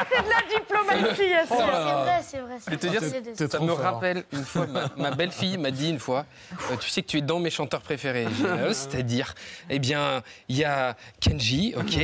c'est 0.09 0.23
de 0.23 0.29
la 0.29 0.41
diplomatie, 0.59 1.29
Yassir. 1.29 1.55
C'est 1.57 1.63
vrai, 1.65 2.21
c'est 2.23 2.39
vrai. 2.39 2.57
Je 2.69 2.75
te 2.75 2.87
dire, 2.87 3.49
ça 3.49 3.59
me 3.59 3.71
rappelle 3.71 4.23
une 4.31 4.43
fois, 4.43 4.67
ma, 4.67 4.89
ma 4.95 5.11
belle-fille 5.11 5.57
m'a 5.57 5.71
dit 5.71 5.89
une 5.89 5.99
fois, 5.99 6.25
euh, 6.71 6.75
tu 6.79 6.89
sais 6.89 7.01
que 7.01 7.07
tu 7.07 7.17
es 7.17 7.21
dans 7.21 7.39
mes 7.39 7.49
chanteurs 7.49 7.81
préférés. 7.81 8.27
Ah, 8.45 8.73
C'est-à-dire, 8.73 9.35
eh 9.69 9.79
bien, 9.79 10.23
il 10.47 10.57
y 10.57 10.63
a 10.63 10.95
Kenji, 11.19 11.73
ok, 11.77 11.99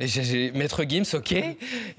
j'ai 0.00 0.52
Maître 0.52 0.84
Gims, 0.84 1.04
ok, 1.14 1.34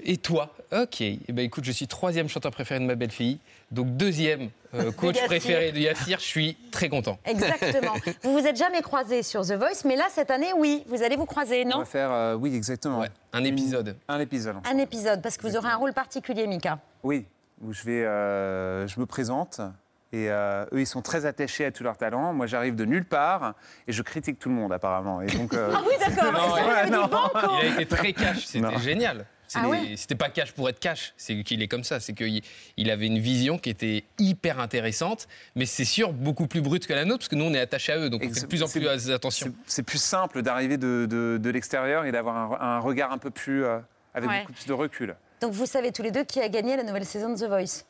et 0.04 0.16
toi, 0.16 0.54
ok. 0.72 1.00
Eh 1.00 1.20
ben, 1.28 1.44
écoute, 1.44 1.64
je 1.64 1.72
suis 1.72 1.86
troisième 1.86 2.28
chanteur 2.28 2.52
préféré 2.52 2.80
de 2.80 2.84
ma 2.84 2.94
belle-fille, 2.94 3.38
donc 3.74 3.96
deuxième 3.96 4.50
euh, 4.74 4.90
coach 4.92 5.22
préféré 5.26 5.72
de 5.72 5.78
Yassir, 5.78 6.18
je 6.18 6.24
suis 6.24 6.56
très 6.70 6.88
content. 6.88 7.18
Exactement. 7.24 7.94
vous 8.22 8.32
vous 8.38 8.46
êtes 8.46 8.56
jamais 8.56 8.82
croisés 8.82 9.22
sur 9.22 9.42
The 9.42 9.52
Voice, 9.52 9.84
mais 9.84 9.96
là, 9.96 10.06
cette 10.10 10.30
année, 10.30 10.52
oui, 10.56 10.84
vous 10.88 11.02
allez 11.02 11.16
vous 11.16 11.26
croiser, 11.26 11.62
On 11.66 11.68
non 11.70 11.78
va 11.78 11.84
faire, 11.84 12.10
euh, 12.10 12.34
oui, 12.34 12.54
exactement. 12.54 13.04
un 13.32 13.44
épisode. 13.44 13.96
Un 14.08 14.20
épisode. 14.20 14.56
Un 14.64 14.78
épisode, 14.78 15.22
parce 15.22 15.36
que 15.36 15.46
vous 15.46 15.56
aurez 15.56 15.68
un 15.68 15.76
rôle 15.76 15.92
particulier, 15.92 16.46
Mika. 16.46 16.78
Oui, 17.02 17.26
où 17.60 17.72
je 17.72 17.84
vais, 17.84 18.04
euh, 18.04 18.86
je 18.88 18.98
me 18.98 19.06
présente. 19.06 19.60
Et 20.12 20.30
euh, 20.30 20.64
eux, 20.72 20.80
ils 20.80 20.86
sont 20.86 21.02
très 21.02 21.26
attachés 21.26 21.64
à 21.64 21.72
tout 21.72 21.82
leur 21.82 21.96
talent. 21.96 22.32
Moi, 22.32 22.46
j'arrive 22.46 22.76
de 22.76 22.84
nulle 22.84 23.04
part 23.04 23.54
et 23.88 23.92
je 23.92 24.00
critique 24.00 24.38
tout 24.38 24.48
le 24.48 24.54
monde, 24.54 24.72
apparemment. 24.72 25.20
Et 25.20 25.26
donc, 25.26 25.52
euh, 25.54 25.72
Ah 25.74 25.82
oui, 25.84 25.94
d'accord. 25.98 26.32
Ouais. 26.54 27.66
Il 27.66 27.78
a 27.78 27.82
été 27.82 27.86
très 27.86 28.12
cash, 28.12 28.46
c'était 28.46 28.60
Non. 28.60 28.78
génial. 28.78 29.26
Ah 29.56 29.68
ouais 29.68 29.94
C'était 29.96 30.14
pas 30.14 30.28
cash 30.28 30.52
pour 30.52 30.68
être 30.68 30.78
cash, 30.80 31.12
c'est 31.16 31.42
qu'il 31.44 31.62
est 31.62 31.68
comme 31.68 31.84
ça. 31.84 32.00
C'est 32.00 32.12
qu'il 32.14 32.42
il 32.76 32.90
avait 32.90 33.06
une 33.06 33.18
vision 33.18 33.58
qui 33.58 33.70
était 33.70 34.04
hyper 34.18 34.60
intéressante, 34.60 35.28
mais 35.54 35.66
c'est 35.66 35.84
sûr 35.84 36.12
beaucoup 36.12 36.46
plus 36.46 36.60
brute 36.60 36.86
que 36.86 36.92
la 36.92 37.04
nôtre, 37.04 37.18
parce 37.20 37.28
que 37.28 37.36
nous 37.36 37.44
on 37.44 37.54
est 37.54 37.60
attachés 37.60 37.92
à 37.92 37.98
eux, 37.98 38.10
donc 38.10 38.22
on 38.24 38.32
fait 38.32 38.40
de 38.42 38.46
plus 38.46 38.62
en 38.62 38.68
plus 38.68 39.10
attention. 39.10 39.54
c'est 39.66 39.82
plus 39.82 40.02
simple 40.02 40.42
d'arriver 40.42 40.76
de, 40.76 41.06
de- 41.08 41.38
de 41.40 41.50
l'extérieur 41.50 42.04
et 42.04 42.12
d'avoir 42.12 42.36
un, 42.62 42.76
un 42.76 42.78
regard 42.80 43.12
un 43.12 43.18
peu 43.18 43.30
plus. 43.30 43.64
euh, 43.64 43.78
avec 44.16 44.30
Ouais. 44.30 44.40
beaucoup 44.42 44.52
plus 44.52 44.66
de 44.66 44.72
recul. 44.72 45.16
Donc 45.40 45.52
vous 45.52 45.66
savez 45.66 45.90
tous 45.90 46.02
les 46.02 46.12
deux 46.12 46.22
qui 46.22 46.40
a 46.40 46.48
gagné 46.48 46.76
la 46.76 46.84
nouvelle 46.84 47.04
saison 47.04 47.34
de 47.34 47.36
The 47.38 47.48
Voice. 47.48 47.84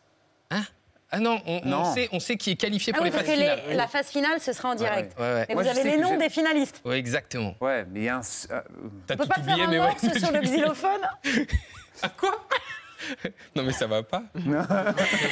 Ah 1.17 1.21
non, 1.21 1.41
on, 1.47 1.95
sait, 1.95 2.09
on 2.13 2.19
sait 2.21 2.37
qui 2.37 2.51
est 2.51 2.57
qualifié 2.57 2.93
Ah 2.95 2.97
pour 2.99 3.05
oui, 3.05 3.11
les 3.11 3.17
parce 3.17 3.27
phases 3.27 3.35
que 3.37 3.41
les- 3.41 3.47
finales. 3.63 3.77
la 3.77 3.87
phase 3.89 4.07
finale, 4.09 4.41
ce 4.41 4.53
sera 4.53 4.71
en 4.71 4.75
direct. 4.75 5.17
Ouais, 5.19 5.23
ouais. 5.25 5.47
Mais 5.49 5.55
Moi, 5.55 5.63
vous 5.63 5.69
avez 5.69 5.83
les 5.85 5.97
que 5.97 6.01
noms 6.03 6.17
des 6.17 6.29
finalistes. 6.29 6.81
Ouais, 6.85 6.99
exactement. 6.99 7.55
Ouais, 7.61 7.85
mais 7.91 8.01
il 8.01 8.05
y 8.05 8.09
a 8.09 8.17
un. 8.17 8.21
euh, 8.21 8.61
T'as 9.07 9.15
On 9.15 9.17
peut 9.19 9.23
tout 9.25 9.29
pas 9.29 9.35
faire 9.37 9.45
oublié, 9.45 9.63
un 9.65 9.69
mais 9.71 9.79
ouais. 9.81 10.19
sur 10.19 10.33
le 10.33 10.41
xylophone 10.43 11.09
Non, 13.57 13.63
mais 13.63 13.73
ça 13.73 13.87
va 13.87 14.03
pas. 14.03 14.23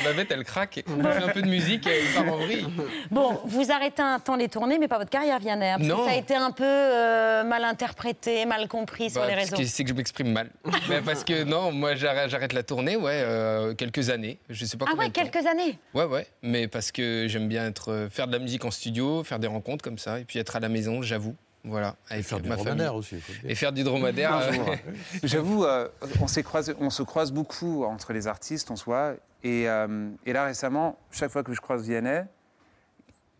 Babette, 0.04 0.30
elle 0.30 0.44
craque. 0.44 0.84
On 0.88 1.02
fait 1.02 1.22
un 1.22 1.28
peu 1.28 1.42
de 1.42 1.48
musique 1.48 1.86
et 1.86 1.90
elle 2.00 2.14
part 2.24 2.32
en 2.32 2.36
vrille. 2.38 2.66
Bon, 3.10 3.40
vous 3.44 3.70
arrêtez 3.72 4.02
un 4.02 4.18
temps 4.20 4.36
les 4.36 4.48
tournées, 4.48 4.78
mais 4.78 4.88
pas 4.88 4.98
votre 4.98 5.10
carrière, 5.10 5.38
Vianney. 5.38 5.66
hein, 5.66 5.76
Parce 5.78 5.88
Non. 5.88 5.98
que 5.98 6.04
ça 6.04 6.10
a 6.10 6.16
été 6.18 6.34
un 6.34 6.50
peu 6.50 6.64
euh, 6.66 7.44
mal 7.44 7.64
interprété, 7.64 8.44
mal 8.46 8.68
compris 8.68 9.10
sur 9.10 9.20
Bah, 9.20 9.28
les 9.28 9.34
parce 9.34 9.50
réseaux. 9.50 9.62
que 9.62 9.68
c'est 9.68 9.82
que 9.84 9.90
je 9.90 9.94
m'exprime 9.94 10.32
mal. 10.32 10.50
Bah, 10.88 10.96
parce 11.04 11.24
que 11.24 11.44
non, 11.44 11.72
moi 11.72 11.94
j'arrête, 11.94 12.52
la 12.52 12.62
tournée, 12.62 12.96
ouais, 12.96 13.22
euh, 13.24 13.74
quelques 13.74 14.10
années. 14.10 14.38
Je 14.50 14.64
sais 14.64 14.76
pas 14.76 14.86
Ah 14.90 14.96
ouais, 14.96 15.10
quelques 15.10 15.46
années. 15.46 15.78
Ouais, 15.94 16.04
ouais, 16.04 16.26
mais 16.42 16.68
parce 16.68 16.92
que 16.92 17.26
j'aime 17.28 17.48
bien 17.48 17.66
être, 17.66 17.90
euh, 17.92 18.08
faire 18.10 18.26
de 18.26 18.32
la 18.32 18.38
musique 18.38 18.64
en 18.64 18.70
studio, 18.70 19.22
faire 19.24 19.38
des 19.38 19.46
rencontres 19.46 19.82
comme 19.84 19.98
ça, 19.98 20.18
et 20.20 20.24
puis 20.24 20.38
être 20.38 20.56
à 20.56 20.60
la 20.60 20.68
maison, 20.68 21.02
j'avoue. 21.02 21.36
Voilà, 21.64 21.94
avec 22.10 22.24
faire 22.24 22.40
du 22.40 22.48
ma 22.48 22.56
dromadaire 22.56 22.86
famille. 22.88 22.98
aussi. 22.98 23.16
Et 23.44 23.54
faire 23.54 23.72
du 23.72 23.84
dromadaire. 23.84 24.36
Euh. 24.36 24.76
J'avoue, 25.22 25.64
euh, 25.64 25.88
on, 26.20 26.24
on 26.24 26.90
se 26.90 27.02
croise 27.04 27.32
beaucoup 27.32 27.84
entre 27.84 28.12
les 28.12 28.26
artistes, 28.26 28.70
on 28.70 28.76
se 28.76 28.84
voit. 28.84 29.14
Et, 29.44 29.68
euh, 29.68 30.10
et 30.26 30.32
là, 30.32 30.44
récemment, 30.44 30.98
chaque 31.12 31.30
fois 31.30 31.42
que 31.44 31.52
je 31.54 31.60
croise 31.60 31.82
Vianney, 31.82 32.22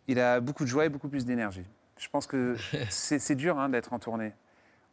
il 0.08 0.18
a 0.20 0.40
beaucoup 0.40 0.64
de 0.64 0.68
joie 0.68 0.84
et 0.84 0.88
beaucoup 0.88 1.08
plus 1.08 1.24
d'énergie. 1.24 1.64
Je 1.98 2.08
pense 2.08 2.26
que 2.26 2.56
c'est 2.90 3.34
dur 3.34 3.58
hein, 3.58 3.68
d'être 3.68 3.92
en 3.92 3.98
tournée 3.98 4.32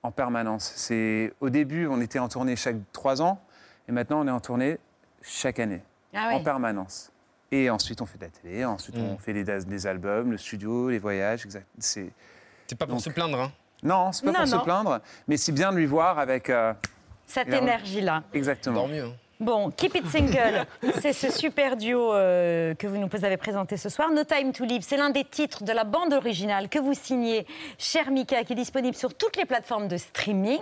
en 0.02 0.12
permanence. 0.12 0.72
C'est 0.76 1.34
Au 1.42 1.50
début, 1.50 1.86
on 1.88 2.00
était 2.02 2.20
en 2.20 2.30
tournée 2.30 2.56
chaque 2.56 2.78
trois 2.94 3.22
ans, 3.22 3.42
et 3.88 3.92
maintenant, 3.92 4.22
on 4.22 4.28
est 4.28 4.32
en 4.32 4.40
tournée 4.40 4.78
chaque 5.22 5.60
année, 5.60 5.82
Ah 6.14 6.30
en 6.34 6.44
permanence. 6.44 7.12
Et 7.52 7.70
ensuite, 7.70 8.02
on 8.02 8.06
fait 8.06 8.18
de 8.18 8.24
la 8.26 8.30
télé, 8.30 8.64
ensuite, 8.66 8.96
Mm. 8.96 9.02
on 9.02 9.18
fait 9.18 9.34
les, 9.34 9.44
des 9.44 9.88
albums, 9.88 10.32
le 10.32 10.38
studio, 10.38 10.90
les 10.90 11.00
voyages. 11.00 11.46
exact- 11.46 11.66
C'est 11.80 12.12
C'est 12.70 12.78
pas 12.78 12.86
pour 12.86 13.02
se 13.02 13.10
plaindre, 13.10 13.40
hein 13.42 13.52
Non, 13.82 14.12
c'est 14.12 14.24
pas 14.26 14.32
Non, 14.32 14.40
pour 14.44 14.48
non. 14.48 14.60
se 14.60 14.64
plaindre, 14.64 15.00
mais 15.28 15.38
c'est 15.38 15.52
bien 15.52 15.72
de 15.72 15.78
lui 15.78 15.88
voir 15.88 16.20
avec. 16.20 16.50
euh, 16.52 16.74
Cette 17.26 17.52
énergie-là. 17.52 18.22
Exactement. 18.34 18.88
mieux. 18.88 19.06
hein. 19.06 19.14
Bon, 19.40 19.72
Keep 19.72 19.96
It 19.96 20.08
Single, 20.08 20.66
c'est 21.02 21.14
ce 21.14 21.32
super 21.32 21.78
duo 21.78 22.14
euh, 22.14 22.76
que 22.76 22.86
vous 22.88 22.98
nous 22.98 23.08
avez 23.26 23.38
présenté 23.38 23.78
ce 23.78 23.88
soir. 23.88 24.12
No 24.12 24.24
Time 24.26 24.52
to 24.52 24.66
Live, 24.66 24.82
c'est 24.86 24.98
l'un 24.98 25.10
des 25.12 25.24
titres 25.24 25.64
de 25.64 25.72
la 25.72 25.86
bande 25.86 26.12
originale 26.14 26.68
que 26.68 26.78
vous 26.78 26.94
signez, 26.94 27.48
cher 27.78 28.12
Mika, 28.12 28.44
qui 28.44 28.52
est 28.52 28.56
disponible 28.58 28.96
sur 28.98 29.14
toutes 29.16 29.38
les 29.38 29.46
plateformes 29.46 29.88
de 29.88 29.96
streaming. 29.98 30.60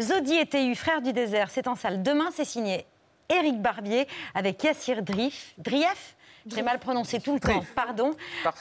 Zodi 0.00 0.36
et 0.36 0.46
TU, 0.46 0.74
frères 0.76 1.02
du 1.02 1.12
désert, 1.12 1.50
c'est 1.50 1.66
en 1.66 1.74
salle 1.74 2.02
demain, 2.04 2.28
c'est 2.32 2.44
signé 2.44 2.86
Éric 3.28 3.60
Barbier 3.60 4.06
avec 4.34 4.62
Yassir 4.62 5.02
Drif, 5.02 5.52
Drief. 5.58 6.16
J'ai 6.54 6.62
mal 6.62 6.78
prononcé 6.78 7.20
tout 7.20 7.34
le 7.34 7.40
temps, 7.40 7.64
pardon. 7.74 8.12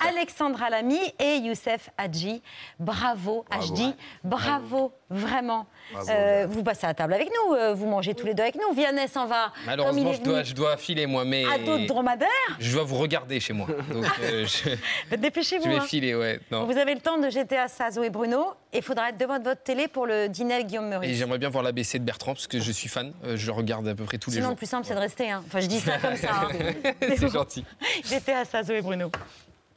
Alexandra 0.07 0.69
Lamy 0.69 0.99
et 1.19 1.37
Youssef 1.37 1.89
Hadji. 1.97 2.41
Bravo, 2.79 3.45
Bravo. 3.49 3.63
Hadji. 3.73 3.93
Bravo, 4.23 4.91
vraiment. 5.09 5.65
Bravo, 5.91 6.09
Euh, 6.11 6.47
vous 6.49 6.63
passez 6.63 6.85
à 6.87 6.93
table 6.93 7.13
avec 7.13 7.29
nous, 7.29 7.55
euh, 7.55 7.73
vous 7.73 7.87
mangez 7.87 8.13
tous 8.13 8.25
les 8.25 8.33
deux 8.33 8.43
avec 8.43 8.55
nous. 8.55 8.73
Vianney 8.73 9.07
s'en 9.07 9.25
va. 9.25 9.51
Malheureusement, 9.65 10.13
je 10.13 10.21
dois, 10.21 10.33
venu 10.35 10.45
je 10.45 10.53
dois 10.55 10.77
filer, 10.77 11.05
moi, 11.07 11.25
mais. 11.25 11.45
à 11.45 11.57
dos 11.57 11.77
de 11.79 11.85
dromadaire. 11.85 12.27
Je 12.59 12.71
dois 12.73 12.83
vous 12.83 12.97
regarder 12.97 13.39
chez 13.39 13.53
moi. 13.53 13.67
Donc, 13.91 14.05
euh, 14.23 14.45
je, 15.11 15.15
Dépêchez-vous. 15.15 15.63
je 15.65 15.69
vais 15.69 15.75
hein. 15.77 15.81
filer, 15.81 16.15
ouais. 16.15 16.39
Non. 16.51 16.65
Vous 16.65 16.77
avez 16.77 16.93
le 16.93 17.01
temps 17.01 17.17
de 17.17 17.29
GTA 17.29 17.67
Sazo 17.67 18.03
et 18.03 18.09
Bruno. 18.09 18.53
Et 18.71 18.77
il 18.77 18.83
faudra 18.83 19.09
être 19.09 19.17
devant 19.17 19.39
votre 19.39 19.63
télé 19.63 19.87
pour 19.87 20.05
le 20.05 20.29
dîner 20.29 20.53
avec 20.55 20.67
Guillaume 20.67 20.85
Et 20.85 20.89
Meurice. 20.89 21.17
j'aimerais 21.17 21.39
bien 21.39 21.49
voir 21.49 21.63
l'ABC 21.63 21.95
de 21.97 22.03
Bertrand, 22.03 22.33
parce 22.33 22.45
que 22.45 22.59
je 22.59 22.71
suis 22.71 22.87
fan. 22.87 23.13
Je 23.33 23.45
le 23.47 23.51
regarde 23.51 23.87
à 23.87 23.95
peu 23.95 24.03
près 24.03 24.19
tous 24.19 24.29
les 24.29 24.35
Sinon, 24.35 24.49
le 24.49 24.51
jours. 24.51 24.57
plus 24.57 24.67
simple, 24.67 24.85
c'est 24.85 24.93
de 24.93 24.99
rester. 24.99 25.31
hein. 25.31 25.43
Enfin, 25.47 25.59
je 25.59 25.65
dis 25.65 25.79
ça 25.79 25.97
comme 25.97 26.15
ça. 26.15 26.29
hein. 26.43 26.91
C'est 27.17 27.31
gentil. 27.31 27.65
GTA 28.03 28.45
Sazo 28.45 28.73
et 28.73 28.81
Bruno. 28.81 29.11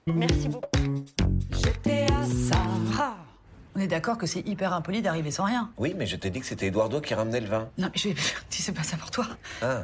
Merci 0.06 0.48
beaucoup. 0.48 0.68
Ah, 2.98 3.14
on 3.74 3.80
est 3.80 3.86
d'accord 3.86 4.18
que 4.18 4.26
c'est 4.26 4.46
hyper 4.46 4.72
impoli 4.72 5.02
d'arriver 5.02 5.30
sans 5.30 5.44
rien. 5.44 5.70
Oui, 5.78 5.94
mais 5.96 6.06
je 6.06 6.16
t'ai 6.16 6.30
dit 6.30 6.40
que 6.40 6.46
c'était 6.46 6.66
Eduardo 6.66 7.00
qui 7.00 7.14
ramenait 7.14 7.40
le 7.40 7.48
vin. 7.48 7.68
Non, 7.78 7.88
mais 7.92 7.98
je 7.98 8.08
vais. 8.10 8.14
Si 8.50 8.62
c'est 8.62 8.72
pas 8.72 8.82
ça 8.82 8.96
pour 8.96 9.10
toi. 9.10 9.26
Ah. 9.62 9.82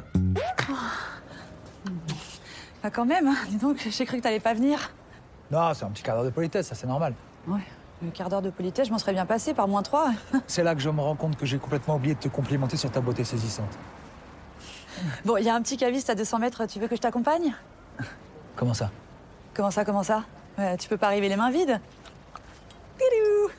Bah, 2.83 2.89
quand 2.91 3.05
même, 3.05 3.27
hein. 3.27 3.35
dis 3.49 3.57
donc, 3.57 3.87
j'ai 3.89 4.05
cru 4.05 4.17
que 4.17 4.23
t'allais 4.23 4.39
pas 4.39 4.53
venir. 4.53 4.91
Non, 5.51 5.73
c'est 5.73 5.83
un 5.83 5.89
petit 5.89 6.03
quart 6.03 6.15
d'heure 6.15 6.25
de 6.25 6.29
politesse, 6.29 6.67
ça 6.67 6.75
c'est 6.75 6.87
normal. 6.87 7.13
Ouais. 7.47 7.61
Le 8.01 8.11
quart 8.11 8.29
d'heure 8.29 8.41
de 8.41 8.49
politesse, 8.49 8.87
je 8.87 8.93
m'en 8.93 8.99
serais 8.99 9.11
bien 9.11 9.25
passé 9.25 9.53
par 9.53 9.67
moins 9.67 9.81
trois. 9.83 10.11
C'est 10.47 10.63
là 10.63 10.73
que 10.73 10.79
je 10.79 10.89
me 10.89 11.01
rends 11.01 11.17
compte 11.17 11.35
que 11.35 11.45
j'ai 11.45 11.57
complètement 11.57 11.95
oublié 11.95 12.15
de 12.15 12.19
te 12.19 12.29
complimenter 12.29 12.77
sur 12.77 12.89
ta 12.89 13.01
beauté 13.01 13.25
saisissante. 13.25 13.77
Bon, 15.25 15.35
il 15.35 15.43
y 15.43 15.49
a 15.49 15.55
un 15.55 15.61
petit 15.61 15.75
caviste 15.75 16.09
à 16.09 16.15
200 16.15 16.39
mètres, 16.39 16.65
tu 16.65 16.79
veux 16.79 16.87
que 16.87 16.95
je 16.95 17.01
t'accompagne? 17.01 17.53
Comment 18.55 18.73
ça? 18.73 18.91
Comment 19.53 19.71
ça, 19.71 19.85
comment 19.85 20.03
ça? 20.03 20.23
Ouais, 20.57 20.77
Tu 20.77 20.87
peux 20.89 20.97
pas 20.97 21.07
arriver 21.07 21.29
les 21.29 21.35
mains 21.35 21.51
vides? 21.51 21.79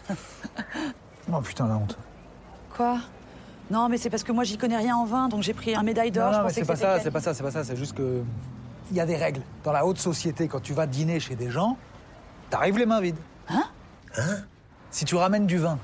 Oh 1.33 1.41
putain, 1.41 1.69
la 1.69 1.77
honte. 1.77 1.97
Quoi? 2.77 2.99
Non, 3.71 3.89
mais 3.89 3.99
c'est 3.99 4.11
parce 4.11 4.25
que 4.25 4.33
moi 4.33 4.43
j'y 4.43 4.59
connais 4.59 4.77
rien 4.77 4.97
en 4.97 5.05
vin, 5.05 5.29
donc 5.29 5.43
j'ai 5.43 5.55
pris 5.55 5.77
un 5.77 5.83
médaille 5.83 6.11
d'or. 6.11 6.33
Non, 6.33 6.39
je 6.39 6.43
non, 6.43 6.49
c'est 6.49 6.63
que 6.63 6.67
pas 6.67 6.75
c'était 6.75 6.87
ça, 6.89 7.01
c'est 7.01 7.11
pas 7.11 7.21
ça, 7.21 7.35
c'est 7.35 7.43
pas 7.43 7.51
ça, 7.53 7.65
c'est 7.65 7.77
juste 7.77 7.95
que. 7.97 8.23
Il 8.91 8.97
y 8.97 9.01
a 9.01 9.07
des 9.07 9.17
règles. 9.17 9.43
Dans 9.63 9.71
la 9.71 9.87
haute 9.87 9.99
société, 9.99 10.49
quand 10.49 10.59
tu 10.59 10.73
vas 10.73 10.87
dîner 10.87 11.21
chez 11.21 11.37
des 11.37 11.49
gens, 11.51 11.77
t'arrives 12.51 12.77
les 12.79 12.87
mains 12.87 13.01
vides. 13.01 13.19
Hein? 13.49 13.63
Hein? 14.17 14.39
Si 14.91 15.05
tu 15.05 15.15
ramènes 15.15 15.47
du 15.47 15.59
vin, 15.59 15.79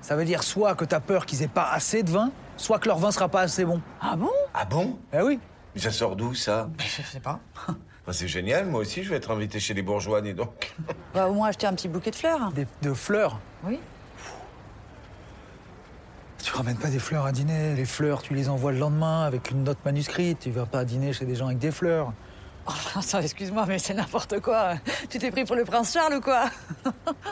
ça 0.00 0.16
veut 0.16 0.24
dire 0.24 0.42
soit 0.42 0.74
que 0.74 0.86
t'as 0.86 1.00
peur 1.00 1.26
qu'ils 1.26 1.42
aient 1.42 1.48
pas 1.48 1.68
assez 1.70 2.02
de 2.02 2.10
vin, 2.10 2.30
soit 2.56 2.78
que 2.78 2.88
leur 2.88 2.98
vin 2.98 3.10
sera 3.10 3.28
pas 3.28 3.42
assez 3.42 3.66
bon. 3.66 3.82
Ah 4.00 4.16
bon? 4.16 4.30
Ah 4.54 4.64
bon? 4.64 4.96
Eh 5.12 5.20
oui. 5.20 5.38
Mais 5.76 5.80
ça 5.82 5.92
sort 5.92 6.16
d'où, 6.16 6.34
ça? 6.34 6.68
Je 6.78 7.02
sais 7.02 7.20
pas. 7.20 7.38
Bah, 8.06 8.12
C'est 8.12 8.28
génial, 8.28 8.66
moi 8.66 8.80
aussi 8.82 9.02
je 9.02 9.10
vais 9.10 9.16
être 9.16 9.32
invité 9.32 9.58
chez 9.58 9.74
les 9.74 9.82
bourgeois, 9.82 10.22
dis 10.22 10.32
donc. 10.32 10.72
Bah, 11.14 11.28
au 11.28 11.34
moins 11.34 11.48
acheter 11.48 11.66
un 11.66 11.74
petit 11.74 11.88
bouquet 11.88 12.10
de 12.12 12.16
fleurs. 12.16 12.52
de 12.82 12.94
fleurs? 12.94 13.38
Oui. 13.64 13.78
Tu 16.42 16.52
ramènes 16.54 16.76
pas 16.78 16.88
des 16.88 17.00
fleurs 17.00 17.26
à 17.26 17.32
dîner. 17.32 17.74
Les 17.74 17.84
fleurs, 17.84 18.22
tu 18.22 18.32
les 18.32 18.48
envoies 18.48 18.70
le 18.70 18.78
lendemain 18.78 19.24
avec 19.24 19.50
une 19.50 19.64
note 19.64 19.78
manuscrite. 19.84 20.38
Tu 20.38 20.50
vas 20.52 20.64
pas 20.66 20.84
dîner 20.84 21.12
chez 21.12 21.24
des 21.26 21.34
gens 21.34 21.46
avec 21.46 21.58
des 21.58 21.72
fleurs. 21.72 22.12
Oh, 22.68 22.72
attends, 22.94 23.20
excuse-moi, 23.20 23.64
mais 23.66 23.80
c'est 23.80 23.94
n'importe 23.94 24.38
quoi. 24.40 24.74
Tu 25.10 25.18
t'es 25.18 25.30
pris 25.32 25.44
pour 25.44 25.56
le 25.56 25.64
prince 25.64 25.92
Charles 25.92 26.14
ou 26.14 26.20
quoi? 26.20 26.44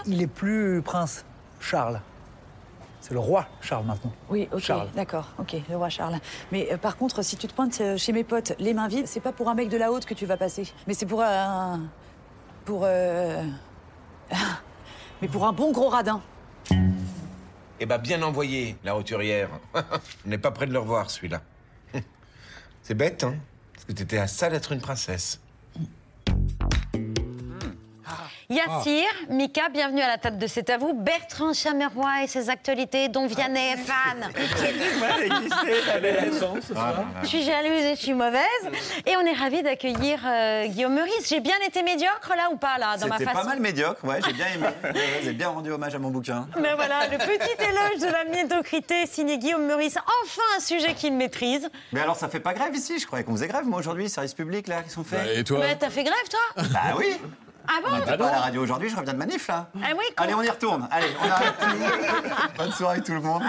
Il 0.07 0.20
est 0.20 0.26
plus 0.26 0.82
prince 0.82 1.24
Charles. 1.61 2.01
C'est 3.07 3.12
le 3.12 3.20
roi 3.20 3.46
Charles 3.61 3.84
maintenant. 3.84 4.11
Oui, 4.30 4.48
ok, 4.50 4.61
Charles. 4.61 4.88
d'accord, 4.96 5.34
ok, 5.38 5.57
le 5.68 5.76
roi 5.76 5.90
Charles. 5.90 6.18
Mais 6.52 6.72
euh, 6.72 6.78
par 6.78 6.96
contre, 6.96 7.20
si 7.20 7.36
tu 7.36 7.46
te 7.46 7.52
pointes 7.52 7.78
euh, 7.82 7.98
chez 7.98 8.12
mes 8.12 8.24
potes 8.24 8.55
les 8.59 8.72
mains 8.72 8.88
vides, 8.88 9.07
c'est 9.07 9.20
pas 9.20 9.30
pour 9.32 9.50
un 9.50 9.55
mec 9.55 9.68
de 9.68 9.76
la 9.76 9.92
haute 9.92 10.07
que 10.07 10.14
tu 10.14 10.24
vas 10.24 10.38
passer, 10.38 10.72
mais 10.86 10.94
c'est 10.94 11.05
pour 11.05 11.22
un. 11.22 11.82
pour. 12.64 12.84
euh, 12.84 13.44
mais 15.20 15.28
pour 15.28 15.46
un 15.46 15.52
bon 15.52 15.70
gros 15.70 15.90
radin. 15.90 16.22
Eh 17.78 17.84
ben, 17.84 17.98
bien 17.98 18.22
envoyé, 18.22 18.78
la 18.84 18.94
roturière. 18.94 19.50
On 19.74 19.82
n'est 20.30 20.38
pas 20.38 20.50
près 20.50 20.66
de 20.66 20.72
le 20.72 20.78
revoir, 20.78 21.11
celui-là. 21.11 21.42
C'est 22.82 22.94
bête, 22.94 23.22
hein 23.22 23.34
Parce 23.74 23.84
que 23.84 23.92
t'étais 23.92 24.16
à 24.16 24.28
ça 24.28 24.48
d'être 24.48 24.72
une 24.72 24.80
princesse. 24.80 25.42
Yassir, 28.51 29.07
Mika, 29.30 29.68
bienvenue 29.70 30.03
à 30.03 30.09
la 30.09 30.18
table 30.18 30.36
de 30.36 30.47
C'est 30.47 30.68
à 30.68 30.76
vous. 30.76 30.92
Bertrand 30.92 31.55
Chameroy 31.55 32.24
et 32.24 32.26
ses 32.26 32.51
actualités 32.51 33.09
dont 33.09 33.26
Vianney 33.26 33.72
est 33.72 33.76
fan. 33.78 34.28
Je 37.22 37.26
suis 37.26 37.42
jalouse 37.42 37.84
et 37.84 37.97
je 37.97 38.01
suis 38.01 38.12
mauvaise. 38.12 38.42
Et 39.07 39.16
on 39.16 39.24
est 39.24 39.32
ravis 39.32 39.62
d'accueillir 39.62 40.20
euh, 40.26 40.66
Guillaume 40.66 40.95
Meurice. 40.95 41.28
J'ai 41.28 41.40
bien 41.40 41.57
été 41.66 41.82
médiocre 41.82 42.34
là 42.36 42.51
ou 42.53 42.57
pas 42.57 42.76
là 42.78 42.97
dans 42.99 43.07
ma 43.07 43.16
C'était 43.18 43.30
façon 43.30 43.45
pas 43.45 43.49
mal 43.49 43.61
médiocre, 43.61 44.05
ouais, 44.05 44.20
j'ai 44.26 44.34
bien 44.34 44.47
aimé. 44.55 44.66
Vous 44.82 45.26
avez 45.28 45.32
bien 45.32 45.49
rendu 45.49 45.70
hommage 45.70 45.95
à 45.95 45.99
mon 45.99 46.11
bouquin. 46.11 46.47
Mais 46.61 46.74
voilà, 46.74 47.09
le 47.09 47.16
petit 47.16 47.62
éloge 47.62 48.01
de 48.01 48.12
la 48.12 48.24
médiocrité 48.24 49.07
signé 49.07 49.38
Guillaume 49.38 49.66
Meurice. 49.66 49.97
Enfin 49.97 50.42
un 50.57 50.61
sujet 50.61 50.92
qu'il 50.95 51.14
maîtrise. 51.14 51.70
Mais 51.92 52.01
alors, 52.01 52.16
ça 52.16 52.28
fait 52.28 52.40
pas 52.40 52.53
grève 52.53 52.74
ici? 52.74 52.99
Je 52.99 53.07
croyais 53.07 53.24
qu'on 53.24 53.32
faisait 53.32 53.49
grève, 53.49 53.66
moi, 53.66 53.78
aujourd'hui, 53.78 54.09
service 54.11 54.34
public, 54.34 54.68
là, 54.68 54.82
qui 54.82 54.90
sont 54.90 55.05
faits. 55.05 55.28
et 55.34 55.45
toi? 55.45 55.61
Mais 55.61 55.76
t'as 55.76 55.90
fait 55.90 56.05
grève 56.05 56.28
toi? 56.28 56.64
Bah 56.72 56.95
oui 56.99 57.16
Ah 57.66 57.80
bon 57.82 57.88
On 57.92 57.98
n'était 57.98 58.16
pas 58.16 58.28
à 58.28 58.32
la 58.32 58.40
radio 58.40 58.62
aujourd'hui, 58.62 58.88
je 58.88 58.96
reviens 58.96 59.12
de 59.12 59.18
manif, 59.18 59.48
là. 59.48 59.68
Ah 59.82 59.88
oui, 59.96 60.04
Allez, 60.16 60.34
on 60.34 60.42
y 60.42 60.50
retourne. 60.50 60.86
Allez, 60.90 61.06
on 61.22 61.28
arrête. 61.30 61.54
Bonne 62.58 62.72
soirée, 62.72 63.02
tout 63.02 63.12
le 63.12 63.20
monde. 63.20 63.42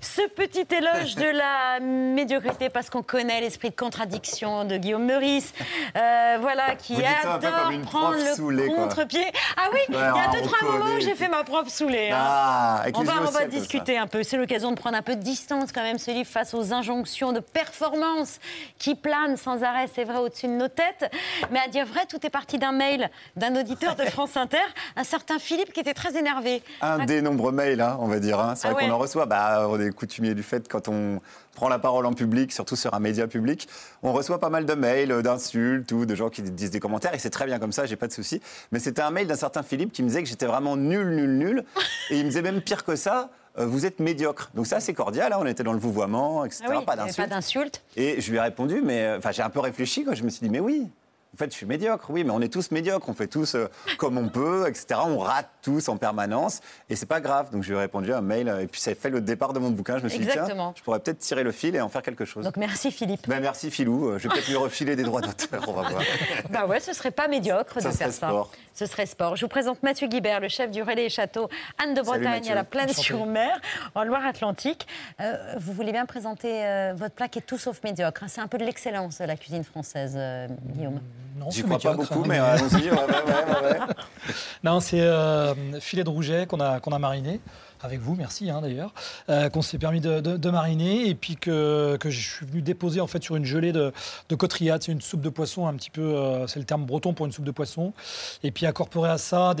Ce 0.00 0.22
petit 0.28 0.66
éloge 0.74 1.14
de 1.16 1.24
la 1.36 1.80
médiocrité, 1.80 2.70
parce 2.70 2.90
qu'on 2.90 3.02
connaît 3.02 3.40
l'esprit 3.40 3.70
de 3.70 3.74
contradiction 3.76 4.64
de 4.64 4.76
Guillaume 4.76 5.04
Meurice, 5.04 5.52
euh, 5.96 6.38
voilà, 6.40 6.74
qui 6.76 6.94
Vous 6.94 7.02
adore 7.28 7.70
prendre 7.82 8.14
le 8.14 8.34
saoulée, 8.34 8.68
contre-pied. 8.68 9.24
Ah 9.56 9.68
oui, 9.72 9.80
il 9.88 9.94
y 9.94 9.98
a 9.98 10.14
on 10.28 10.32
deux, 10.32 10.42
trois 10.42 10.70
moments 10.70 10.94
où 10.96 11.00
j'ai 11.00 11.14
fait 11.14 11.28
ma 11.28 11.44
prof 11.44 11.68
saoulée. 11.68 12.10
hein. 12.12 12.18
Ah, 12.18 12.84
on 12.94 13.02
va, 13.02 13.14
on 13.22 13.48
discuter 13.48 13.98
un 13.98 14.06
peu. 14.06 14.22
C'est 14.22 14.36
l'occasion 14.36 14.70
de 14.70 14.76
prendre 14.76 14.96
un 14.96 15.02
peu 15.02 15.16
de 15.16 15.22
distance 15.22 15.72
quand 15.72 15.82
même, 15.82 15.98
ce 15.98 16.10
livre, 16.10 16.28
face 16.28 16.54
aux 16.54 16.72
injonctions 16.72 17.32
de 17.32 17.40
performance 17.40 18.38
qui 18.78 18.94
planent 18.94 19.36
sans 19.36 19.62
arrêt, 19.62 19.88
c'est 19.94 20.04
vrai, 20.04 20.18
au-dessus 20.18 20.46
de 20.46 20.52
nos 20.52 20.68
têtes. 20.68 21.10
Mais 21.50 21.58
à 21.60 21.68
dire 21.68 21.86
vrai, 21.86 22.06
tout 22.08 22.24
est 22.24 22.30
parti 22.30 22.58
d'un 22.58 22.72
mail 22.72 23.10
d'un 23.40 23.56
auditeur 23.58 23.96
de 23.96 24.04
France 24.04 24.36
Inter, 24.36 24.58
un 24.94 25.02
certain 25.04 25.40
Philippe 25.40 25.72
qui 25.72 25.80
était 25.80 25.94
très 25.94 26.16
énervé. 26.16 26.62
Un 26.80 27.04
des 27.04 27.22
nombreux 27.22 27.50
mails, 27.50 27.80
hein, 27.80 27.96
on 28.00 28.06
va 28.06 28.20
dire. 28.20 28.38
hein. 28.38 28.54
C'est 28.54 28.68
Ah 28.68 28.72
vrai 28.72 28.84
ouais. 28.84 28.88
qu'on 28.88 28.94
en 28.94 28.98
reçoit. 28.98 29.26
Bah, 29.26 29.66
on 29.68 29.80
est 29.80 29.90
coutumier 29.90 30.34
du 30.34 30.44
fait 30.44 30.68
quand 30.68 30.86
on 30.86 31.20
prend 31.56 31.68
la 31.68 31.78
parole 31.80 32.06
en 32.06 32.12
public, 32.12 32.52
surtout 32.52 32.76
sur 32.76 32.94
un 32.94 33.00
média 33.00 33.26
public, 33.26 33.68
on 34.04 34.12
reçoit 34.12 34.38
pas 34.38 34.50
mal 34.50 34.64
de 34.66 34.74
mails, 34.74 35.10
euh, 35.10 35.20
d'insultes 35.22 35.90
ou 35.92 36.06
de 36.06 36.14
gens 36.14 36.28
qui 36.30 36.42
disent 36.42 36.70
des 36.70 36.78
commentaires. 36.80 37.12
Et 37.14 37.18
c'est 37.18 37.28
très 37.30 37.44
bien 37.46 37.58
comme 37.58 37.72
ça, 37.72 37.86
j'ai 37.86 37.96
pas 37.96 38.06
de 38.06 38.12
souci. 38.12 38.40
Mais 38.70 38.78
c'était 38.78 39.02
un 39.02 39.10
mail 39.10 39.26
d'un 39.26 39.34
certain 39.36 39.62
Philippe 39.64 39.92
qui 39.92 40.02
me 40.02 40.08
disait 40.08 40.22
que 40.22 40.28
j'étais 40.28 40.46
vraiment 40.46 40.76
nul, 40.76 41.08
nul, 41.10 41.36
nul. 41.38 41.64
Et 42.10 42.18
il 42.18 42.24
me 42.24 42.28
disait 42.30 42.42
même 42.42 42.60
pire 42.60 42.84
que 42.84 42.94
ça. 42.94 43.30
euh, 43.58 43.66
Vous 43.66 43.84
êtes 43.84 43.98
médiocre. 44.00 44.50
Donc 44.54 44.66
ça, 44.66 44.78
c'est 44.80 44.94
cordial. 44.94 45.32
hein, 45.32 45.38
On 45.40 45.46
était 45.46 45.64
dans 45.64 45.72
le 45.72 45.78
vouvoiement, 45.80 46.44
etc. 46.44 46.62
Ah 46.66 46.70
oui, 46.78 46.84
d'insultes. 46.96 47.16
pas 47.16 47.26
d'insultes. 47.26 47.82
Et 47.96 48.20
je 48.20 48.30
lui 48.30 48.38
ai 48.38 48.40
répondu, 48.40 48.80
mais 48.84 49.04
euh, 49.04 49.18
enfin, 49.18 49.32
j'ai 49.32 49.42
un 49.42 49.50
peu 49.50 49.60
réfléchi. 49.60 50.04
Quoi. 50.04 50.14
Je 50.14 50.22
me 50.22 50.28
suis 50.30 50.40
dit, 50.46 50.50
mais 50.50 50.60
oui. 50.60 50.88
En 51.32 51.36
fait, 51.36 51.50
je 51.52 51.56
suis 51.56 51.66
médiocre, 51.66 52.10
oui, 52.10 52.24
mais 52.24 52.30
on 52.32 52.40
est 52.40 52.52
tous 52.52 52.72
médiocres, 52.72 53.08
on 53.08 53.14
fait 53.14 53.28
tous 53.28 53.54
euh, 53.54 53.68
comme 53.98 54.18
on 54.18 54.28
peut, 54.28 54.66
etc. 54.68 55.00
On 55.06 55.18
rate 55.18 55.48
tous 55.62 55.88
en 55.88 55.96
permanence, 55.96 56.60
et 56.88 56.96
c'est 56.96 57.06
pas 57.06 57.20
grave. 57.20 57.50
Donc, 57.52 57.62
je 57.62 57.68
lui 57.70 57.76
ai 57.76 57.80
répondu 57.80 58.12
à 58.12 58.18
un 58.18 58.20
mail, 58.20 58.48
euh, 58.48 58.62
et 58.62 58.66
puis 58.66 58.80
ça 58.80 58.90
a 58.90 58.94
fait 58.96 59.10
le 59.10 59.20
départ 59.20 59.52
de 59.52 59.60
mon 59.60 59.70
bouquin. 59.70 59.98
Je 59.98 60.04
me 60.04 60.08
suis 60.08 60.18
dit, 60.18 60.24
Exactement. 60.26 60.72
tiens, 60.72 60.74
je 60.76 60.82
pourrais 60.82 60.98
peut-être 60.98 61.18
tirer 61.20 61.44
le 61.44 61.52
fil 61.52 61.76
et 61.76 61.80
en 61.80 61.88
faire 61.88 62.02
quelque 62.02 62.24
chose. 62.24 62.44
Donc 62.44 62.56
merci 62.56 62.90
Philippe. 62.90 63.28
Ben, 63.28 63.40
merci 63.40 63.70
Philou, 63.70 64.08
Euh, 64.10 64.18
je 64.18 64.24
vais 64.28 64.34
peut-être 64.34 64.48
lui 64.48 64.56
refiler 64.56 64.96
des 64.96 65.04
droits 65.04 65.20
d'auteur, 65.20 65.62
on 65.68 65.72
va 65.72 65.88
voir. 65.88 66.02
Bah 66.50 66.66
ouais, 66.66 66.80
ce 66.80 66.92
serait 66.92 67.12
pas 67.12 67.28
médiocre 67.28 67.74
Ça 67.80 67.90
de 67.90 67.94
faire 67.94 68.08
serait 68.08 68.10
ça. 68.10 68.28
sport. 68.28 68.50
Ce 68.74 68.86
serait 68.86 69.06
sport. 69.06 69.36
Je 69.36 69.44
vous 69.44 69.48
présente 69.48 69.82
Mathieu 69.84 70.08
Guibert, 70.08 70.40
le 70.40 70.48
chef 70.48 70.70
du 70.72 70.82
relais 70.82 71.06
et 71.06 71.10
château 71.10 71.48
Anne 71.82 71.94
de 71.94 72.00
Bretagne 72.02 72.50
à 72.50 72.54
la 72.56 72.64
Plaine-sur-Mer, 72.64 73.60
en 73.94 74.02
Loire-Atlantique. 74.04 74.86
Euh, 75.20 75.36
vous 75.60 75.72
voulez 75.74 75.92
bien 75.92 76.06
présenter 76.06 76.64
euh, 76.66 76.92
votre 76.96 77.14
plat 77.14 77.28
qui 77.28 77.38
est 77.38 77.42
tout 77.42 77.58
sauf 77.58 77.82
médiocre. 77.84 78.24
hein. 78.24 78.28
C'est 78.28 78.40
un 78.40 78.48
peu 78.48 78.58
de 78.58 78.64
l'excellence 78.64 79.18
de 79.18 79.24
la 79.26 79.36
cuisine 79.36 79.62
française, 79.64 80.14
euh, 80.16 80.48
Guillaume. 80.74 81.00
Non, 81.36 81.50
J'y 81.50 81.58
c'est 81.60 81.64
crois 81.64 81.78
pas 81.78 81.92
beaucoup, 81.94 82.20
hein, 82.20 82.26
mais 82.26 82.38
euh, 82.38 82.44
allons-y. 82.54 82.74
ouais, 82.74 82.90
ouais, 82.90 82.96
ouais, 82.98 83.62
ouais, 83.72 83.78
ouais. 83.80 83.94
Non, 84.64 84.80
c'est 84.80 85.00
euh, 85.00 85.54
filet 85.80 86.04
de 86.04 86.10
rouget 86.10 86.46
qu'on 86.46 86.60
a, 86.60 86.80
qu'on 86.80 86.92
a 86.92 86.98
mariné. 86.98 87.40
Avec 87.82 88.00
vous, 88.00 88.14
merci 88.14 88.50
hein, 88.50 88.60
d'ailleurs, 88.60 88.92
euh, 89.30 89.48
qu'on 89.48 89.62
s'est 89.62 89.78
permis 89.78 90.00
de, 90.00 90.50
mariner 90.50 91.08
et 91.08 91.14
puis 91.14 91.36
que, 91.36 91.98
je 92.04 92.10
suis 92.10 92.44
venu 92.44 92.60
déposer 92.60 93.00
en 93.00 93.06
fait 93.06 93.22
sur 93.22 93.36
une 93.36 93.46
gelée 93.46 93.72
de, 93.72 93.92
de. 94.28 94.36
C'est 94.80 94.92
une 94.92 95.00
soupe 95.00 95.22
de 95.22 95.30
poisson 95.30 95.66
un 95.66 95.74
petit 95.74 95.90
peu, 95.90 96.02
euh, 96.02 96.46
c'est 96.46 96.58
le 96.58 96.66
terme 96.66 96.84
breton 96.84 97.14
pour 97.14 97.24
une 97.24 97.32
soupe 97.32 97.44
de 97.44 97.50
poisson. 97.50 97.94
Et 98.42 98.50
puis 98.50 98.66
incorporer 98.66 99.08
à 99.08 99.16
ça 99.16 99.54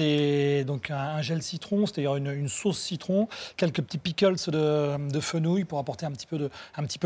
donc 0.66 0.90
un, 0.90 1.22
gel 1.22 1.42
citron, 1.42 1.86
c'est-à-dire 1.86 2.16
une, 2.16 2.48
sauce 2.48 2.78
citron, 2.78 3.28
quelques 3.56 3.82
petits 3.82 3.98
pickles 3.98 4.36
de, 4.48 5.10
de 5.10 5.20
fenouil 5.20 5.64
pour 5.64 5.78
apporter 5.78 6.04
un 6.04 6.12
petit 6.12 6.26
peu 6.26 6.38
de, 6.38 6.50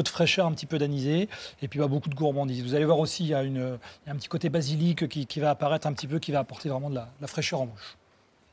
fraîcheur, 0.08 0.46
un 0.46 0.52
petit 0.52 0.66
peu 0.66 0.78
d'anisé. 0.78 1.28
Et 1.62 1.68
puis 1.68 1.78
bah, 1.78 1.86
beaucoup 1.86 2.08
de 2.08 2.14
gourmandise. 2.16 2.64
Vous 2.64 2.74
allez 2.74 2.84
voir 2.86 2.98
aussi, 2.98 3.24
il 3.24 3.28
y 3.28 3.34
a, 3.34 3.40
un 3.40 4.16
petit 4.16 4.28
côté 4.28 4.48
basilic 4.48 5.08
qui, 5.08 5.40
va 5.40 5.50
apparaître 5.50 5.86
un 5.86 5.92
petit 5.92 6.08
peu, 6.08 6.18
qui 6.18 6.32
va 6.32 6.40
apporter 6.40 6.68
vraiment 6.68 6.90
de 6.90 6.96
la, 6.96 7.08
la 7.20 7.26
fraîcheur 7.28 7.60
en 7.60 7.66
bouche. 7.66 7.96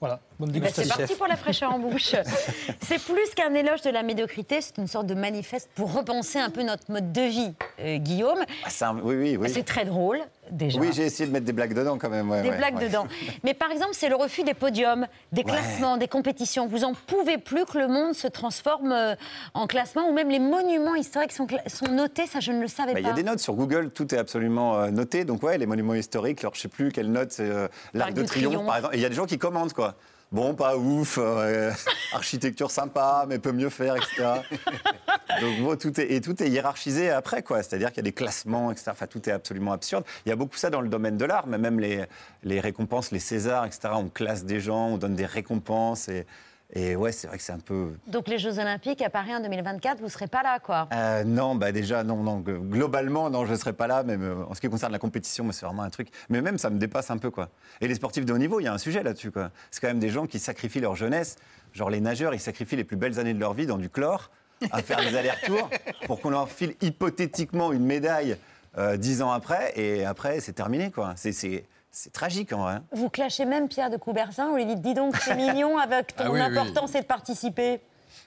Voilà, 0.01 0.19
bonne 0.39 0.49
Eh 0.55 0.59
ben, 0.59 0.67
c'est 0.73 0.81
dégustation. 0.81 0.97
parti 0.97 1.15
pour 1.15 1.27
la 1.27 1.35
fraîcheur 1.37 1.71
en 1.71 1.77
bouche. 1.79 2.15
C'est 2.81 2.99
plus 3.03 3.29
qu'un 3.35 3.53
éloge 3.53 3.81
de 3.83 3.91
la 3.91 4.01
médiocrité, 4.01 4.59
c'est 4.59 4.79
une 4.79 4.87
sorte 4.87 5.05
de 5.05 5.13
manifeste 5.13 5.69
pour 5.75 5.93
repenser 5.93 6.39
un 6.39 6.49
peu 6.49 6.63
notre 6.63 6.91
mode 6.91 7.11
de 7.13 7.21
vie, 7.21 7.53
euh, 7.79 7.97
Guillaume. 7.97 8.39
Ah, 8.65 8.69
c'est 8.71 8.83
un- 8.85 8.97
oui, 8.99 9.15
oui, 9.15 9.37
oui. 9.37 9.49
C'est 9.53 9.61
très 9.63 9.85
drôle, 9.85 10.19
déjà. 10.51 10.79
Oui, 10.79 10.89
j'ai 10.93 11.03
essayé 11.03 11.27
de 11.27 11.33
mettre 11.33 11.45
des 11.45 11.53
blagues 11.53 11.73
dedans 11.73 11.97
quand 11.97 12.09
même. 12.09 12.29
ouais, 12.29 12.41
des 12.41 12.49
ouais, 12.49 12.57
blagues 12.57 12.75
ouais. 12.75 12.87
dedans. 12.87 13.07
Mais 13.43 13.53
par 13.53 13.71
exemple, 13.71 13.93
c'est 13.93 14.09
le 14.09 14.15
refus 14.15 14.43
des 14.43 14.53
podiums, 14.53 15.07
des 15.31 15.43
classements, 15.43 15.97
des 15.97 16.07
compétitions. 16.07 16.67
Vous 16.67 16.83
en 16.83 16.93
pouvez 16.93 17.37
plus 17.37 17.65
que 17.65 17.77
le 17.77 17.87
monde 17.87 18.13
se 18.13 18.27
transforme 18.27 18.91
euh, 18.91 19.15
en 19.53 19.67
classement 19.67 20.07
ou 20.09 20.13
même 20.13 20.29
les 20.29 20.39
monuments 20.39 20.95
historiques 20.95 21.31
sont, 21.31 21.47
sont 21.67 21.91
notés, 21.91 22.27
ça 22.27 22.39
je 22.39 22.51
ne 22.51 22.61
le 22.61 22.67
savais 22.67 22.93
Bah, 22.93 22.99
Il 22.99 23.03
pas. 23.03 23.09
y 23.09 23.13
a 23.13 23.15
des 23.15 23.23
notes 23.23 23.39
sur 23.39 23.53
Google, 23.55 23.91
tout 23.91 24.13
est 24.13 24.17
absolument 24.17 24.77
euh, 24.77 24.89
noté. 24.91 25.25
Donc 25.25 25.43
ouais, 25.43 25.57
les 25.57 25.65
monuments 25.65 25.95
historiques, 25.95 26.41
alors 26.41 26.55
je 26.55 26.61
sais 26.61 26.67
plus 26.67 26.91
quelle 26.91 27.11
note, 27.11 27.31
c'est 27.31 27.43
euh, 27.49 27.67
l'Arc 27.93 28.13
de, 28.13 28.23
Triomphe, 28.23 28.53
Triomphe. 28.53 28.67
par 28.67 28.75
exemple. 28.77 28.95
Il 28.95 29.01
y 29.01 29.05
a 29.05 29.09
des 29.09 29.15
gens 29.15 29.25
qui 29.25 29.37
commentent 29.37 29.73
quoi. 29.73 29.95
Bon, 30.31 30.55
pas 30.55 30.77
ouf, 30.77 31.17
euh, 31.21 31.71
architecture 32.13 32.71
sympa, 32.71 33.25
mais 33.27 33.37
peut 33.37 33.51
mieux 33.51 33.69
faire, 33.69 33.97
etc. 33.97 34.41
Donc 35.41 35.59
bon, 35.59 35.75
tout 35.75 35.99
est, 35.99 36.09
et 36.13 36.21
tout 36.21 36.41
est 36.41 36.47
hiérarchisé 36.47 37.09
après 37.09 37.43
quoi. 37.43 37.61
C'est-à-dire 37.61 37.89
qu'il 37.89 37.97
y 37.97 37.99
a 37.99 38.03
des 38.03 38.13
classements, 38.13 38.71
etc. 38.71 38.91
Enfin, 38.91 39.07
tout 39.07 39.27
est 39.27 39.33
absolument 39.33 39.73
absurde. 39.73 40.05
Il 40.25 40.29
y 40.29 40.31
a 40.31 40.37
beaucoup 40.37 40.55
ça 40.55 40.69
dans 40.69 40.79
le 40.79 40.87
domaine 40.87 41.17
de 41.17 41.25
l'art, 41.25 41.47
mais 41.47 41.57
même 41.57 41.81
les, 41.81 42.05
les 42.43 42.61
récompenses, 42.61 43.11
les 43.11 43.19
Césars, 43.19 43.65
etc. 43.65 43.89
On 43.93 44.07
classe 44.07 44.45
des 44.45 44.61
gens, 44.61 44.87
on 44.87 44.97
donne 44.97 45.15
des 45.15 45.25
récompenses 45.25 46.07
et, 46.07 46.25
et 46.73 46.95
ouais, 46.95 47.11
c'est 47.11 47.27
vrai 47.27 47.37
que 47.37 47.43
c'est 47.43 47.51
un 47.51 47.59
peu 47.59 47.91
Donc 48.07 48.27
les 48.27 48.37
Jeux 48.37 48.59
Olympiques 48.59 49.01
à 49.01 49.09
Paris 49.09 49.35
en 49.35 49.41
2024, 49.41 49.97
vous 49.99 50.05
ne 50.05 50.09
serez 50.09 50.27
pas 50.27 50.41
là, 50.43 50.59
quoi. 50.59 50.87
euh, 50.93 51.23
non, 51.23 51.55
bah 51.55 51.71
déjà, 51.71 52.03
non, 52.03 52.17
non. 52.23 52.39
Globalement, 52.39 53.29
non, 53.29 53.45
je 53.45 53.51
ne 53.51 53.57
serai 53.57 53.73
pas 53.73 53.87
là, 53.87 54.03
même 54.03 54.23
euh, 54.23 54.45
en 54.49 54.53
ce 54.53 54.61
qui 54.61 54.69
concerne 54.69 54.91
la 54.91 54.99
compétition, 54.99 55.51
c'est 55.51 55.65
vraiment 55.65 55.83
un 55.83 55.89
truc. 55.89 56.09
Mais 56.29 56.41
même, 56.41 56.57
ça 56.57 56.69
me 56.69 56.79
dépasse 56.79 57.11
un 57.11 57.17
peu, 57.17 57.29
quoi. 57.29 57.49
Et 57.81 57.87
les 57.87 57.95
sportifs 57.95 58.25
de 58.25 58.33
haut 58.33 58.37
niveau, 58.37 58.59
il 58.59 58.63
y 58.63 58.67
a 58.67 58.73
un 58.73 58.77
sujet 58.77 59.03
là-dessus, 59.03 59.31
quoi. 59.31 59.51
C'est 59.69 59.81
quand 59.81 59.87
même 59.87 59.99
des 59.99 60.09
gens 60.09 60.25
qui 60.27 60.39
sacrifient 60.39 60.79
leur 60.81 60.95
jeunesse. 60.95 61.35
Genre, 61.73 61.89
les 61.89 61.99
nageurs, 62.01 62.33
ils 62.33 62.39
sacrifient 62.39 62.75
les 62.77 62.83
plus 62.83 62.97
belles 62.97 63.19
années 63.19 63.33
de 63.33 63.39
leur 63.39 63.53
vie 63.53 63.65
dans 63.65 63.77
du 63.77 63.89
chlore, 63.89 64.29
à 64.71 64.81
faire 64.81 64.99
des 65.01 65.15
allers-retours, 65.17 65.69
pour 66.05 66.21
qu'on 66.21 66.29
leur 66.29 66.49
file 66.49 66.75
hypothétiquement 66.81 67.71
une 67.73 67.85
médaille 67.85 68.37
euh, 68.77 68.95
dix 68.95 69.21
ans 69.21 69.31
après, 69.31 69.73
et 69.75 70.05
après, 70.05 70.39
c'est 70.39 70.53
terminé, 70.53 70.91
quoi. 70.91 71.13
C'est- 71.17 71.65
C'est 71.91 72.13
tragique, 72.13 72.53
en 72.53 72.61
vrai. 72.61 72.77
Vous 72.93 73.09
clashez 73.09 73.43
même 73.43 73.67
Pierre 73.67 73.89
de 73.89 73.97
Coubertin, 73.97 74.49
vous 74.49 74.55
lui 74.55 74.65
dites, 74.65 74.81
dis 74.81 74.93
donc, 74.93 75.17
c'est 75.17 75.35
mignon, 75.35 75.77
avec 75.77 76.15
ton 76.15 76.23
Ah 76.25 76.31
oui, 76.31 76.39
de 76.39 77.05
participer. 77.05 77.81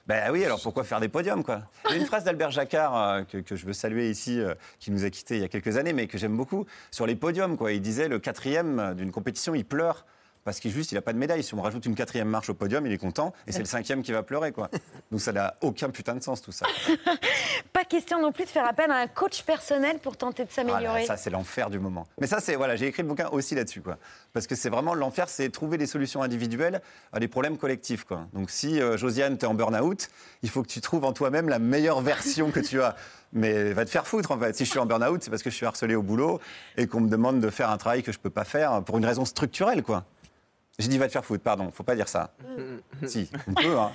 Ben 0.07 0.31
oui, 0.31 0.45
alors 0.45 0.61
pourquoi 0.61 0.83
faire 0.83 0.99
des 0.99 1.09
podiums, 1.09 1.43
quoi? 1.43 1.63
Il 1.85 1.91
y 1.91 1.93
a 1.95 1.97
une 1.97 2.05
phrase 2.05 2.23
d'Albert 2.23 2.51
Jacquard 2.51 2.95
euh, 2.95 3.23
que, 3.23 3.39
que 3.39 3.55
je 3.55 3.65
veux 3.65 3.73
saluer 3.73 4.09
ici, 4.09 4.39
euh, 4.39 4.53
qui 4.79 4.91
nous 4.91 5.03
a 5.03 5.09
quittés 5.09 5.35
il 5.35 5.41
y 5.41 5.43
a 5.43 5.47
quelques 5.47 5.77
années, 5.77 5.93
mais 5.93 6.05
que 6.05 6.17
j'aime 6.19 6.37
beaucoup, 6.37 6.65
sur 6.91 7.07
les 7.07 7.15
podiums, 7.15 7.57
quoi. 7.57 7.71
Il 7.71 7.81
disait, 7.81 8.07
le 8.07 8.19
quatrième 8.19 8.93
d'une 8.95 9.11
compétition, 9.11 9.55
il 9.55 9.65
pleure. 9.65 10.05
Parce 10.45 10.59
qu'il 10.59 10.71
juste, 10.71 10.91
il 10.91 10.95
n'a 10.95 11.01
pas 11.01 11.11
de 11.11 11.17
médaille. 11.17 11.43
Si 11.43 11.55
on 11.55 11.61
rajoute 11.61 11.87
une 11.87 11.95
quatrième 11.95 12.29
marche 12.29 12.49
au 12.51 12.53
podium, 12.53 12.85
il 12.85 12.93
est 12.93 12.99
content. 12.99 13.33
Et 13.47 13.51
c'est 13.51 13.59
le 13.59 13.65
cinquième 13.65 14.03
qui 14.03 14.11
va 14.11 14.21
pleurer, 14.21 14.51
quoi. 14.51 14.69
Donc 15.11 15.19
ça 15.19 15.33
n'a 15.33 15.55
aucun 15.61 15.89
putain 15.89 16.13
de 16.13 16.21
sens, 16.21 16.39
tout 16.39 16.51
ça. 16.51 16.67
Pas 17.73 17.83
question 17.83 18.21
non 18.21 18.31
plus 18.31 18.45
de 18.45 18.49
faire 18.49 18.67
appel 18.67 18.91
à 18.91 18.97
un 18.97 19.07
coach 19.07 19.41
personnel 19.41 19.97
pour 19.97 20.17
tenter 20.17 20.43
de 20.43 20.49
Ah 20.51 20.55
s'améliorer. 20.55 21.05
ça, 21.05 21.17
c'est 21.17 21.31
l'enfer 21.31 21.71
du 21.71 21.79
moment. 21.79 22.05
Mais 22.21 22.27
ça, 22.27 22.39
c'est 22.39 22.55
voilà, 22.55 22.75
j'ai 22.75 22.85
écrit 22.87 23.01
le 23.01 23.07
bouquin 23.07 23.27
aussi 23.31 23.55
là-dessus, 23.55 23.81
quoi. 23.81 23.97
Parce 24.33 24.45
que 24.45 24.53
c'est 24.55 24.69
vraiment 24.69 24.93
l'enfer, 24.93 25.29
c'est 25.29 25.49
trouver 25.49 25.79
des 25.79 25.87
solutions 25.87 26.21
individuelles 26.21 26.79
à 27.11 27.19
des 27.19 27.27
problèmes 27.27 27.57
collectifs, 27.57 28.03
quoi. 28.03 28.27
Donc 28.33 28.51
si 28.51 28.79
euh, 28.79 28.97
Josiane, 28.97 29.39
t'es 29.39 29.47
en 29.47 29.55
burn-out, 29.55 30.09
il 30.43 30.49
faut 30.51 30.61
que 30.61 30.67
tu 30.69 30.79
trouves 30.79 31.05
en 31.05 31.11
toi-même 31.13 31.49
la 31.49 31.57
meilleure 31.57 32.01
version 32.01 32.51
que 32.51 32.59
tu 32.59 32.81
as. 32.83 32.95
Mais 33.33 33.73
va 33.73 33.83
te 33.83 33.89
faire 33.89 34.07
foutre, 34.07 34.31
en 34.31 34.39
fait. 34.39 34.55
Si 34.55 34.63
je 34.63 34.69
suis 34.69 34.79
en 34.79 34.85
burn-out, 34.85 35.21
c'est 35.23 35.29
parce 35.29 35.43
que 35.43 35.49
je 35.49 35.55
suis 35.55 35.65
harcelé 35.65 35.95
au 35.95 36.03
boulot 36.03 36.39
et 36.77 36.87
qu'on 36.87 37.01
me 37.01 37.09
demande 37.09 37.41
de 37.41 37.49
faire 37.49 37.69
un 37.69 37.77
travail 37.77 38.01
que 38.03 38.13
je 38.13 38.19
peux 38.19 38.29
pas 38.29 38.45
faire 38.45 38.81
pour 38.83 38.97
une 38.97 39.05
raison 39.05 39.25
structurelle, 39.25 39.81
quoi. 39.83 40.05
J'ai 40.77 40.89
dit 40.89 40.97
va 40.97 41.07
te 41.07 41.13
faire 41.13 41.23
foutre, 41.23 41.43
pardon, 41.43 41.71
faut 41.71 41.83
pas 41.83 41.95
dire 41.95 42.09
ça. 42.09 42.33
si, 43.05 43.29
on 43.47 43.53
peut, 43.53 43.77
hein. 43.77 43.91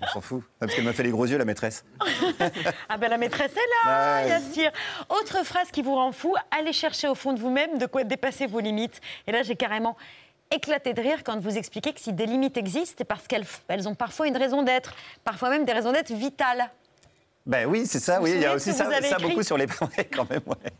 On 0.00 0.06
s'en 0.06 0.20
fout. 0.22 0.42
Parce 0.58 0.74
qu'elle 0.74 0.84
m'a 0.84 0.94
fait 0.94 1.02
les 1.02 1.10
gros 1.10 1.26
yeux, 1.26 1.36
la 1.36 1.44
maîtresse. 1.44 1.84
Ah 2.88 2.96
ben 2.98 3.08
la 3.08 3.18
maîtresse 3.18 3.52
est 3.52 3.86
là, 3.86 4.22
Ouais. 4.22 4.28
Yassir. 4.28 4.70
Autre 5.08 5.44
phrase 5.44 5.70
qui 5.70 5.82
vous 5.82 5.94
rend 5.94 6.12
fou, 6.12 6.34
allez 6.50 6.72
chercher 6.72 7.08
au 7.08 7.14
fond 7.14 7.32
de 7.32 7.38
vous-même 7.40 7.78
de 7.78 7.86
quoi 7.86 8.04
dépasser 8.04 8.46
vos 8.46 8.60
limites. 8.60 9.00
Et 9.26 9.32
là, 9.32 9.42
j'ai 9.42 9.56
carrément 9.56 9.96
éclaté 10.50 10.92
de 10.94 11.00
rire 11.00 11.22
quand 11.24 11.38
vous 11.40 11.56
expliquez 11.56 11.92
que 11.92 12.00
si 12.00 12.12
des 12.12 12.26
limites 12.26 12.56
existent, 12.56 12.96
c'est 12.98 13.04
parce 13.04 13.26
qu'elles 13.26 13.46
elles 13.68 13.88
ont 13.88 13.94
parfois 13.94 14.26
une 14.26 14.36
raison 14.36 14.62
d'être, 14.62 14.94
parfois 15.24 15.50
même 15.50 15.64
des 15.64 15.72
raisons 15.72 15.92
d'être 15.92 16.12
vitales. 16.12 16.70
Ben 17.44 17.66
oui, 17.68 17.86
c'est 17.86 17.98
ça, 17.98 18.18
Vous 18.18 18.24
oui. 18.24 18.32
Il 18.36 18.40
y 18.40 18.46
a 18.46 18.54
aussi 18.54 18.72
ça, 18.72 18.88
beaucoup 19.20 19.42
sur 19.42 19.58
les. 19.58 19.66
Ouais, 19.80 20.08
quand 20.14 20.28
même, 20.30 20.42
ouais. 20.46 20.70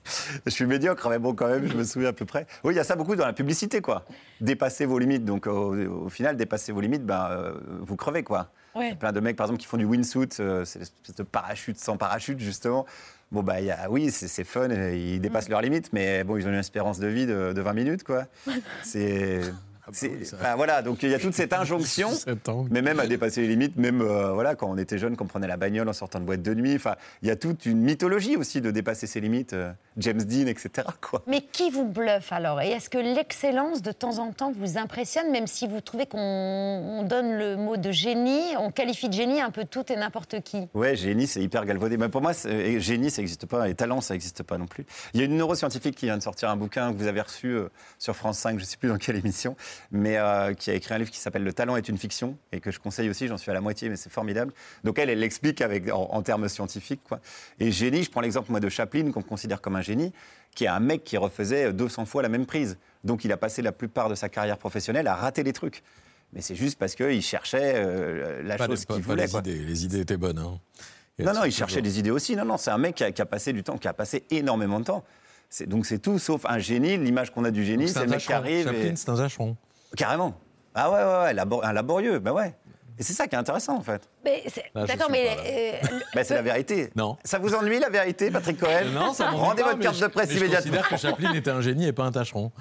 Je 0.47 0.51
suis 0.51 0.65
médiocre, 0.65 1.09
mais 1.09 1.19
bon, 1.19 1.35
quand 1.35 1.49
même, 1.49 1.67
je 1.67 1.75
me 1.77 1.83
souviens 1.83 2.11
à 2.11 2.13
peu 2.13 2.25
près. 2.25 2.47
Oui, 2.63 2.75
il 2.75 2.77
y 2.77 2.81
a 2.81 2.85
ça 2.85 2.95
beaucoup 2.95 3.17
dans 3.17 3.27
la 3.27 3.33
publicité, 3.33 3.81
quoi. 3.81 4.05
Dépasser 4.41 4.87
vos 4.87 4.99
limites. 4.99 5.25
Donc, 5.25 5.47
au, 5.47 5.75
au 5.75 6.09
final, 6.09 6.37
dépasser 6.37 6.71
vos 6.73 6.81
limites, 6.81 7.05
ben, 7.05 7.29
euh, 7.31 7.53
vous 7.81 7.97
crevez, 7.97 8.23
quoi. 8.23 8.51
Ouais. 8.75 8.87
Il 8.87 8.91
y 8.91 8.93
a 8.93 8.97
plein 8.97 9.13
de 9.13 9.21
mecs, 9.21 9.37
par 9.37 9.47
exemple, 9.47 9.61
qui 9.61 9.67
font 9.67 9.77
du 9.77 9.85
wingsuit, 9.85 10.29
euh, 10.41 10.65
c'est 10.65 10.79
l'espèce 10.79 11.17
de 11.17 11.23
parachute 11.25 11.79
sans 11.79 11.97
parachute, 11.97 12.39
justement. 12.39 12.87
Bon, 13.33 13.43
bah, 13.43 13.61
y 13.61 13.71
a, 13.71 13.91
oui, 13.91 14.11
c'est 14.11 14.45
fun, 14.45 14.69
ils 14.69 15.21
dépassent 15.21 15.49
leurs 15.49 15.63
limites, 15.63 15.93
mais 15.93 16.23
bon, 16.23 16.37
ils 16.37 16.47
ont 16.47 16.51
une 16.51 16.59
espérance 16.59 16.99
de 16.99 17.07
vie 17.09 17.27
de, 17.27 17.53
de 17.53 17.61
20 17.61 17.73
minutes, 17.73 18.05
quoi. 18.05 18.27
C'est. 18.83 19.41
C'est- 19.93 20.35
enfin, 20.35 20.55
voilà, 20.57 20.83
donc 20.83 21.03
il 21.03 21.11
y 21.11 21.15
a 21.15 21.19
toute 21.19 21.35
cette 21.35 21.53
injonction, 21.53 22.11
mais 22.71 22.83
même 22.83 23.01
à 23.01 23.07
dépasser 23.07 23.41
les 23.43 23.49
limites, 23.49 23.77
même 23.77 24.01
euh, 24.01 24.33
voilà, 24.33 24.55
quand 24.55 24.69
on 24.71 24.77
était 24.79 24.99
jeune, 24.99 25.17
qu'on 25.17 25.27
prenait 25.27 25.49
la 25.49 25.57
bagnole 25.57 25.89
en 25.89 25.93
sortant 25.93 26.21
de 26.21 26.25
boîte 26.25 26.43
de 26.43 26.55
nuit. 26.55 26.75
Enfin, 26.77 26.97
il 27.23 27.29
y 27.29 27.31
a 27.31 27.37
toute 27.37 27.67
une 27.67 27.81
mythologie 27.81 28.37
aussi 28.37 28.61
de 28.61 28.71
dépasser 28.71 29.07
ses 29.07 29.21
limites, 29.21 29.53
euh, 29.55 29.73
James 29.97 30.23
Dean, 30.23 30.47
etc. 30.47 30.87
Quoi. 31.01 31.23
Mais 31.27 31.41
qui 31.41 31.71
vous 31.71 31.85
bluffe 31.85 32.33
alors? 32.33 32.61
Et 32.61 32.69
est-ce 32.71 32.89
que 32.91 32.99
l'excellence 32.99 33.83
de 33.83 33.93
temps 33.93 34.19
en 34.19 34.33
temps 34.33 34.53
vous 34.53 34.79
impressionne, 34.79 35.31
même 35.31 35.47
si 35.47 35.67
vous 35.67 35.81
trouvez 35.81 36.07
qu'on 36.07 36.19
on 36.19 37.03
donne 37.03 37.33
le 37.37 37.57
mot 37.57 37.77
de 37.77 37.91
génie, 37.91 38.57
on 38.59 38.71
qualifie 38.71 39.09
de 39.09 39.15
génie 39.15 39.41
un 39.41 39.51
peu 39.51 39.65
tout 39.65 39.91
et 39.93 39.97
n'importe 39.97 40.41
qui? 40.43 40.69
Ouais, 40.75 40.97
génie, 40.97 41.27
c'est 41.27 41.41
hyper 41.43 41.65
galvaudé. 41.65 41.97
Mais 41.97 42.09
pour 42.09 42.23
moi, 42.23 42.33
c'est- 42.33 42.51
et 42.53 42.81
génie, 42.81 43.11
ça 43.11 43.21
n'existe 43.23 43.47
pas, 43.47 43.69
et 43.69 43.75
talent, 43.75 44.01
ça 44.01 44.15
n'existe 44.15 44.43
pas 44.43 44.59
non 44.59 44.67
plus. 44.67 44.85
Il 45.15 45.21
y 45.21 45.23
a 45.23 45.27
une 45.27 45.37
neuroscientifique 45.37 45.97
qui 45.97 46.07
vient 46.07 46.17
de 46.19 46.23
sortir 46.23 46.51
un 46.51 46.57
bouquin 46.57 46.93
que 46.93 46.99
vous 46.99 47.07
avez 47.07 47.21
reçu 47.21 47.49
euh, 47.49 47.69
sur 47.99 48.15
France 48.17 48.39
5, 48.39 48.59
je 48.59 48.65
ne 48.65 48.69
sais 48.69 48.77
plus 48.77 48.89
dans 48.89 48.97
quelle 48.99 49.17
émission, 49.17 49.57
mais 49.91 50.17
euh, 50.19 50.55
qui 50.55 50.71
a 50.71 50.75
écrit 50.75 50.95
un 50.95 50.99
livre 50.99 51.11
qui 51.11 51.19
s'appelle 51.19 51.43
Le 51.45 51.53
talent 51.53 51.77
est 51.77 51.89
une 51.89 51.99
fiction 51.99 52.37
et 52.53 52.61
que 52.61 52.71
je 52.71 52.79
conseille 52.79 53.11
aussi. 53.11 53.27
J'en 53.29 53.37
suis 53.39 53.51
à 53.51 53.55
la 53.55 53.61
moitié, 53.61 53.89
mais 53.89 53.97
c'est 53.97 54.11
formidable. 54.11 54.53
Donc 54.85 54.99
elle, 54.99 55.11
elle 55.11 55.19
l'explique 55.21 55.61
avec 55.61 55.91
en, 55.93 56.09
en 56.11 56.23
termes 56.23 56.49
scientifiques. 56.49 57.01
Quoi. 57.09 57.21
Et 57.61 57.71
génie, 57.73 58.03
je 58.05 58.11
prends 58.11 58.21
l'exemple 58.21 58.51
moi 58.51 58.61
de 58.61 58.69
Chaplin 58.69 59.11
qu'on 59.11 59.23
considère 59.23 59.61
comme 59.61 59.77
un 59.77 59.83
génie, 59.83 60.13
qui 60.55 60.65
est 60.65 60.69
un 60.69 60.81
mec 60.81 61.05
qui 61.05 61.17
refaisait 61.17 61.73
200 61.73 62.05
fois 62.07 62.23
la 62.23 62.29
même 62.29 62.47
prise. 62.47 62.79
Donc 63.05 63.25
il 63.25 63.33
a 63.33 63.37
passé 63.37 63.63
la 63.63 63.73
plupart 63.73 64.09
de 64.09 64.15
sa 64.15 64.29
carrière 64.29 64.59
professionnelle 64.59 65.07
à 65.09 65.15
rater 65.15 65.43
les 65.43 65.53
trucs. 65.53 65.83
Mais 66.35 66.41
c'est 66.41 66.55
juste 66.55 66.79
parce 66.79 66.95
qu'il 66.95 67.21
cherchait 67.23 67.73
euh, 67.77 68.43
la 68.43 68.57
Pas, 68.57 68.67
chose 68.67 68.81
les, 68.81 68.87
pas- 68.87 68.95
qu'il 68.95 69.03
pas 69.05 69.11
voulait. 69.11 69.25
les 69.27 69.31
quoi. 69.31 69.41
idées. 69.41 69.59
Les 69.59 69.85
idées 69.85 70.01
étaient 70.01 70.17
bonnes. 70.17 70.39
hein. 70.39 70.59
Non, 71.19 71.35
non, 71.35 71.45
il 71.45 71.53
cherchait 71.53 71.77
toujours- 71.77 71.83
des 71.93 71.99
idées 71.99 72.11
aussi. 72.11 72.35
Non, 72.37 72.45
non, 72.47 72.57
c'est 72.57 72.71
un 72.71 72.79
mec 72.79 72.95
qui 72.95 73.05
a, 73.05 73.13
qui 73.13 73.21
a 73.21 73.27
passé 73.27 73.53
du 73.53 73.63
temps, 73.63 73.77
qui 73.77 73.87
a 73.87 73.93
passé 73.93 74.25
énormément 74.31 74.81
de 74.81 74.87
temps. 74.87 75.05
C'est- 75.51 75.67
Donc 75.67 75.85
c'est 75.85 75.99
tout 75.99 76.19
sauf 76.19 76.47
un 76.47 76.59
génie. 76.59 76.97
L'image 76.97 77.31
qu'on 77.33 77.45
a 77.45 77.51
du 77.51 77.65
génie, 77.67 77.87
c'est 77.89 77.99
un 77.99 78.05
le 78.05 78.11
mec 78.13 78.21
qui 78.21 78.33
arrive. 78.33 78.65
Chaplin, 78.65 78.81
et- 78.81 78.97
c'est 78.97 79.11
un 79.11 79.17
tâcheron. 79.17 79.57
Carrément. 79.97 80.35
Ah 80.75 80.91
ouais, 80.91 80.97
ouais, 80.99 81.23
ouais, 81.25 81.35
labor- 81.35 81.65
un 81.65 81.73
laborieux, 81.73 82.19
ben 82.19 82.33
ouais. 82.33 82.55
Et 82.99 83.03
c'est 83.03 83.13
ça 83.15 83.27
qui 83.27 83.35
est 83.35 83.39
intéressant 83.39 83.77
en 83.77 83.81
fait. 83.83 84.09
D'accord, 84.75 85.11
mais. 85.11 85.29
euh, 85.85 85.99
Ben, 86.15 86.25
c'est 86.25 86.35
la 86.35 86.43
vérité. 86.43 86.91
Non. 86.95 87.17
Ça 87.25 87.39
vous 87.39 87.55
ennuie 87.55 87.79
la 87.79 87.89
vérité, 87.89 88.31
Patrick 88.31 88.59
Cohen 88.61 88.85
Non, 88.93 89.13
ça 89.13 89.27
m'ennuie 89.31 89.39
Rendez 89.41 89.63
pas, 89.63 89.69
votre 89.71 89.81
carte 89.83 89.97
je- 89.97 90.03
de 90.03 90.07
presse 90.09 90.29
mais 90.29 90.35
je 90.35 90.39
immédiatement. 90.41 90.71
considère 90.83 90.89
que 90.89 90.97
Chaplin 90.97 91.33
était 91.35 91.51
un 91.51 91.61
génie 91.61 91.87
et 91.87 91.93
pas 91.93 92.05
un 92.05 92.13
tâcheron. 92.13 92.53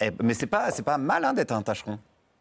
Eh, 0.00 0.10
mais 0.22 0.34
c'est 0.34 0.46
pas, 0.46 0.70
c'est 0.70 0.82
pas 0.82 0.98
mal 0.98 1.24
hein, 1.24 1.32
d'être 1.34 1.52
un 1.52 1.62
tâcheron, 1.62 1.98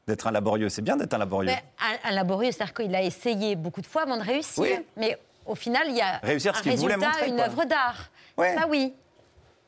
d'être 0.08 0.26
un 0.28 0.32
laborieux. 0.32 0.70
C'est 0.70 0.82
bien 0.82 0.96
d'être 0.98 1.14
un 1.14 1.18
laborieux. 1.20 1.52
mais 1.52 1.64
un, 2.06 2.10
un 2.10 2.16
laborieux, 2.16 2.52
c'est-à-dire 2.52 2.74
qu'il 2.74 2.96
a 2.96 3.02
essayé 3.04 3.56
beaucoup 3.56 3.82
de 3.82 3.88
fois 3.88 4.04
avant 4.04 4.18
de 4.18 4.24
réussir. 4.24 4.64
Oui. 4.64 4.80
Mais 4.98 5.18
au 5.46 5.56
final, 5.56 5.84
il 5.88 5.98
y 5.98 6.02
a 6.02 6.18
Réussir 6.24 6.54
ce 6.56 6.60
un 6.60 6.64
qu'il 6.64 6.78
voulait 6.78 6.96
résultat, 6.96 7.12
montrer, 7.12 7.30
une 7.30 7.40
œuvre 7.42 7.66
d'art. 7.66 8.10
Ouais. 8.38 8.56
Ça, 8.56 8.66
oui. 8.68 8.94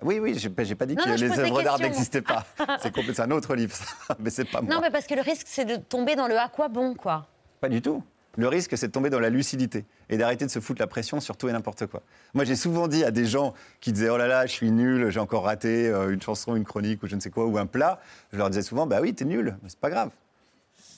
Oui, 0.06 0.20
oui, 0.20 0.38
j'ai, 0.38 0.50
pas 0.50 0.64
dit 0.86 0.96
Non, 0.96 1.04
que 1.04 1.10
non, 1.10 1.16
les 1.16 1.40
œuvres 1.40 1.64
d'art 1.64 1.80
n'existaient 1.80 2.22
pas. 2.22 2.46
c'est 2.80 3.20
un 3.20 3.32
autre 3.32 3.56
livre, 3.56 3.74
ça. 3.74 4.16
mais 4.20 4.30
c'est 4.30 4.46
pas 4.46 4.62
moi. 4.62 4.76
Non, 4.76 4.80
mais 4.80 4.92
parce 4.92 5.08
que 5.08 5.16
le 5.16 5.22
risque, 5.22 5.48
c'est 5.50 5.66
de 5.66 5.78
tomber 5.78 6.16
dans 6.16 6.28
le 6.28 6.38
à 6.38 6.48
quoi 6.48 6.68
bon, 6.68 6.94
quoi. 6.94 7.28
Pas 7.60 7.70
du 7.70 7.82
tout. 7.82 8.04
Le 8.38 8.48
risque, 8.48 8.78
c'est 8.78 8.88
de 8.88 8.92
tomber 8.92 9.10
dans 9.10 9.20
la 9.20 9.32
lucidité 9.32 9.86
et 10.10 10.18
d'arrêter 10.18 10.46
de 10.46 10.52
se 10.52 10.60
foutre 10.60 10.80
la 10.80 10.88
pression 10.88 11.20
sur 11.22 11.38
tout 11.38 11.50
et 11.50 11.54
n'importe 11.54 11.88
quoi. 11.88 12.04
Moi, 12.36 12.44
j'ai 12.44 12.56
souvent 12.56 12.88
dit 12.88 13.04
à 13.04 13.10
des 13.10 13.26
gens 13.26 13.56
qui 13.80 13.92
disaient 13.92 14.10
Oh 14.10 14.18
là 14.18 14.28
là, 14.28 14.46
je 14.46 14.52
suis 14.52 14.70
nul, 14.70 15.10
j'ai 15.10 15.20
encore 15.20 15.46
raté 15.46 15.88
euh, 15.88 16.14
une 16.14 16.22
chanson, 16.22 16.56
une 16.56 16.66
chronique 16.66 17.02
ou 17.02 17.08
je 17.08 17.16
ne 17.16 17.20
sais 17.20 17.32
quoi, 17.32 17.46
ou 17.46 17.58
un 17.58 17.66
plat. 17.66 18.00
Je 18.32 18.38
leur 18.38 18.52
disais 18.52 18.62
souvent 18.62 18.86
Bah 18.86 19.00
oui, 19.02 19.16
t'es 19.16 19.26
nul, 19.26 19.58
mais 19.64 19.70
c'est 19.70 19.80
pas 19.80 19.90
grave. 19.90 20.12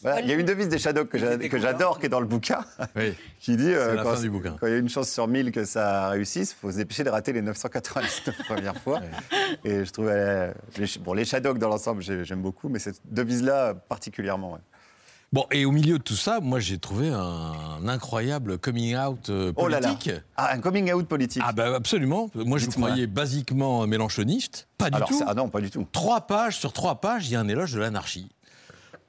Voilà. 0.02 0.22
Il 0.22 0.28
y 0.28 0.32
a 0.32 0.36
une 0.36 0.46
devise 0.46 0.70
des 0.70 0.78
Shadows 0.78 1.06
que, 1.06 1.18
j'a- 1.18 1.38
que 1.38 1.58
j'adore, 1.60 2.00
qui 2.00 2.06
est 2.06 2.10
dans 2.10 2.20
le 2.20 2.26
bouquin, 2.28 2.64
qui 3.40 3.58
dit 3.58 3.74
euh, 3.74 4.02
quand, 4.04 4.14
fin 4.16 4.22
du 4.22 4.30
bouquin. 4.30 4.56
quand 4.60 4.68
il 4.68 4.72
y 4.74 4.76
a 4.76 4.80
une 4.80 4.90
chance 4.90 5.10
sur 5.10 5.28
mille 5.28 5.52
que 5.52 5.66
ça 5.66 6.10
réussisse, 6.10 6.52
il 6.52 6.56
faut 6.62 6.72
se 6.72 6.78
dépêcher 6.78 7.04
de 7.04 7.10
rater 7.10 7.34
les 7.34 7.42
999 7.42 8.38
premières 8.48 8.78
fois. 8.78 9.02
Et 9.66 9.86
je 9.86 9.92
trouve, 9.92 10.08
euh, 10.10 10.54
les, 10.78 10.86
bon, 11.02 11.14
les 11.14 11.26
Shadows 11.26 11.54
dans 11.56 11.70
l'ensemble, 11.70 12.02
j'ai- 12.02 12.24
j'aime 12.26 12.42
beaucoup, 12.42 12.70
mais 12.70 12.80
cette 12.80 13.02
devise-là 13.10 13.74
particulièrement. 13.74 14.54
ouais. 14.54 14.60
Bon, 15.34 15.46
et 15.52 15.66
au 15.66 15.72
milieu 15.72 15.98
de 15.98 16.04
tout 16.04 16.16
ça, 16.16 16.40
moi 16.42 16.62
j'ai 16.62 16.78
trouvé 16.78 17.10
un 17.10 17.86
incroyable 17.86 18.58
coming 18.58 18.96
out 18.96 19.30
euh, 19.30 19.52
Oh 19.58 19.68
là 19.68 19.82
là. 19.82 19.90
politique. 19.90 20.14
Ah, 20.38 20.54
un 20.54 20.60
coming 20.60 20.90
out 20.94 21.06
politique. 21.06 21.44
Ah 21.46 21.52
bah 21.52 21.76
absolument. 21.76 22.30
Moi 22.34 22.58
je 22.60 22.64
vous 22.66 22.70
Dites-moi. 22.70 22.90
croyais 22.92 23.08
basiquement 23.08 23.86
mélanchoniste. 23.88 24.70
Pas 24.78 24.90
du 24.90 24.96
Alors, 24.96 25.10
tout. 25.10 25.22
ah 25.28 25.34
non, 25.34 25.50
pas 25.50 25.60
du 25.60 25.70
tout. 25.70 25.86
Trois 25.92 26.22
pages 26.28 26.58
sur 26.58 26.72
trois 26.72 27.02
pages, 27.02 27.28
il 27.28 27.34
y 27.34 27.36
a 27.36 27.42
un 27.42 27.48
éloge 27.50 27.74
de 27.74 27.80
l'anarchie. 27.82 28.30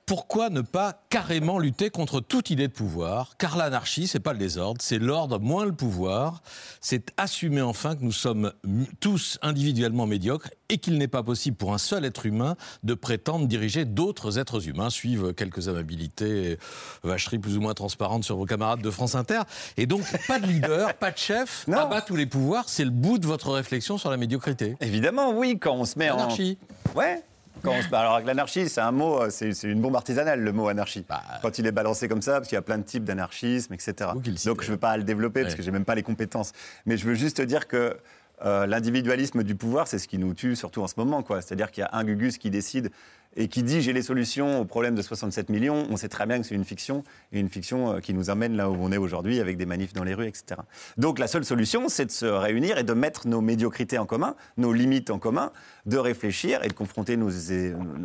Pourquoi 0.08 0.48
ne 0.48 0.62
pas 0.62 1.02
carrément 1.10 1.58
lutter 1.58 1.90
contre 1.90 2.20
toute 2.20 2.48
idée 2.48 2.66
de 2.66 2.72
pouvoir? 2.72 3.36
Car 3.36 3.58
l'anarchie, 3.58 4.06
c'est 4.06 4.20
pas 4.20 4.32
le 4.32 4.38
désordre, 4.38 4.80
c'est 4.80 4.98
l'ordre 4.98 5.38
moins 5.38 5.66
le 5.66 5.72
pouvoir. 5.72 6.40
C'est 6.80 7.12
assumer 7.18 7.60
enfin 7.60 7.94
que 7.94 8.02
nous 8.02 8.12
sommes 8.12 8.54
tous 9.00 9.38
individuellement 9.42 10.06
médiocres 10.06 10.48
et 10.70 10.78
qu'il 10.78 10.96
n'est 10.96 11.08
pas 11.08 11.22
possible 11.22 11.58
pour 11.58 11.74
un 11.74 11.78
seul 11.78 12.06
être 12.06 12.24
humain 12.24 12.56
de 12.84 12.94
prétendre 12.94 13.46
diriger 13.46 13.84
d'autres 13.84 14.38
êtres 14.38 14.66
humains. 14.66 14.88
Suivent 14.88 15.34
quelques 15.34 15.68
amabilités, 15.68 16.58
vacheries 17.02 17.38
plus 17.38 17.58
ou 17.58 17.60
moins 17.60 17.74
transparentes 17.74 18.24
sur 18.24 18.38
vos 18.38 18.46
camarades 18.46 18.80
de 18.80 18.90
France 18.90 19.14
Inter. 19.14 19.42
Et 19.76 19.84
donc, 19.84 20.04
pas 20.26 20.38
de 20.38 20.46
leader, 20.46 20.94
pas 20.98 21.10
de 21.10 21.18
chef, 21.18 21.68
abat 21.70 22.00
tous 22.00 22.16
les 22.16 22.24
pouvoirs. 22.24 22.64
C'est 22.70 22.86
le 22.86 22.90
bout 22.90 23.18
de 23.18 23.26
votre 23.26 23.50
réflexion 23.50 23.98
sur 23.98 24.10
la 24.10 24.16
médiocrité. 24.16 24.74
Évidemment, 24.80 25.32
oui, 25.32 25.58
quand 25.58 25.74
on 25.74 25.84
se 25.84 25.98
met 25.98 26.06
L'anarchie. 26.06 26.56
en. 26.94 26.98
Ouais. 26.98 27.22
Quand 27.62 27.72
on 27.72 27.82
se... 27.82 27.94
Alors, 27.94 28.14
avec 28.14 28.26
l'anarchie, 28.26 28.68
c'est 28.68 28.80
un 28.80 28.92
mot, 28.92 29.22
euh, 29.22 29.30
c'est 29.30 29.52
une 29.64 29.80
bombe 29.80 29.96
artisanale, 29.96 30.40
le 30.40 30.52
mot 30.52 30.68
anarchie. 30.68 31.04
Bah, 31.08 31.22
Quand 31.42 31.58
il 31.58 31.66
est 31.66 31.72
balancé 31.72 32.08
comme 32.08 32.22
ça, 32.22 32.34
parce 32.34 32.48
qu'il 32.48 32.56
y 32.56 32.58
a 32.58 32.62
plein 32.62 32.78
de 32.78 32.82
types 32.84 33.04
d'anarchisme, 33.04 33.74
etc. 33.74 34.10
Donc, 34.44 34.62
je 34.62 34.66
ne 34.66 34.72
veux 34.72 34.76
pas 34.76 34.96
le 34.96 35.04
développer, 35.04 35.42
parce 35.42 35.54
que 35.54 35.62
j'ai 35.62 35.70
même 35.70 35.84
pas 35.84 35.94
les 35.94 36.02
compétences. 36.02 36.52
Mais 36.86 36.96
je 36.96 37.06
veux 37.06 37.14
juste 37.14 37.40
dire 37.40 37.66
que 37.68 37.96
euh, 38.44 38.66
l'individualisme 38.66 39.42
du 39.42 39.54
pouvoir, 39.54 39.88
c'est 39.88 39.98
ce 39.98 40.08
qui 40.08 40.18
nous 40.18 40.34
tue, 40.34 40.56
surtout 40.56 40.82
en 40.82 40.86
ce 40.86 40.94
moment. 40.96 41.22
quoi. 41.22 41.40
C'est-à-dire 41.40 41.70
qu'il 41.70 41.82
y 41.82 41.84
a 41.84 41.90
un 41.92 42.04
Gugus 42.04 42.38
qui 42.38 42.50
décide 42.50 42.90
et 43.36 43.48
qui 43.48 43.62
dit 43.62 43.82
j'ai 43.82 43.92
les 43.92 44.02
solutions 44.02 44.60
au 44.60 44.64
problème 44.64 44.94
de 44.94 45.02
67 45.02 45.48
millions. 45.48 45.86
On 45.90 45.96
sait 45.96 46.08
très 46.08 46.26
bien 46.26 46.40
que 46.40 46.46
c'est 46.46 46.54
une 46.54 46.64
fiction, 46.64 47.04
et 47.32 47.40
une 47.40 47.48
fiction 47.48 47.94
euh, 47.94 48.00
qui 48.00 48.14
nous 48.14 48.30
amène 48.30 48.56
là 48.56 48.70
où 48.70 48.76
on 48.80 48.90
est 48.90 48.96
aujourd'hui, 48.96 49.40
avec 49.40 49.56
des 49.56 49.66
manifs 49.66 49.92
dans 49.92 50.04
les 50.04 50.14
rues, 50.14 50.26
etc. 50.26 50.60
Donc 50.96 51.18
la 51.18 51.26
seule 51.26 51.44
solution, 51.44 51.88
c'est 51.88 52.06
de 52.06 52.10
se 52.10 52.26
réunir 52.26 52.78
et 52.78 52.84
de 52.84 52.92
mettre 52.92 53.28
nos 53.28 53.40
médiocrités 53.40 53.98
en 53.98 54.06
commun, 54.06 54.34
nos 54.56 54.72
limites 54.72 55.10
en 55.10 55.18
commun, 55.18 55.52
de 55.86 55.98
réfléchir 55.98 56.64
et 56.64 56.68
de 56.68 56.72
confronter 56.72 57.16
nos, 57.16 57.30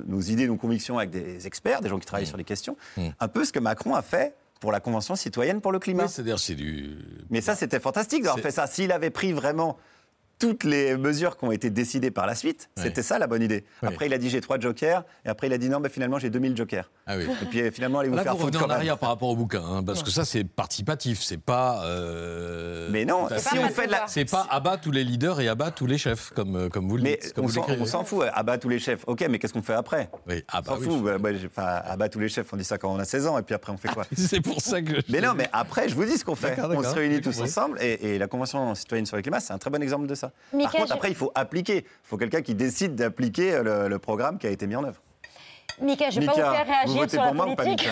nos 0.08 0.22
idées, 0.22 0.48
nos 0.48 0.58
convictions 0.58 0.98
avec 0.98 1.10
des 1.10 1.48
experts, 1.48 1.82
des 1.82 1.90
gens 1.90 2.00
qui 2.00 2.06
travaillent 2.06 2.28
sur 2.28 2.38
les 2.38 2.44
questions. 2.44 2.76
Un 3.20 3.28
peu 3.28 3.46
ce 3.46 3.52
que 3.52 3.60
Macron 3.60 3.96
a 3.96 4.02
fait 4.02 4.36
pour 4.64 4.72
la 4.72 4.80
Convention 4.80 5.18
citoyenne 5.18 5.60
pour 5.60 5.74
le 5.74 5.80
climat. 5.80 6.08
C'est-à-dire, 6.08 6.40
c'est 6.40 6.56
du. 6.56 6.98
Mais 7.30 7.42
ça, 7.42 7.54
c'était 7.54 7.82
fantastique 7.82 8.24
d'avoir 8.24 8.40
fait 8.40 8.52
ça. 8.52 8.66
S'il 8.66 8.94
avait 8.94 9.10
pris 9.10 9.34
vraiment 9.34 9.78
toutes 10.44 10.66
les 10.66 10.98
mesures 10.98 11.38
qui 11.38 11.46
ont 11.46 11.54
été 11.54 11.70
décidées 11.70 12.12
par 12.12 12.26
la 12.28 12.36
suite, 12.36 12.70
c'était 12.76 13.02
ça 13.02 13.18
la 13.18 13.28
bonne 13.28 13.42
idée. 13.42 13.64
Après, 13.82 14.08
il 14.08 14.14
a 14.14 14.18
dit 14.18 14.30
j'ai 14.30 14.42
trois 14.42 14.60
jokers, 14.60 15.06
et 15.26 15.30
après, 15.30 15.48
il 15.48 15.54
a 15.54 15.58
dit 15.58 15.70
non, 15.70 15.80
mais 15.80 15.88
finalement, 15.88 16.20
j'ai 16.20 16.30
2000 16.30 16.58
jokers. 16.58 16.92
Ah 17.08 17.16
oui. 17.18 17.26
Et 17.42 17.46
puis 17.46 17.72
finalement, 17.72 18.00
allez 18.00 18.10
vous 18.10 18.16
Là, 18.18 18.24
faire 18.24 18.36
vous 18.36 18.42
foutre 18.42 18.58
revenez 18.60 18.74
en 18.74 18.76
arrière 18.76 18.98
par 18.98 19.08
rapport 19.10 19.30
au 19.30 19.36
bouquin, 19.38 19.64
hein, 19.64 19.84
parce 19.84 20.04
que 20.04 20.10
ça, 20.12 20.26
c'est 20.26 20.44
participatif, 20.44 21.22
c'est 21.22 21.38
pas. 21.40 21.84
euh, 21.86 22.90
Mais 22.92 23.06
non, 23.06 23.28
si 23.38 23.58
on 23.58 23.70
fait 23.70 23.88
de 23.88 23.92
la- 23.92 24.04
C'est 24.08 24.30
pas 24.30 24.46
abat 24.50 24.76
tous 24.78 24.92
les 24.92 25.04
leaders 25.06 25.40
et 25.40 25.48
abat 25.48 25.72
tous 25.72 25.86
les 25.86 25.98
chefs, 25.98 26.32
comme, 26.36 26.56
euh, 26.58 26.70
comme 26.70 26.90
vous 26.90 26.98
le 26.98 27.04
Mais 27.04 27.20
dites. 27.22 27.34
comme 27.34 27.46
on 27.46 27.86
s'en, 27.86 28.04
fout, 28.04 28.26
abat 28.34 28.58
tous 28.58 28.68
les 28.70 28.80
chefs. 28.80 29.04
Ok, 29.08 29.26
mais 29.30 29.40
qu'est-ce 29.40 29.54
qu'on 29.54 29.62
fait 29.62 29.74
après? 29.74 30.10
Oui, 30.28 30.44
ah 30.50 30.60
On 30.60 30.62
bah 30.62 30.76
s'en 30.76 31.00
fout. 31.00 31.58
abat 31.58 32.10
tous 32.10 32.20
les 32.20 32.28
chefs, 32.30 32.52
on 32.52 32.58
dit 32.58 32.64
ça 32.66 32.78
quand 32.78 32.92
on 32.94 33.00
a 33.00 33.06
16 33.06 33.28
ans, 33.28 33.38
et 33.38 33.44
puis 33.44 33.56
après, 33.56 33.72
on 33.72 33.78
fait 33.78 33.90
quoi? 33.94 34.06
C'est 34.18 34.42
pour 34.42 34.60
ça 34.62 34.82
que. 34.82 34.94
Mais 35.10 35.22
non, 35.22 35.34
mais 35.36 35.48
après, 35.54 35.88
je 35.88 35.96
vous 35.96 36.04
dis 36.06 36.18
ce 36.18 36.26
qu'on 36.26 36.36
fait. 36.36 36.58
On 36.62 36.84
se 36.84 36.90
réunit 36.90 37.22
tous 37.22 37.40
ensemble 37.40 37.78
et, 37.82 38.16
et 38.16 38.18
la 38.18 38.28
Convention 38.28 38.76
citoyenne 38.76 39.06
sur 39.06 39.16
le 39.16 39.22
climat, 39.22 39.40
c'est 39.40 39.54
un 39.54 39.58
très 39.58 39.70
bon 39.70 39.82
exemple 39.82 40.08
de 40.08 40.16
ça. 40.16 40.32
Mickaël, 40.54 40.72
Par 40.72 40.72
contre, 40.82 40.88
je- 40.90 40.94
après, 40.94 41.10
il 41.10 41.16
faut 41.16 41.32
appliquer. 41.36 41.78
Il 41.78 41.86
faut 42.08 42.18
quelqu'un 42.18 42.42
qui 42.42 42.54
décide 42.56 42.96
d'appliquer 42.96 43.62
le, 43.64 43.88
le 43.88 44.00
programme 44.00 44.38
qui 44.38 44.48
a 44.48 44.52
été 44.52 44.68
mis 44.68 44.76
en 44.76 44.84
œuvre. 44.84 45.02
Mika, 45.82 46.12
je 46.12 46.20
ne 46.20 46.22
vais 46.22 46.28
pas 46.28 46.34
vous 46.34 46.40
faire 46.40 46.66
vous 46.66 46.72
réagir 46.72 46.96
votez 46.98 47.10
sur 47.10 47.22
la 47.22 47.28
pour 47.30 47.36
moi 47.36 47.48
ou 47.48 47.56
pas, 47.56 47.64
politique. 47.64 47.90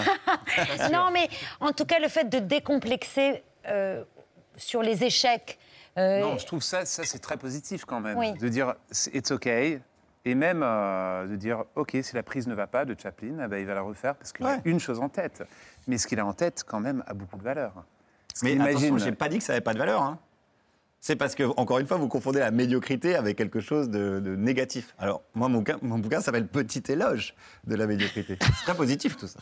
Mika 0.58 0.89
non, 0.94 1.10
mais 1.12 1.28
en 1.60 1.72
tout 1.72 1.86
cas, 1.86 1.98
le 2.00 2.08
fait 2.10 2.26
de 2.30 2.38
décomplexer 2.38 3.44
euh, 3.68 4.04
sur 4.56 4.84
les 4.84 5.04
échecs. 5.04 5.58
euh, 5.98 6.22
Non, 6.22 6.38
je 6.38 6.46
trouve 6.46 6.62
ça, 6.62 6.86
ça 6.86 7.04
c'est 7.04 7.18
très 7.20 7.38
positif 7.38 7.86
quand 7.86 8.00
même. 8.00 8.18
Oui. 8.18 8.34
De 8.34 8.48
dire 8.50 8.76
c'est- 8.92 9.14
it's 9.16 9.32
OK. 9.32 9.48
Et 9.48 10.36
même 10.36 10.62
euh, 10.64 11.26
de 11.26 11.36
dire, 11.36 11.64
OK, 11.74 11.98
si 12.04 12.14
la 12.16 12.22
prise 12.22 12.46
ne 12.48 12.54
va 12.54 12.68
pas 12.68 12.86
de 12.86 12.96
Chaplin, 13.00 13.38
eh 13.44 13.48
ben, 13.48 13.58
il 13.58 13.66
va 13.66 13.74
la 13.74 13.82
refaire 13.82 14.14
parce 14.16 14.32
qu'il 14.32 14.46
a 14.46 14.60
une 14.66 14.80
chose 14.80 15.00
en 15.00 15.10
tête. 15.10 15.42
Mais 15.88 15.98
ce 15.98 16.06
qu'il 16.06 16.20
a 16.20 16.26
en 16.28 16.34
tête, 16.34 16.64
quand 16.68 16.80
même, 16.80 17.04
a 17.08 17.16
beaucoup 17.16 17.38
de 17.38 17.44
valeur. 17.44 17.74
Ce 18.36 18.46
Mais 18.46 18.52
imagine- 18.54 19.00
j'ai 19.00 19.12
pas 19.14 19.28
dit 19.30 19.39
que 19.39 19.44
ça 19.44 19.54
n'avait 19.54 19.64
pas 19.64 19.74
de 19.74 19.80
valeur. 19.80 20.04
hein. 20.04 20.20
C'est 21.04 21.16
parce 21.16 21.34
que, 21.34 21.43
encore 21.58 21.80
une 21.80 21.88
fois, 21.88 21.97
vous 21.97 22.08
confondez 22.08 22.39
la 22.39 22.52
médiocrité 22.52 23.16
avec 23.16 23.36
quelque 23.36 23.60
chose 23.60 23.89
de, 23.89 24.20
de 24.20 24.36
négatif. 24.36 24.93
Alors, 24.99 25.24
moi, 25.34 25.49
mon 25.49 25.58
bouquin, 25.58 25.78
mon 25.82 25.97
bouquin 25.97 26.22
s'appelle 26.22 26.45
Petit 26.47 26.84
éloge 26.89 27.34
de 27.66 27.76
la 27.76 27.88
médiocrité. 27.88 28.38
C'est 28.39 28.66
très 28.66 28.76
positif 28.76 29.18
tout 29.18 29.26
ça. 29.28 29.39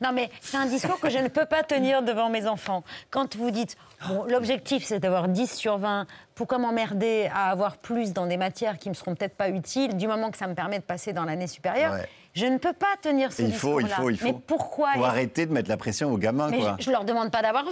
Non, 0.00 0.12
mais 0.12 0.30
c'est 0.40 0.56
un 0.56 0.66
discours 0.66 0.98
que 0.98 1.10
je 1.10 1.18
ne 1.18 1.28
peux 1.28 1.44
pas 1.46 1.62
tenir 1.62 2.02
devant 2.02 2.30
mes 2.30 2.46
enfants. 2.46 2.84
Quand 3.10 3.36
vous 3.36 3.50
dites, 3.50 3.76
bon, 4.08 4.24
l'objectif 4.24 4.84
c'est 4.84 4.98
d'avoir 4.98 5.28
10 5.28 5.50
sur 5.52 5.78
20, 5.78 6.06
pourquoi 6.34 6.58
m'emmerder 6.58 7.30
à 7.34 7.50
avoir 7.50 7.76
plus 7.78 8.12
dans 8.12 8.26
des 8.26 8.36
matières 8.36 8.78
qui 8.78 8.88
me 8.88 8.94
seront 8.94 9.14
peut-être 9.14 9.36
pas 9.36 9.48
utiles, 9.48 9.96
du 9.96 10.06
moment 10.06 10.30
que 10.30 10.38
ça 10.38 10.46
me 10.46 10.54
permet 10.54 10.78
de 10.78 10.84
passer 10.84 11.12
dans 11.12 11.24
l'année 11.24 11.46
supérieure, 11.46 11.92
Ouais. 11.92 12.08
Je 12.34 12.46
ne 12.46 12.58
peux 12.58 12.72
pas 12.72 12.94
tenir 13.00 13.32
ce 13.32 13.42
il 13.42 13.52
faut, 13.52 13.80
il 13.80 13.86
discours-là. 13.86 13.96
faut, 13.96 14.10
il 14.10 14.16
faut. 14.18 14.26
Mais 14.26 14.42
pourquoi 14.46 14.92
Faut 14.94 15.04
arrêter 15.04 15.46
de 15.46 15.52
mettre 15.52 15.68
la 15.68 15.76
pression 15.76 16.12
aux 16.12 16.18
gamins, 16.18 16.48
Mais 16.50 16.58
quoi. 16.60 16.76
je, 16.78 16.84
je 16.86 16.90
leur 16.90 17.04
demande 17.04 17.30
pas 17.30 17.42
d'avoir 17.42 17.64
20. 17.64 17.70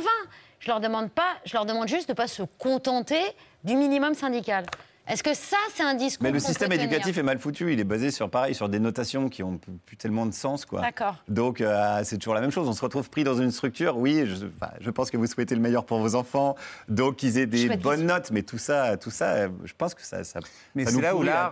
Je 0.59 0.69
leur 0.69 0.81
demande 0.81 1.11
pas. 1.11 1.37
Je 1.47 1.55
leur 1.55 1.65
demande 1.65 1.89
juste 1.89 2.09
de 2.09 2.15
pas 2.15 2.27
se 2.29 2.43
contenter 2.59 3.23
du 3.65 3.75
minimum 3.77 4.15
syndical. 4.15 4.67
Est-ce 5.09 5.25
que 5.25 5.35
ça, 5.35 5.57
c'est 5.75 5.83
un 5.83 5.95
discours 5.95 6.23
Mais 6.23 6.31
le 6.31 6.39
système 6.39 6.69
peut 6.69 6.77
tenir 6.77 6.87
éducatif 6.89 7.19
est 7.19 7.23
mal 7.25 7.39
foutu. 7.41 7.73
Il 7.73 7.81
est 7.81 7.85
basé 7.85 8.13
sur 8.13 8.31
pareil, 8.31 8.55
sur 8.55 8.69
des 8.69 8.79
notations 8.79 9.29
qui 9.29 9.43
ont 9.43 9.59
plus 9.85 9.97
tellement 9.97 10.25
de 10.25 10.33
sens, 10.33 10.65
quoi. 10.65 10.83
D'accord. 10.83 11.17
Donc 11.27 11.61
euh, 11.61 12.01
c'est 12.05 12.19
toujours 12.19 12.35
la 12.35 12.41
même 12.41 12.53
chose. 12.53 12.69
On 12.69 12.73
se 12.75 12.83
retrouve 12.83 13.11
pris 13.11 13.25
dans 13.25 13.35
une 13.35 13.51
structure. 13.51 13.97
Oui, 13.97 14.25
je, 14.27 14.47
enfin, 14.47 14.73
je 14.79 14.91
pense 14.91 15.11
que 15.11 15.17
vous 15.17 15.27
souhaitez 15.27 15.57
le 15.57 15.61
meilleur 15.61 15.85
pour 15.85 15.99
vos 15.99 16.15
enfants, 16.15 16.55
donc 16.89 17.17
qu'ils 17.17 17.39
aient 17.39 17.47
des 17.47 17.77
bonnes 17.77 18.07
notes. 18.07 18.31
Mais 18.31 18.43
tout 18.43 18.59
ça, 18.59 18.97
tout 18.99 19.11
ça, 19.11 19.31
euh, 19.33 19.49
je 19.65 19.73
pense 19.77 19.95
que 19.95 20.03
ça, 20.03 20.23
ça, 20.23 20.39
Mais 20.77 20.85
ça 20.85 20.93
c'est 20.93 21.01
là 21.01 21.17
où 21.17 21.23
l'art 21.23 21.51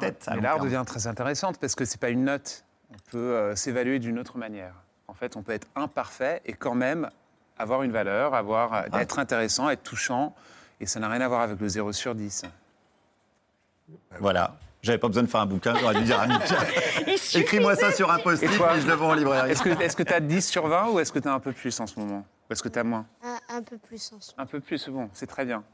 devient 0.62 0.84
très 0.86 1.08
intéressante 1.08 1.58
parce 1.58 1.74
que 1.74 1.84
c'est 1.84 2.00
pas 2.00 2.10
une 2.10 2.24
note. 2.24 2.64
On 2.90 2.96
peut 3.10 3.18
euh, 3.18 3.56
s'évaluer 3.56 3.98
d'une 3.98 4.18
autre 4.18 4.38
manière. 4.38 4.74
En 5.08 5.14
fait, 5.14 5.36
on 5.36 5.42
peut 5.42 5.52
être 5.52 5.66
imparfait 5.76 6.40
et 6.46 6.52
quand 6.52 6.74
même 6.74 7.10
avoir 7.58 7.82
une 7.82 7.92
valeur, 7.92 8.34
avoir, 8.34 8.72
euh, 8.74 8.82
Ah. 8.92 9.02
être 9.02 9.18
intéressant, 9.18 9.68
être 9.68 9.82
touchant. 9.82 10.34
Et 10.80 10.86
ça 10.86 11.00
n'a 11.00 11.08
rien 11.08 11.20
à 11.20 11.28
voir 11.28 11.40
avec 11.40 11.60
le 11.60 11.68
0 11.68 11.92
sur 11.92 12.14
10. 12.14 12.44
Voilà. 14.20 14.56
J'avais 14.80 14.98
pas 14.98 15.08
besoin 15.08 15.24
de 15.24 15.28
faire 15.28 15.40
un 15.40 15.46
bouquin, 15.46 15.74
j'aurais 15.74 15.96
dû 15.96 16.04
dire 16.04 16.20
à 16.20 16.26
Mika. 16.28 16.56
Il 17.08 17.40
Écris-moi 17.40 17.74
ça 17.74 17.90
sur 17.90 18.12
un 18.12 18.18
post-it, 18.20 18.48
Et 18.48 18.56
toi 18.56 18.78
je 18.78 18.86
le 18.86 18.92
vends 18.94 19.10
en 19.10 19.14
librairie. 19.14 19.50
Est-ce 19.50 19.62
que 19.62 19.70
est-ce 19.70 19.96
que 19.96 20.04
tu 20.04 20.12
as 20.12 20.20
10 20.20 20.46
sur 20.48 20.68
20 20.68 20.90
ou 20.90 21.00
est-ce 21.00 21.10
que 21.10 21.18
tu 21.18 21.26
as 21.26 21.32
un 21.34 21.40
peu 21.40 21.52
plus 21.52 21.78
en 21.80 21.86
ce 21.88 21.98
moment? 21.98 22.24
Ou 22.48 22.52
est-ce 22.52 22.62
que 22.62 22.68
tu 22.68 22.78
as 22.78 22.84
moins? 22.84 23.04
Un, 23.24 23.56
un 23.56 23.62
peu 23.62 23.76
plus 23.76 24.12
en 24.12 24.20
ce 24.20 24.32
Un 24.38 24.46
peu 24.46 24.60
plus, 24.60 24.88
bon, 24.88 25.10
c'est 25.12 25.26
très 25.26 25.44
bien. 25.44 25.64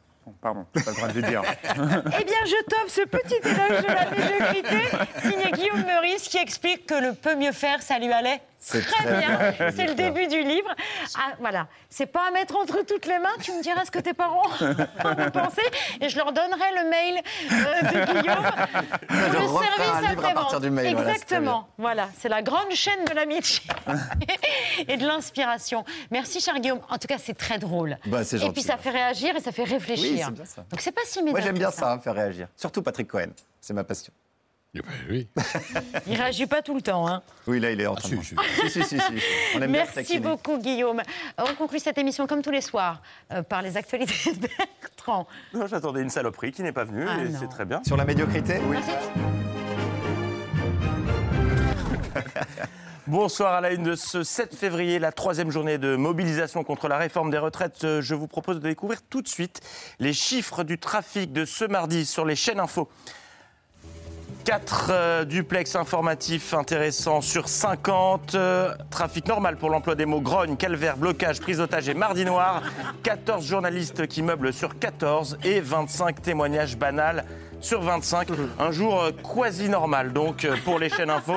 Pardon, 0.40 0.64
pas 0.72 0.80
le 0.86 0.96
droit 0.96 1.08
de 1.08 1.20
le 1.20 1.22
dire. 1.22 1.42
Eh 1.74 2.24
bien, 2.24 2.44
je 2.46 2.64
t'offre 2.64 2.88
ce 2.90 3.02
petit 3.02 3.40
éloge 3.42 3.82
de 3.82 3.86
la 3.86 4.10
médiocrité 4.10 4.88
signé 5.22 5.52
Guillaume 5.52 5.84
Meurice 5.84 6.28
qui 6.28 6.38
explique 6.38 6.86
que 6.86 6.94
le 6.94 7.12
peut 7.14 7.36
mieux 7.36 7.52
faire, 7.52 7.82
ça 7.82 7.98
lui 7.98 8.12
allait 8.12 8.40
C'est 8.64 8.80
très 8.80 9.18
bien. 9.18 9.52
C'est 9.76 9.86
le 9.86 9.94
début 9.94 10.26
du 10.26 10.42
livre. 10.42 10.74
Ah, 11.18 11.34
voilà, 11.38 11.68
c'est 11.90 12.06
pas 12.06 12.28
à 12.28 12.30
mettre 12.30 12.56
entre 12.56 12.80
toutes 12.86 13.04
les 13.04 13.18
mains. 13.18 13.36
Tu 13.42 13.52
me 13.52 13.62
diras 13.62 13.84
ce 13.84 13.90
que 13.90 13.98
tes 13.98 14.14
parents 14.14 14.48
en 14.60 15.10
ont 15.10 15.30
pensé 15.30 15.60
et 16.00 16.08
je 16.08 16.16
leur 16.16 16.32
donnerai 16.32 16.70
le 16.74 16.88
mail 16.88 17.22
euh, 17.52 17.82
de 17.82 18.20
Guillaume 18.20 18.46
Je 19.10 19.38
le 19.38 19.48
service 19.48 20.08
un 20.08 20.10
livre 20.10 20.26
à 20.26 20.32
partir 20.32 20.60
du 20.60 20.70
mail, 20.70 20.94
voilà, 20.94 21.12
c'est 21.12 21.26
très 21.26 21.36
Exactement. 21.36 21.68
Voilà, 21.76 22.08
c'est 22.18 22.30
la 22.30 22.40
grande 22.40 22.70
chaîne 22.72 23.04
de 23.04 23.12
l'amitié 23.14 23.62
et 24.88 24.96
de 24.96 25.06
l'inspiration. 25.06 25.84
Merci, 26.10 26.40
cher 26.40 26.58
Guillaume. 26.58 26.80
En 26.88 26.96
tout 26.96 27.06
cas, 27.06 27.18
c'est 27.18 27.36
très 27.36 27.58
drôle. 27.58 27.98
Bah, 28.06 28.24
c'est 28.24 28.42
et 28.42 28.50
puis, 28.50 28.62
ça 28.62 28.78
fait 28.78 28.90
réagir 28.90 29.36
et 29.36 29.40
ça 29.40 29.52
fait 29.52 29.64
réfléchir. 29.64 30.10
Oui, 30.10 30.22
c'est 30.24 30.32
bien 30.32 30.44
ça. 30.46 30.64
Donc, 30.70 30.80
c'est 30.80 30.92
pas 30.92 31.02
si 31.04 31.18
Moi, 31.18 31.26
médiocre 31.26 31.44
j'aime 31.44 31.58
bien 31.58 31.68
que 31.68 31.74
ça, 31.76 31.92
hein, 31.92 31.98
faire 31.98 32.14
réagir. 32.14 32.48
Surtout 32.56 32.80
Patrick 32.80 33.08
Cohen. 33.08 33.28
C'est 33.60 33.74
ma 33.74 33.84
passion. 33.84 34.12
Oui. 35.10 35.28
Il 36.06 36.16
réagit 36.16 36.46
pas 36.46 36.62
tout 36.62 36.74
le 36.74 36.82
temps. 36.82 37.06
Hein. 37.08 37.22
Oui, 37.46 37.60
là, 37.60 37.70
il 37.70 37.80
est 37.80 37.86
en 37.86 37.94
train 37.94 38.08
de. 38.08 38.16
Si, 38.22 38.34
si, 38.34 38.70
si, 38.70 38.82
si, 38.82 38.98
si. 38.98 39.22
On 39.54 39.62
aime 39.62 39.70
bien 39.72 39.84
se 39.86 39.92
Merci 39.96 40.18
beaucoup, 40.18 40.58
Guillaume. 40.58 41.00
On 41.38 41.54
conclut 41.54 41.78
cette 41.78 41.98
émission, 41.98 42.26
comme 42.26 42.42
tous 42.42 42.50
les 42.50 42.60
soirs, 42.60 43.00
euh, 43.32 43.42
par 43.42 43.62
les 43.62 43.76
actualités 43.76 44.32
de 44.32 44.48
Bertrand. 44.80 45.26
Non, 45.52 45.66
j'attendais 45.66 46.02
une 46.02 46.10
saloperie 46.10 46.52
qui 46.52 46.62
n'est 46.62 46.72
pas 46.72 46.84
venue 46.84 47.06
Ah 47.08 47.22
et 47.22 47.32
c'est 47.38 47.48
très 47.48 47.64
bien. 47.64 47.82
Sur 47.84 47.96
la 47.96 48.04
médiocrité 48.04 48.58
Oui. 48.68 48.78
Bonsoir 53.06 53.52
à 53.52 53.60
la 53.60 53.70
une 53.72 53.82
de 53.82 53.96
ce 53.96 54.22
7 54.22 54.54
février, 54.54 54.98
la 54.98 55.12
troisième 55.12 55.50
journée 55.50 55.76
de 55.76 55.94
mobilisation 55.94 56.64
contre 56.64 56.88
la 56.88 56.96
réforme 56.96 57.30
des 57.30 57.36
retraites. 57.38 57.84
Euh, 57.84 58.00
Je 58.00 58.14
vous 58.14 58.26
propose 58.26 58.56
de 58.60 58.68
découvrir 58.68 59.02
tout 59.02 59.20
de 59.20 59.28
suite 59.28 59.60
les 59.98 60.14
chiffres 60.14 60.64
du 60.64 60.78
trafic 60.78 61.30
de 61.32 61.44
ce 61.44 61.66
mardi 61.66 62.06
sur 62.06 62.24
les 62.24 62.34
chaînes 62.34 62.60
info. 62.60 62.88
4 64.44 65.24
duplex 65.24 65.74
informatifs 65.74 66.52
intéressants 66.52 67.22
sur 67.22 67.48
50. 67.48 68.34
euh, 68.34 68.74
trafic 68.90 69.26
normal 69.26 69.56
pour 69.56 69.70
l'emploi 69.70 69.94
des 69.94 70.04
mots 70.04 70.20
grogne, 70.20 70.56
calvaire, 70.56 70.98
blocage, 70.98 71.40
prise 71.40 71.58
d'otage 71.58 71.88
et 71.88 71.94
mardi 71.94 72.26
noir. 72.26 72.62
14 73.02 73.46
journalistes 73.46 74.06
qui 74.06 74.22
meublent 74.22 74.52
sur 74.52 74.78
14 74.78 75.38
et 75.44 75.60
25 75.60 76.20
témoignages 76.20 76.76
banals 76.76 77.24
sur 77.60 77.80
25. 77.80 78.28
Un 78.58 78.70
jour 78.70 79.00
euh, 79.00 79.12
quasi 79.12 79.70
normal 79.70 80.12
donc 80.12 80.44
euh, 80.44 80.56
pour 80.62 80.78
les 80.78 80.90
chaînes 80.90 81.10
info. 81.10 81.32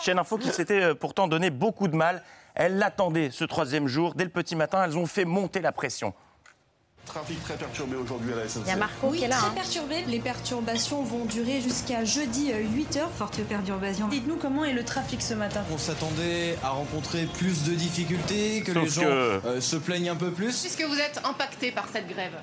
Chaîne 0.00 0.20
info 0.20 0.38
qui 0.38 0.50
s'était 0.50 0.82
euh, 0.82 0.94
pourtant 0.94 1.26
donné 1.26 1.50
beaucoup 1.50 1.88
de 1.88 1.96
mal. 1.96 2.22
Elles 2.54 2.78
l'attendaient 2.78 3.30
ce 3.32 3.44
troisième 3.44 3.88
jour. 3.88 4.14
Dès 4.14 4.24
le 4.24 4.30
petit 4.30 4.54
matin, 4.54 4.84
elles 4.84 4.96
ont 4.96 5.06
fait 5.06 5.24
monter 5.24 5.60
la 5.60 5.72
pression. 5.72 6.14
Trafic 7.06 7.42
très 7.42 7.56
perturbé 7.56 7.96
aujourd'hui 7.96 8.32
à 8.32 8.36
la 8.36 8.48
SNCF. 8.48 8.62
Il 8.66 8.68
y 8.68 8.70
a 8.70 8.76
Marco 8.76 9.08
oui, 9.08 9.18
qui 9.18 9.24
est 9.24 9.28
là. 9.28 9.36
très 9.36 9.46
hein. 9.48 9.52
perturbé. 9.54 10.04
Les 10.06 10.20
perturbations 10.20 11.02
vont 11.02 11.24
durer 11.24 11.60
jusqu'à 11.60 12.04
jeudi 12.04 12.52
8h. 12.52 13.00
Forte 13.18 13.40
perturbation. 13.42 14.06
Dites-nous 14.06 14.36
comment 14.36 14.64
est 14.64 14.72
le 14.72 14.84
trafic 14.84 15.20
ce 15.20 15.34
matin 15.34 15.62
On 15.72 15.78
s'attendait 15.78 16.56
à 16.62 16.68
rencontrer 16.70 17.24
plus 17.38 17.64
de 17.64 17.72
difficultés, 17.74 18.62
que 18.62 18.72
Sauf 18.72 18.82
les 18.84 18.88
gens 18.90 19.00
que- 19.02 19.06
euh, 19.46 19.60
se 19.60 19.76
plaignent 19.76 20.10
un 20.10 20.16
peu 20.16 20.30
plus. 20.30 20.60
Puisque 20.60 20.82
vous 20.84 20.98
êtes 21.00 21.20
impacté 21.24 21.72
par 21.72 21.86
cette 21.92 22.06
grève. 22.08 22.34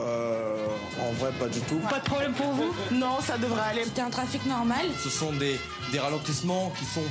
Euh, 0.00 0.66
en 0.98 1.12
vrai, 1.12 1.30
pas 1.38 1.48
du 1.48 1.60
tout. 1.60 1.78
Pas 1.90 1.98
de 1.98 2.04
problème 2.04 2.32
pour 2.32 2.50
vous? 2.52 2.74
Non, 2.92 3.20
ça 3.20 3.36
devrait 3.36 3.60
aller. 3.72 3.84
C'était 3.84 4.00
un 4.00 4.08
trafic 4.08 4.46
normal. 4.46 4.86
Ce 5.04 5.10
sont 5.10 5.32
des, 5.34 5.60
des 5.90 5.98
ralentissements 5.98 6.72
qui 6.78 6.86
sont 6.86 7.02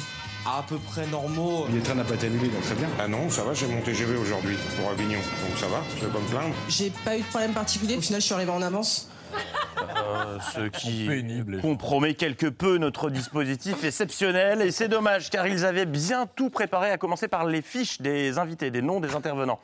à 0.45 0.63
peu 0.67 0.77
près 0.77 1.05
normaux. 1.07 1.65
Les 1.71 1.81
trains 1.81 1.95
n'a 1.95 2.03
pas 2.03 2.15
été 2.15 2.27
annulé, 2.27 2.47
donc 2.47 2.61
très 2.61 2.75
bien. 2.75 2.89
Ah 2.99 3.07
non, 3.07 3.29
ça 3.29 3.43
va, 3.43 3.53
j'ai 3.53 3.67
mon 3.67 3.81
TGV 3.81 4.17
aujourd'hui 4.17 4.57
pour 4.77 4.89
Avignon, 4.89 5.19
donc 5.19 5.57
ça 5.57 5.67
va, 5.67 5.81
je 5.97 6.05
vais 6.05 6.11
pas 6.11 6.19
me 6.19 6.27
plaindre. 6.27 6.55
J'ai 6.67 6.91
pas 7.03 7.17
eu 7.17 7.21
de 7.21 7.25
problème 7.25 7.53
particulier. 7.53 7.97
Au 7.97 8.01
final, 8.01 8.21
je 8.21 8.25
suis 8.25 8.33
arrivé 8.33 8.51
en 8.51 8.61
avance. 8.61 9.09
Euh, 9.33 10.37
ce 10.53 10.67
qui 10.67 11.09
compromet 11.61 12.15
quelque 12.15 12.47
peu 12.47 12.77
notre 12.77 13.09
dispositif 13.09 13.83
exceptionnel. 13.83 14.61
Et 14.61 14.71
c'est 14.71 14.87
dommage, 14.87 15.29
car 15.29 15.47
ils 15.47 15.65
avaient 15.65 15.85
bien 15.85 16.27
tout 16.35 16.49
préparé, 16.49 16.91
à 16.91 16.97
commencer 16.97 17.27
par 17.27 17.45
les 17.45 17.61
fiches 17.61 18.01
des 18.01 18.37
invités, 18.37 18.71
des 18.71 18.81
noms 18.81 18.99
des 18.99 19.15
intervenants. 19.15 19.59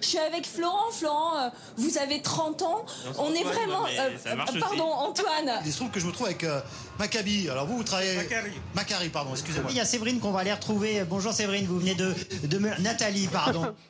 Je 0.00 0.06
suis 0.06 0.18
avec 0.18 0.46
Florent. 0.46 0.90
Florent, 0.92 1.36
euh, 1.38 1.48
vous 1.76 1.98
avez 1.98 2.22
30 2.22 2.62
ans. 2.62 2.84
On 3.18 3.32
est 3.34 3.42
vraiment. 3.42 3.84
euh, 3.86 4.36
pardon, 4.60 4.84
Antoine. 4.84 5.50
Il 5.64 5.72
se 5.72 5.76
trouve 5.78 5.90
que 5.90 6.00
je 6.00 6.06
me 6.06 6.12
trouve 6.12 6.26
avec 6.26 6.44
euh, 6.44 6.60
Maccabi. 6.98 7.48
Alors 7.50 7.66
vous, 7.66 7.76
vous 7.78 7.84
travaillez. 7.84 8.16
Macari. 8.16 8.50
Macari, 8.74 9.08
pardon, 9.10 9.30
excusez-moi. 9.32 9.70
Il 9.70 9.76
y 9.76 9.80
a 9.80 9.84
Séverine 9.84 10.20
qu'on 10.20 10.32
va 10.32 10.40
aller 10.40 10.52
retrouver. 10.52 11.04
Bonjour 11.04 11.32
Séverine, 11.32 11.66
vous 11.66 11.78
venez 11.78 11.94
de. 11.94 12.14
de 12.44 12.58
me- 12.58 12.80
Nathalie, 12.80 13.26
pardon. 13.28 13.74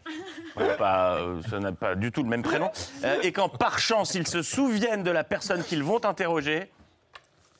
Pas, 0.79 1.15
euh, 1.15 1.41
ça 1.49 1.59
n'a 1.61 1.73
pas 1.73 1.95
du 1.95 2.11
tout 2.13 2.23
le 2.23 2.29
même 2.29 2.43
prénom. 2.43 2.71
Euh, 3.05 3.21
et 3.23 3.33
quand 3.33 3.49
par 3.49 3.79
chance 3.79 4.15
ils 4.15 4.27
se 4.27 4.43
souviennent 4.43 5.05
de 5.05 5.11
la 5.11 5.25
personne 5.25 5.63
qu'ils 5.63 5.83
vont 5.83 6.05
interroger, 6.05 6.71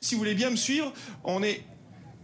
Si 0.01 0.13
vous 0.13 0.19
voulez 0.19 0.35
bien 0.35 0.49
me 0.49 0.55
suivre, 0.57 0.91
on 1.23 1.41
est 1.41 1.63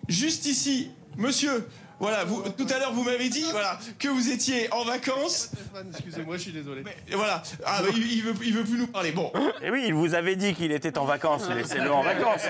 juste 0.09 0.45
ici. 0.45 0.91
Monsieur, 1.15 1.65
voilà, 1.99 2.25
vous, 2.25 2.43
tout 2.49 2.67
à 2.73 2.79
l'heure 2.79 2.93
vous 2.93 3.03
m'avez 3.03 3.29
dit 3.29 3.45
voilà, 3.51 3.77
que 3.99 4.07
vous 4.07 4.29
étiez 4.29 4.71
en 4.73 4.83
vacances. 4.83 5.51
Excusez-moi, 5.91 6.37
je 6.37 6.41
suis 6.41 6.51
désolé. 6.51 6.83
Et 7.09 7.15
voilà, 7.15 7.41
ah, 7.65 7.81
bah, 7.81 7.89
il, 7.95 8.11
il 8.11 8.23
veut, 8.23 8.33
il 8.43 8.53
veut 8.53 8.63
plus 8.63 8.77
nous 8.77 8.87
parler. 8.87 9.11
Bon. 9.11 9.31
et 9.61 9.71
oui, 9.71 9.85
il 9.87 9.93
vous 9.93 10.13
avait 10.13 10.35
dit 10.35 10.53
qu'il 10.53 10.71
était 10.71 10.97
en 10.97 11.05
vacances, 11.05 11.49
laissez-le 11.49 11.91
en 11.91 12.03
vacances. 12.03 12.45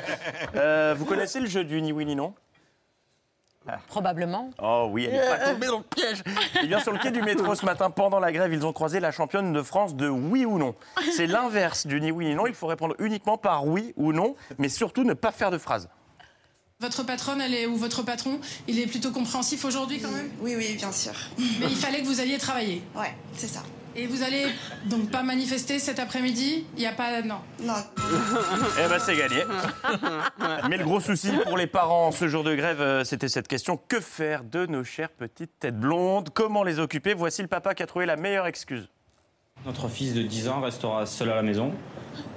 Euh, 0.56 0.96
vous 0.98 1.06
connaissez 1.06 1.40
le 1.40 1.48
jeu 1.48 1.64
du 1.64 1.82
ni 1.82 1.92
oui 1.92 2.06
ni 2.06 2.16
non? 2.16 2.34
Probablement. 3.88 4.52
Oh 4.62 4.88
oui, 4.92 5.06
elle 5.06 5.20
n'est 5.20 5.28
pas 5.28 5.52
tombée 5.52 5.68
dans 5.68 5.80
le 5.80 5.84
piège. 5.84 6.24
Et 6.64 6.68
bien 6.68 6.80
sur 6.80 6.94
le 6.94 7.00
quai 7.00 7.12
du 7.12 7.22
métro 7.22 7.54
ce 7.56 7.66
matin, 7.66 7.90
pendant 7.90 8.20
la 8.20 8.32
grève, 8.32 8.54
ils 8.54 8.66
ont 8.66 8.74
croisé 8.74 9.00
la 9.00 9.12
championne 9.12 9.52
de 9.52 9.62
France 9.62 9.96
de 9.96 10.08
oui 10.08 10.46
ou 10.46 10.58
non. 10.58 10.76
C'est 11.12 11.28
l'inverse 11.28 11.86
du 11.86 12.00
ni 12.00 12.12
oui 12.12 12.26
ni 12.26 12.36
non. 12.36 12.48
Il 12.48 12.54
faut 12.54 12.68
répondre 12.68 12.96
uniquement 13.00 13.38
par 13.38 13.68
oui 13.68 13.94
ou 13.98 14.14
non, 14.14 14.36
mais 14.58 14.70
surtout 14.70 15.04
ne 15.04 15.14
pas 15.14 15.32
faire 15.32 15.52
de 15.52 15.58
phrase. 15.58 15.90
Votre 16.80 17.02
patronne, 17.02 17.42
elle 17.42 17.56
est, 17.56 17.66
ou 17.66 17.76
votre 17.76 18.04
patron, 18.04 18.40
il 18.68 18.80
est 18.80 18.86
plutôt 18.86 19.10
compréhensif 19.10 19.66
aujourd'hui 19.66 20.00
quand 20.00 20.12
même? 20.12 20.30
Oui, 20.42 20.54
oui, 20.56 20.76
bien 20.76 20.92
sûr. 20.92 21.14
Mais 21.60 21.66
il 21.72 21.76
fallait 21.76 22.02
que 22.02 22.06
vous 22.06 22.20
alliez 22.20 22.38
travailler. 22.38 22.84
Ouais, 22.96 23.16
c'est 23.34 23.48
ça. 23.48 23.64
Et 23.96 24.06
vous 24.06 24.22
allez 24.22 24.46
donc 24.86 25.10
pas 25.10 25.24
manifester 25.24 25.80
cet 25.80 25.98
après-midi? 25.98 26.68
Il 26.76 26.80
n'y 26.80 26.86
a 26.86 26.92
pas. 26.92 27.24
Non. 27.24 27.40
Non. 27.64 27.74
Eh 28.80 28.88
ben 28.88 29.00
c'est 29.00 29.18
gagné. 29.18 29.44
Mais 30.70 30.78
le 30.78 30.84
gros 30.84 31.00
souci 31.00 31.32
pour 31.46 31.58
les 31.58 31.66
parents 31.66 32.12
ce 32.12 32.28
jour 32.28 32.44
de 32.44 32.54
grève, 32.54 32.80
euh, 32.80 33.04
c'était 33.04 33.28
cette 33.28 33.48
question 33.48 33.80
que 33.88 34.00
faire 34.00 34.44
de 34.44 34.68
nos 34.68 34.84
chères 34.84 35.10
petites 35.10 35.58
têtes 35.60 35.80
blondes? 35.80 36.30
Comment 36.32 36.62
les 36.62 36.78
occuper? 36.78 37.16
Voici 37.16 37.42
le 37.42 37.48
papa 37.48 37.74
qui 37.74 37.82
a 37.82 37.88
trouvé 37.88 38.06
la 38.06 38.18
meilleure 38.18 38.46
excuse. 38.46 38.88
Notre 39.66 39.88
fils 39.90 40.14
de 40.14 40.22
10 40.22 40.48
ans 40.50 40.62
restera 40.62 41.06
seul 41.06 41.30
à 41.30 41.36
la 41.36 41.42
maison. 41.42 41.74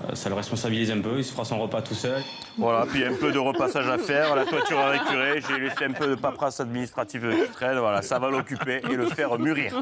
Euh, 0.09 0.15
Ça 0.15 0.29
le 0.29 0.35
responsabilise 0.35 0.91
un 0.91 1.01
peu, 1.01 1.19
il 1.19 1.25
se 1.25 1.33
fera 1.33 1.45
son 1.45 1.59
repas 1.61 1.81
tout 1.81 1.95
seul. 1.95 2.21
Voilà, 2.59 2.85
puis 2.87 3.05
un 3.05 3.15
peu 3.15 3.31
de 3.33 3.39
repassage 3.39 3.89
à 3.89 3.97
faire, 3.99 4.35
la 4.35 4.45
toiture 4.45 4.79
à 4.79 4.91
récurer, 4.91 5.41
j'ai 5.49 5.59
laissé 5.59 5.85
un 5.85 5.93
peu 5.93 6.09
de 6.09 6.15
paperasse 6.17 6.61
administrative 6.61 7.33
qui 7.47 7.53
traîne, 7.53 7.79
voilà, 7.79 8.03
ça 8.03 8.19
va 8.19 8.29
l'occuper 8.31 8.83
et 8.91 8.97
le 8.97 9.07
faire 9.07 9.39
mûrir. 9.39 9.81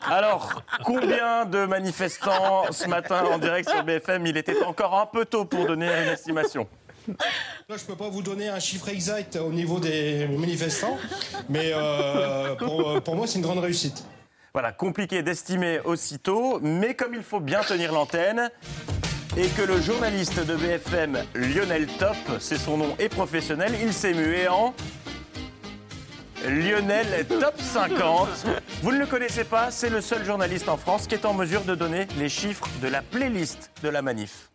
Alors, 0.00 0.62
combien 0.84 1.44
de 1.44 1.66
manifestants 1.66 2.64
ce 2.72 2.88
matin 2.88 3.22
en 3.30 3.38
direct 3.38 3.68
sur 3.68 3.84
BFM 3.84 4.26
Il 4.26 4.36
était 4.36 4.62
encore 4.64 4.98
un 4.98 5.06
peu 5.06 5.24
tôt 5.26 5.44
pour 5.44 5.66
donner 5.66 5.86
une 5.86 6.08
estimation? 6.08 6.66
Là, 7.08 7.76
je 7.76 7.84
peux 7.84 7.96
pas 7.96 8.08
vous 8.08 8.22
donner 8.22 8.48
un 8.48 8.58
chiffre 8.60 8.88
exact 8.88 9.36
au 9.36 9.52
niveau 9.52 9.78
des 9.78 10.26
manifestants, 10.28 10.98
mais 11.48 11.72
euh, 11.74 12.54
pour, 12.56 13.00
pour 13.02 13.16
moi, 13.16 13.26
c'est 13.26 13.38
une 13.38 13.44
grande 13.44 13.58
réussite. 13.60 14.04
Voilà, 14.52 14.72
compliqué 14.72 15.22
d'estimer 15.22 15.78
aussitôt, 15.84 16.58
mais 16.60 16.94
comme 16.94 17.14
il 17.14 17.22
faut 17.22 17.38
bien 17.38 17.60
tenir 17.60 17.92
l'antenne, 17.92 18.50
et 19.36 19.46
que 19.46 19.62
le 19.62 19.80
journaliste 19.80 20.44
de 20.44 20.56
BFM, 20.56 21.18
Lionel 21.34 21.86
Top, 21.86 22.16
c'est 22.40 22.58
son 22.58 22.76
nom 22.76 22.96
et 22.98 23.08
professionnel, 23.08 23.72
il 23.80 23.92
s'est 23.92 24.12
mué 24.12 24.48
en 24.48 24.74
Lionel 26.44 27.26
Top 27.28 27.60
50. 27.60 28.28
Vous 28.82 28.90
ne 28.90 28.98
le 28.98 29.06
connaissez 29.06 29.44
pas, 29.44 29.70
c'est 29.70 29.90
le 29.90 30.00
seul 30.00 30.24
journaliste 30.24 30.68
en 30.68 30.76
France 30.76 31.06
qui 31.06 31.14
est 31.14 31.26
en 31.26 31.34
mesure 31.34 31.62
de 31.62 31.76
donner 31.76 32.08
les 32.18 32.28
chiffres 32.28 32.66
de 32.82 32.88
la 32.88 33.02
playlist 33.02 33.70
de 33.84 33.88
la 33.88 34.02
manif. 34.02 34.50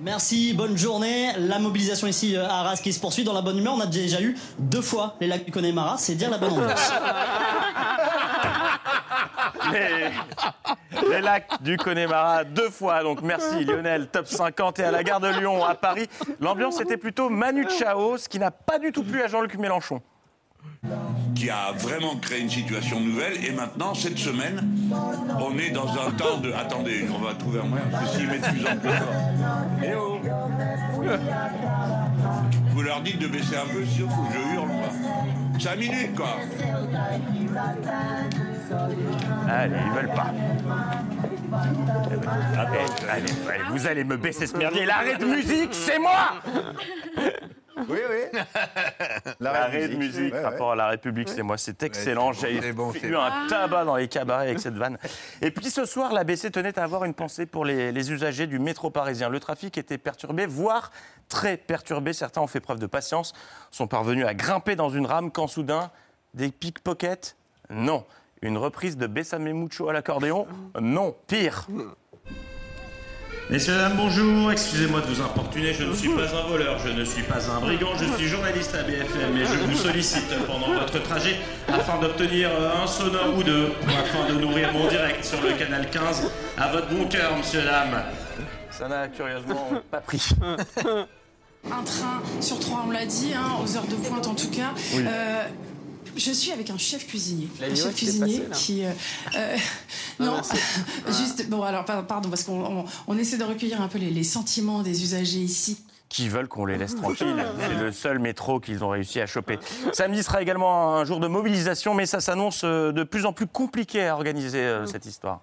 Merci, 0.00 0.52
bonne 0.54 0.76
journée. 0.76 1.32
La 1.38 1.58
mobilisation 1.58 2.06
ici 2.06 2.36
euh, 2.36 2.46
à 2.46 2.60
Arras 2.60 2.76
qui 2.76 2.92
se 2.92 3.00
poursuit 3.00 3.24
dans 3.24 3.32
la 3.32 3.40
bonne 3.40 3.58
humeur. 3.58 3.74
On 3.74 3.80
a 3.80 3.86
déjà 3.86 4.20
eu 4.20 4.36
deux 4.58 4.82
fois 4.82 5.16
les 5.20 5.26
lacs 5.26 5.44
du 5.44 5.52
Connemara, 5.52 5.96
c'est 5.98 6.14
dire 6.14 6.30
la 6.30 6.38
bonne 6.38 6.52
ambiance. 6.52 6.92
Les, 9.72 11.20
lacs 11.20 11.62
du 11.62 11.76
Connemara 11.76 12.44
deux 12.44 12.70
fois. 12.70 13.02
Donc 13.02 13.22
merci 13.22 13.64
Lionel, 13.64 14.08
top 14.08 14.26
50 14.26 14.78
et 14.78 14.84
à 14.84 14.90
la 14.90 15.02
gare 15.02 15.20
de 15.20 15.28
Lyon 15.28 15.64
à 15.64 15.74
Paris. 15.74 16.08
L'ambiance 16.40 16.80
était 16.80 16.96
plutôt 16.96 17.28
Manu 17.28 17.66
Chao, 17.78 18.16
ce 18.16 18.28
qui 18.28 18.38
n'a 18.38 18.50
pas 18.50 18.78
du 18.78 18.92
tout 18.92 19.02
plu 19.04 19.22
à 19.22 19.28
Jean-Luc 19.28 19.56
Mélenchon. 19.56 20.00
qui 21.34 21.50
a 21.50 21.72
vraiment 21.76 22.16
créé 22.16 22.40
une 22.40 22.50
situation 22.50 23.00
nouvelle. 23.00 23.44
Et 23.44 23.52
maintenant, 23.52 23.94
cette 23.94 24.18
semaine, 24.18 24.62
on 25.40 25.58
est 25.58 25.70
dans 25.70 25.88
un 25.88 26.10
temps 26.12 26.38
de. 26.38 26.52
Attendez, 26.52 27.06
on 27.14 27.18
va 27.18 27.34
trouver 27.34 27.60
un 27.60 27.64
moyen, 27.64 27.84
parce 27.90 28.16
que 28.16 28.22
mettent 28.22 28.42
de 28.42 28.80
plus 28.80 28.90
en 29.96 30.20
Vous 32.70 32.82
leur 32.82 33.00
dites 33.00 33.18
de 33.18 33.28
baisser 33.28 33.56
un 33.56 33.66
peu, 33.72 33.84
sinon 33.84 34.08
faut 34.10 34.22
que 34.22 34.32
je 34.32 34.54
hurle, 34.54 34.68
moi. 34.68 34.88
5 35.58 35.76
minutes, 35.78 36.14
quoi. 36.14 36.36
Allez, 39.48 39.76
ils 39.86 39.92
veulent 39.92 40.14
pas. 40.14 40.32
Allez, 42.58 42.78
allez, 43.08 43.32
allez, 43.48 43.62
vous 43.70 43.86
allez 43.86 44.04
me 44.04 44.16
baisser 44.16 44.46
ce 44.46 44.56
merdier. 44.56 44.84
L'arrêt 44.86 45.16
de 45.16 45.24
musique, 45.26 45.72
c'est 45.72 45.98
moi 45.98 46.34
Oui, 47.88 47.98
oui. 48.10 48.40
L'arrêt 49.38 49.88
de 49.88 49.96
musique, 49.96 50.32
ouais, 50.32 50.38
ouais. 50.38 50.44
rapport 50.44 50.72
à 50.72 50.76
la 50.76 50.88
République, 50.88 51.28
c'est 51.28 51.42
moi. 51.42 51.58
C'est 51.58 51.82
excellent. 51.82 52.32
J'ai 52.32 52.72
bon, 52.72 52.92
eu 52.92 53.12
bon. 53.12 53.20
un 53.20 53.46
tabac 53.48 53.84
dans 53.84 53.96
les 53.96 54.08
cabarets 54.08 54.46
avec 54.46 54.60
cette 54.60 54.74
vanne. 54.74 54.96
Et 55.42 55.50
puis 55.50 55.66
ce 55.70 55.84
soir, 55.84 56.12
l'ABC 56.12 56.50
tenait 56.50 56.78
à 56.78 56.84
avoir 56.84 57.04
une 57.04 57.12
pensée 57.14 57.44
pour 57.44 57.64
les, 57.64 57.92
les 57.92 58.12
usagers 58.12 58.46
du 58.46 58.58
métro 58.58 58.90
parisien. 58.90 59.28
Le 59.28 59.40
trafic 59.40 59.76
était 59.76 59.98
perturbé, 59.98 60.46
voire 60.46 60.90
très 61.28 61.56
perturbé. 61.58 62.14
Certains 62.14 62.40
ont 62.40 62.46
fait 62.46 62.60
preuve 62.60 62.78
de 62.78 62.86
patience, 62.86 63.34
sont 63.70 63.86
parvenus 63.86 64.26
à 64.26 64.32
grimper 64.34 64.74
dans 64.74 64.88
une 64.90 65.06
rame 65.06 65.30
quand 65.30 65.46
soudain, 65.46 65.90
des 66.32 66.50
pickpockets? 66.50 67.36
Non. 67.68 68.04
Une 68.46 68.58
reprise 68.58 68.96
de 68.96 69.08
Bessame 69.08 69.52
Mucho 69.52 69.88
à 69.88 69.92
l'accordéon? 69.92 70.46
Non. 70.80 71.16
Pire. 71.26 71.66
Messieurs, 73.50 73.74
dames, 73.74 73.94
bonjour. 73.96 74.52
Excusez-moi 74.52 75.00
de 75.00 75.06
vous 75.06 75.20
importuner, 75.20 75.74
je 75.74 75.82
ne 75.82 75.92
suis 75.92 76.10
pas 76.10 76.32
un 76.32 76.48
voleur, 76.48 76.78
je 76.78 76.90
ne 76.90 77.04
suis 77.04 77.24
pas 77.24 77.50
un 77.50 77.58
brigand, 77.58 77.88
je 77.98 78.04
suis 78.16 78.28
journaliste 78.28 78.72
à 78.76 78.84
BFM 78.84 79.36
et 79.36 79.44
je 79.44 79.64
vous 79.64 79.76
sollicite 79.76 80.32
pendant 80.46 80.72
votre 80.74 81.02
trajet 81.02 81.36
afin 81.66 81.98
d'obtenir 81.98 82.50
un 82.80 82.86
sonore 82.86 83.36
ou 83.36 83.42
deux, 83.42 83.72
afin 83.88 84.32
de 84.32 84.38
nourrir 84.38 84.72
mon 84.72 84.86
direct 84.86 85.24
sur 85.24 85.42
le 85.42 85.52
canal 85.54 85.90
15 85.90 86.30
à 86.56 86.70
votre 86.70 86.86
bon 86.88 87.08
cœur, 87.08 87.36
monsieur, 87.36 87.62
dames. 87.62 88.00
Ça 88.70 88.86
n'a 88.86 89.08
curieusement 89.08 89.70
pas 89.90 90.00
pris. 90.00 90.28
Un 91.64 91.82
train 91.82 92.22
sur 92.40 92.60
trois, 92.60 92.84
on 92.86 92.92
l'a 92.92 93.06
dit, 93.06 93.32
hein, 93.34 93.56
aux 93.60 93.76
heures 93.76 93.88
de 93.88 93.96
pointe 93.96 94.28
en 94.28 94.36
tout 94.36 94.50
cas. 94.50 94.70
Oui. 94.94 95.04
Euh, 95.04 95.42
je 96.16 96.30
suis 96.32 96.52
avec 96.52 96.70
un 96.70 96.78
chef 96.78 97.06
cuisinier. 97.06 97.48
La 97.60 97.66
un 97.68 97.74
chef 97.74 97.94
cuisinier 97.94 98.40
passé, 98.40 98.60
qui. 98.64 98.84
euh, 98.84 98.90
euh, 99.36 99.56
non, 100.20 100.36
juste. 101.08 101.48
Bon, 101.48 101.62
alors, 101.62 101.84
par- 101.84 102.06
pardon, 102.06 102.28
parce 102.30 102.42
qu'on 102.44 102.64
on, 102.64 102.84
on 103.06 103.18
essaie 103.18 103.36
de 103.38 103.44
recueillir 103.44 103.80
un 103.80 103.88
peu 103.88 103.98
les, 103.98 104.10
les 104.10 104.24
sentiments 104.24 104.82
des 104.82 105.02
usagers 105.02 105.38
ici. 105.40 105.78
qui 106.08 106.28
veulent 106.28 106.48
qu'on 106.48 106.64
les 106.66 106.78
laisse 106.78 106.94
tranquilles. 107.02 107.44
C'est 107.60 107.74
le 107.82 107.92
seul 107.92 108.18
métro 108.18 108.60
qu'ils 108.60 108.82
ont 108.84 108.88
réussi 108.90 109.20
à 109.20 109.26
choper. 109.26 109.58
Samedi 109.92 110.22
sera 110.22 110.40
également 110.42 110.96
un 110.96 111.04
jour 111.04 111.20
de 111.20 111.26
mobilisation, 111.28 111.94
mais 111.94 112.06
ça 112.06 112.20
s'annonce 112.20 112.62
euh, 112.64 112.92
de 112.92 113.02
plus 113.04 113.26
en 113.26 113.32
plus 113.32 113.46
compliqué 113.46 114.06
à 114.06 114.14
organiser 114.14 114.60
euh, 114.60 114.86
cette 114.86 115.06
histoire. 115.06 115.40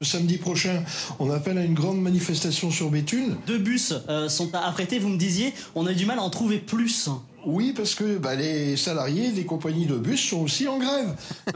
Le 0.00 0.06
samedi 0.06 0.36
prochain, 0.36 0.82
on 1.20 1.30
appelle 1.30 1.58
à 1.58 1.62
une 1.64 1.74
grande 1.74 2.00
manifestation 2.02 2.72
sur 2.72 2.90
Béthune. 2.90 3.36
Deux 3.46 3.58
bus 3.58 3.94
euh, 4.08 4.28
sont 4.28 4.52
à 4.52 4.66
affréter, 4.66 4.98
vous 4.98 5.08
me 5.08 5.16
disiez, 5.16 5.54
on 5.76 5.86
a 5.86 5.92
eu 5.92 5.94
du 5.94 6.06
mal 6.06 6.18
à 6.18 6.22
en 6.22 6.30
trouver 6.30 6.58
plus. 6.58 7.08
Oui, 7.44 7.72
parce 7.72 7.94
que 7.94 8.18
bah, 8.18 8.34
les 8.34 8.76
salariés 8.76 9.32
des 9.32 9.44
compagnies 9.44 9.86
de 9.86 9.96
bus 9.96 10.28
sont 10.30 10.42
aussi 10.42 10.68
en 10.68 10.78
grève. 10.78 11.14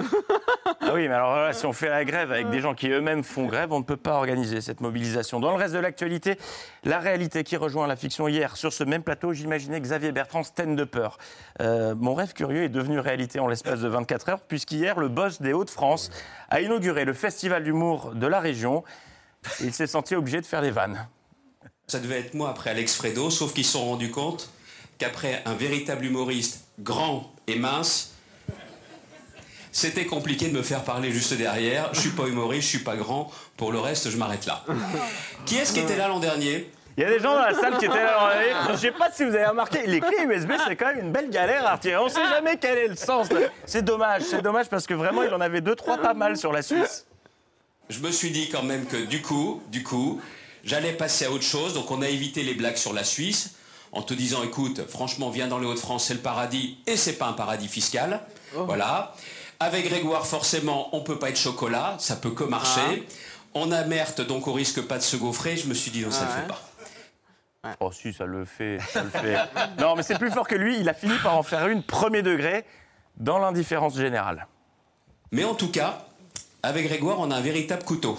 Ah 0.89 0.93
oui, 0.95 1.09
mais 1.09 1.15
alors 1.15 1.35
là, 1.35 1.53
si 1.53 1.67
on 1.67 1.73
fait 1.73 1.89
la 1.89 2.05
grève 2.05 2.31
avec 2.31 2.49
des 2.51 2.61
gens 2.61 2.75
qui 2.75 2.89
eux-mêmes 2.89 3.25
font 3.25 3.47
grève, 3.47 3.73
on 3.73 3.81
ne 3.81 3.85
peut 3.85 3.97
pas 3.97 4.15
organiser 4.15 4.61
cette 4.61 4.81
mobilisation. 4.81 5.41
Dans 5.41 5.51
le 5.51 5.57
reste 5.57 5.75
de 5.75 5.81
l'actualité, 5.81 6.39
la 6.85 7.01
réalité 7.01 7.43
qui 7.43 7.57
rejoint 7.57 7.89
la 7.89 7.97
fiction 7.97 8.29
hier. 8.29 8.57
Sur 8.57 8.73
ce 8.73 8.85
même 8.85 9.03
plateau, 9.03 9.33
j'imaginais 9.33 9.81
Xavier 9.81 10.13
Bertrand 10.13 10.45
stand 10.45 10.77
de 10.77 10.85
peur. 10.85 11.19
Euh, 11.61 11.97
mon 11.97 12.15
rêve 12.15 12.35
curieux 12.35 12.63
est 12.63 12.69
devenu 12.69 13.01
réalité 13.01 13.41
en 13.41 13.49
l'espace 13.49 13.81
de 13.81 13.89
24 13.89 14.29
heures, 14.29 14.41
puisqu'hier, 14.41 15.01
le 15.01 15.09
boss 15.09 15.43
des 15.43 15.53
Hauts-de-France 15.53 16.11
a 16.51 16.61
inauguré 16.61 17.05
le 17.05 17.15
festival 17.15 17.65
d'humour 17.65 18.13
de 18.15 18.27
la 18.29 18.39
région. 18.39 18.85
Il 19.61 19.73
s'est 19.73 19.89
senti 19.89 20.15
obligé 20.15 20.41
de 20.41 20.47
faire 20.47 20.63
des 20.63 20.71
vannes. 20.71 21.09
Ça 21.89 21.99
devait 21.99 22.21
être 22.21 22.35
moi 22.35 22.51
après 22.51 22.71
Alex 22.71 22.95
Fredo, 22.95 23.31
sauf 23.31 23.55
qu'ils 23.55 23.65
se 23.65 23.73
sont 23.73 23.87
rendus 23.87 24.13
compte 24.13 24.51
qu'après 24.99 25.43
un 25.45 25.55
véritable 25.55 26.05
humoriste 26.05 26.65
grand 26.81 27.33
et 27.47 27.59
mince, 27.59 28.13
c'était 29.73 30.07
compliqué 30.07 30.49
de 30.49 30.57
me 30.57 30.63
faire 30.63 30.85
parler 30.85 31.11
juste 31.11 31.35
derrière. 31.35 31.91
Je 31.93 32.01
suis 32.01 32.11
pas 32.11 32.27
humoriste, 32.27 32.63
je 32.63 32.69
suis 32.69 32.85
pas 32.85 32.97
grand. 32.97 33.31
Pour 33.59 33.73
le 33.73 33.79
reste, 33.79 34.11
je 34.11 34.17
m'arrête 34.17 34.47
là. 34.47 34.65
Qui 35.45 35.57
est-ce 35.57 35.75
qui 35.75 35.81
était 35.81 35.97
là 35.97 36.09
l'an 36.09 36.19
dernier? 36.19 36.71
Il 36.97 37.03
y 37.03 37.05
a 37.05 37.11
des 37.11 37.21
gens 37.21 37.35
dans 37.35 37.43
la 37.43 37.53
salle 37.53 37.77
qui 37.77 37.85
étaient 37.85 37.95
là. 37.95 38.31
l'année. 38.31 38.71
Je 38.73 38.77
sais 38.79 38.91
pas 38.91 39.11
si 39.13 39.23
vous 39.25 39.35
avez 39.35 39.45
remarqué, 39.45 39.87
les 39.87 40.01
clés 40.01 40.25
USB, 40.27 40.53
c'est 40.67 40.77
quand 40.77 40.87
même 40.87 41.01
une 41.01 41.13
belle 41.13 41.29
galère 41.29 41.67
à 41.67 41.75
retirer. 41.75 41.99
On 41.99 42.09
sait 42.09 42.27
jamais 42.31 42.57
quel 42.57 42.79
est 42.79 42.89
le 42.89 42.97
sens. 42.97 43.29
C'est 43.67 43.83
dommage, 43.83 44.23
c'est 44.23 44.41
dommage 44.41 44.69
parce 44.71 44.87
que 44.87 44.95
vraiment, 44.95 45.23
il 45.23 45.35
en 45.35 45.43
avait 45.43 45.61
deux, 45.61 45.75
trois 45.75 45.99
pas 45.99 46.15
mal 46.15 46.39
sur 46.39 46.53
la 46.53 46.63
Suisse. 46.63 47.05
Je 47.91 47.99
me 48.01 48.11
suis 48.11 48.31
dit 48.31 48.49
quand 48.49 48.63
même 48.63 48.87
que 48.87 48.97
du 48.97 49.21
coup, 49.21 49.63
du 49.69 49.83
coup, 49.83 50.23
j'allais 50.65 50.93
passer 50.93 51.27
à 51.27 51.31
autre 51.31 51.45
chose. 51.45 51.75
Donc 51.75 51.91
on 51.91 52.01
a 52.01 52.09
évité 52.09 52.43
les 52.43 52.55
blagues 52.55 52.77
sur 52.77 52.95
la 52.95 53.05
Suisse 53.05 53.57
en 53.97 54.03
te 54.03 54.13
disant, 54.13 54.43
écoute, 54.43 54.87
franchement, 54.87 55.31
viens 55.31 55.49
dans 55.49 55.59
les 55.59 55.67
Hauts-de-France, 55.67 56.05
c'est 56.05 56.15
le 56.15 56.21
paradis 56.21 56.77
et 56.87 56.99
c'est 56.99 57.15
pas 57.15 57.27
un 57.29 57.33
paradis 57.33 57.67
fiscal. 57.67 58.21
Voilà. 58.53 59.15
Avec 59.59 59.89
Grégoire, 59.89 60.27
forcément, 60.27 60.95
on 60.95 61.01
peut 61.01 61.19
pas 61.19 61.31
être 61.31 61.39
chocolat, 61.39 61.97
ça 61.99 62.17
peut 62.17 62.31
que 62.31 62.45
marcher. 62.45 63.09
On 63.55 63.73
a 63.73 63.85
Merte, 63.85 64.21
donc 64.21 64.49
on 64.49 64.53
risque 64.53 64.83
pas 64.83 64.99
de 64.99 65.03
se 65.03 65.17
gaufrer. 65.17 65.57
Je 65.57 65.67
me 65.67 65.73
suis 65.73 65.91
dit, 65.91 66.03
non, 66.03 66.11
ça 66.11 66.27
le 66.27 66.43
fait 66.43 66.47
pas. 66.47 66.61
Oh 67.81 67.91
si, 67.91 68.13
ça 68.13 68.27
le 68.27 68.45
fait, 68.45 68.79
ça 68.93 69.03
le 69.03 69.09
fait. 69.09 69.39
Non, 69.81 69.97
mais 69.97 70.03
c'est 70.03 70.19
plus 70.19 70.31
fort 70.31 70.47
que 70.47 70.55
lui. 70.55 70.79
Il 70.79 70.89
a 70.91 70.95
fini 70.95 71.15
par 71.23 71.35
en 71.35 71.43
faire 71.43 71.67
une 71.67 71.83
premier 71.83 72.21
degré 72.21 72.67
dans 73.17 73.39
l'indifférence 73.39 73.97
générale. 73.97 74.47
Mais 75.33 75.45
en 75.45 75.55
tout 75.55 75.71
cas, 75.71 76.05
avec 76.63 76.87
Grégoire, 76.87 77.19
on 77.19 77.31
a 77.31 77.37
un 77.37 77.41
véritable 77.41 77.83
couteau. 77.83 78.19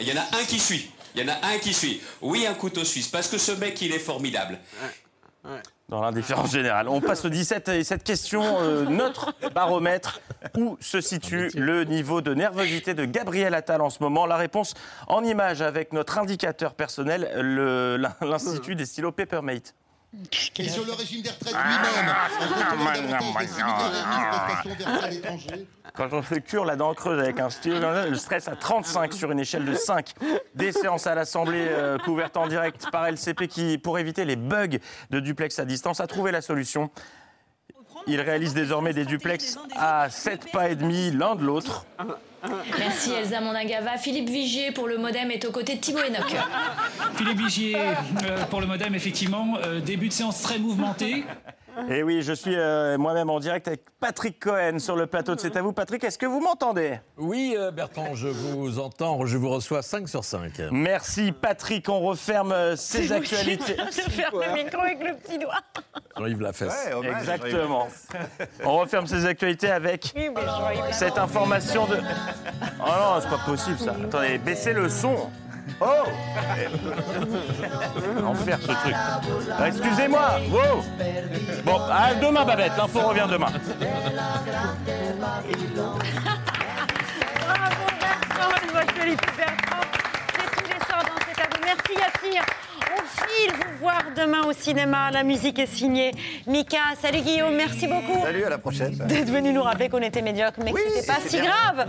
Il 0.00 0.08
y 0.08 0.12
en 0.12 0.20
a 0.20 0.36
un 0.36 0.44
qui 0.44 0.58
suit. 0.58 0.90
Il 1.14 1.22
y 1.22 1.30
en 1.30 1.32
a 1.32 1.46
un 1.46 1.58
qui 1.58 1.72
suit. 1.72 2.02
Oui, 2.20 2.46
un 2.46 2.54
couteau 2.54 2.84
suisse, 2.84 3.08
parce 3.08 3.28
que 3.28 3.38
ce 3.38 3.52
mec, 3.52 3.80
il 3.82 3.92
est 3.92 3.98
formidable. 3.98 4.58
Dans 5.88 6.00
l'indifférence 6.00 6.50
générale. 6.50 6.88
On 6.88 7.00
passe 7.00 7.24
au 7.24 7.28
17 7.28 7.68
et 7.68 7.84
cette 7.84 8.02
question, 8.02 8.42
euh, 8.42 8.84
notre 8.84 9.34
baromètre, 9.50 10.20
où 10.56 10.78
se 10.80 11.02
situe 11.02 11.50
le 11.54 11.84
niveau 11.84 12.22
de 12.22 12.32
nervosité 12.32 12.94
de 12.94 13.04
Gabriel 13.04 13.54
Attal 13.54 13.82
en 13.82 13.90
ce 13.90 14.02
moment 14.02 14.24
La 14.24 14.36
réponse 14.36 14.72
en 15.06 15.22
image 15.22 15.60
avec 15.60 15.92
notre 15.92 16.18
indicateur 16.18 16.74
personnel, 16.74 17.30
l'Institut 18.22 18.74
des 18.74 18.86
stylos 18.86 19.12
Peppermate. 19.12 19.74
Et 20.58 20.68
sur 20.68 20.84
le 20.84 20.92
régime 20.92 21.22
des 21.22 21.30
retraites 21.30 21.54
Ah, 21.56 22.94
lui-même. 22.96 23.14
Quand 25.94 26.08
on 26.12 26.22
se 26.22 26.34
cure 26.36 26.64
la 26.64 26.76
dent 26.76 26.94
creuse 26.94 27.20
avec 27.20 27.38
un 27.40 27.50
stylo, 27.50 27.78
le 28.08 28.16
stress 28.16 28.48
à 28.48 28.56
35 28.56 29.12
sur 29.12 29.30
une 29.30 29.40
échelle 29.40 29.64
de 29.64 29.74
5. 29.74 30.12
Des 30.54 30.72
séances 30.72 31.06
à 31.06 31.14
l'Assemblée 31.14 31.66
euh, 31.68 31.98
couvertes 31.98 32.36
en 32.36 32.48
direct 32.48 32.90
par 32.90 33.06
LCP 33.06 33.48
qui, 33.48 33.78
pour 33.78 33.98
éviter 33.98 34.24
les 34.24 34.36
bugs 34.36 34.78
de 35.10 35.20
duplex 35.20 35.58
à 35.58 35.64
distance, 35.64 36.00
a 36.00 36.06
trouvé 36.06 36.32
la 36.32 36.40
solution. 36.42 36.90
Il 38.06 38.20
réalise 38.20 38.54
désormais 38.54 38.92
des 38.92 39.04
duplex 39.04 39.58
à 39.76 40.10
7 40.10 40.52
pas 40.52 40.68
et 40.68 40.76
demi 40.76 41.10
l'un 41.10 41.36
de 41.36 41.44
l'autre. 41.44 41.86
Merci 42.78 43.12
Elsa 43.12 43.40
Monagava. 43.40 43.96
Philippe 43.96 44.28
Vigier 44.28 44.72
pour 44.72 44.86
le 44.86 44.98
modem 44.98 45.30
est 45.30 45.44
aux 45.44 45.50
côtés 45.52 45.76
de 45.76 45.80
Thibaut 45.80 46.00
Enoch. 46.00 46.36
Philippe 47.16 47.38
Vigier 47.38 47.76
euh, 47.76 48.44
pour 48.50 48.60
le 48.60 48.66
modem, 48.66 48.94
effectivement. 48.94 49.56
Euh, 49.64 49.80
début 49.80 50.08
de 50.08 50.12
séance 50.12 50.42
très 50.42 50.58
mouvementé. 50.58 51.24
Et 51.90 52.02
oui, 52.02 52.22
je 52.22 52.32
suis 52.32 52.54
euh, 52.56 52.96
moi-même 52.98 53.30
en 53.30 53.40
direct 53.40 53.68
avec 53.68 53.82
Patrick 54.00 54.38
Cohen 54.40 54.78
sur 54.78 54.96
le 54.96 55.06
plateau 55.06 55.34
de 55.34 55.40
C'est 55.40 55.56
à 55.56 55.62
vous. 55.62 55.72
Patrick, 55.72 56.04
est-ce 56.04 56.18
que 56.18 56.26
vous 56.26 56.40
m'entendez? 56.40 57.00
Oui, 57.16 57.54
euh, 57.58 57.70
Bertrand, 57.70 58.14
je 58.14 58.28
vous 58.28 58.78
entends, 58.78 59.26
je 59.26 59.36
vous 59.36 59.50
reçois 59.50 59.82
5 59.82 60.08
sur 60.08 60.24
5. 60.24 60.60
Merci 60.70 61.32
Patrick, 61.32 61.88
on 61.88 62.00
referme 62.00 62.52
euh, 62.52 62.76
ces 62.76 63.12
actualités. 63.12 63.76
Je 63.90 64.10
ferme 64.10 64.40
le 64.40 64.54
micro 64.54 64.80
avec 64.80 65.02
le 65.02 65.14
petit 65.16 65.38
doigt. 65.38 65.60
Jean-Yves 66.16 66.40
Lafesse. 66.40 66.88
Exactement. 67.18 67.88
On 68.64 68.78
referme 68.78 69.06
ces 69.06 69.26
actualités 69.26 69.70
avec 69.70 70.12
Oui, 70.16 70.30
mais 70.34 70.42
Jean-Yves 70.42 70.92
cette 70.92 71.18
information 71.18 71.86
de. 71.86 71.96
Oh 72.80 72.86
non, 72.86 73.20
c'est 73.20 73.28
pas 73.28 73.42
possible 73.46 73.78
ça. 73.78 73.94
Attendez, 74.04 74.38
baissez 74.38 74.72
le 74.72 74.88
son. 74.88 75.30
Oh 75.80 76.04
Enfer 78.26 78.58
ce 78.60 78.66
truc. 78.66 78.94
Ah, 78.94 79.20
Excusez-moi. 79.68 80.40
Wow. 80.50 80.84
Bon, 81.64 81.80
à 81.90 82.14
demain 82.14 82.44
Babette, 82.44 82.72
l'info 82.76 83.00
revient 83.00 83.26
demain. 83.30 83.46
Bravo 87.40 87.86
Bertrand, 88.00 88.54
votre 88.72 88.92
Philippe 88.94 89.26
Bertrand. 89.36 89.86
C'est 90.34 90.50
tous 90.62 90.68
les 90.68 90.80
soirs 90.86 91.04
dans 91.04 91.20
cet 91.26 91.38
vous. 91.40 91.60
Merci 91.64 91.92
Yassir. 91.94 92.42
File 93.16 93.52
vous 93.52 93.78
voir 93.80 94.02
demain 94.16 94.42
au 94.48 94.52
cinéma. 94.52 95.10
La 95.10 95.22
musique 95.22 95.58
est 95.58 95.66
signée. 95.66 96.10
Mika, 96.46 96.78
salut 97.00 97.20
Guillaume, 97.20 97.54
merci 97.54 97.86
beaucoup. 97.86 98.20
Salut, 98.22 98.44
à 98.44 98.50
la 98.50 98.58
prochaine. 98.58 98.94
D'être 99.06 99.30
venu 99.30 99.52
nous 99.52 99.62
rappeler 99.62 99.88
qu'on 99.88 100.02
était 100.02 100.22
médiocre, 100.22 100.58
mais 100.64 100.72
que 100.72 100.78
c'était 100.94 101.06
pas 101.06 101.20
si 101.24 101.40
bien. 101.40 101.44
grave. 101.50 101.86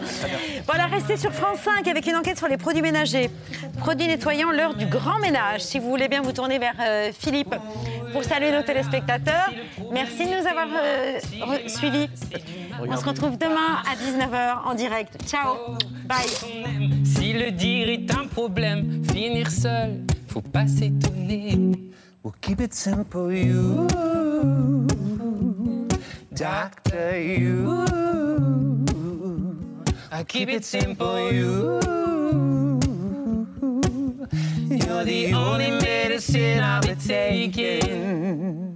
Voilà, 0.68 0.86
restez 0.88 1.18
sur 1.18 1.32
France 1.32 1.60
5 1.64 1.88
avec 1.88 2.06
une 2.08 2.16
enquête 2.16 2.38
sur 2.38 2.48
les 2.48 2.58
produits 2.58 2.82
ménagers. 2.82 3.30
Produits 3.80 4.08
nettoyants, 4.08 4.52
l'heure 4.52 4.76
du 4.76 4.86
grand 4.86 5.20
ménage. 5.20 5.62
Si 5.62 5.80
vous 5.80 5.90
voulez 5.90 6.08
bien 6.08 6.22
vous 6.22 6.32
tourner 6.32 6.60
vers 6.60 6.76
euh, 6.80 7.12
Philippe 7.18 7.56
pour 8.12 8.24
saluer 8.24 8.52
nos 8.52 8.62
téléspectateurs. 8.64 9.50
Merci 9.92 10.26
de 10.26 10.30
nous 10.42 10.48
avoir 10.48 10.68
euh, 10.74 11.20
suivis. 11.68 12.08
On 12.88 12.96
se 12.98 13.06
retrouve 13.06 13.38
demain 13.38 13.82
à 13.90 13.96
19h 13.96 14.70
en 14.70 14.74
direct. 14.74 15.18
Ciao. 15.28 15.76
Bye. 16.06 17.04
Si 17.04 17.34
le 17.34 17.52
dire 17.52 17.90
est 17.90 18.12
un 18.14 18.28
problème, 18.28 19.04
finir 19.12 19.50
seul, 19.50 20.02
faut 20.36 20.42
pas 20.42 20.68
s'étonner. 20.68 21.72
We'll 22.22 22.34
keep 22.42 22.60
it 22.60 22.74
simple, 22.74 23.32
you. 23.32 23.88
Doctor, 26.34 27.18
you. 27.18 27.86
I 30.12 30.26
keep 30.28 30.50
it 30.50 30.66
simple, 30.66 31.32
you. 31.32 31.80
You're 34.70 35.06
the 35.06 35.34
only 35.34 35.72
medicine 35.72 36.62
I'll 36.62 36.82
be 36.82 36.96
taking. 36.98 38.76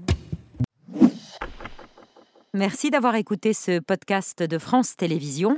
Merci 2.54 2.90
d'avoir 2.90 3.16
écouté 3.16 3.52
ce 3.52 3.80
podcast 3.80 4.44
de 4.44 4.58
France 4.58 4.96
Télévisions. 4.96 5.58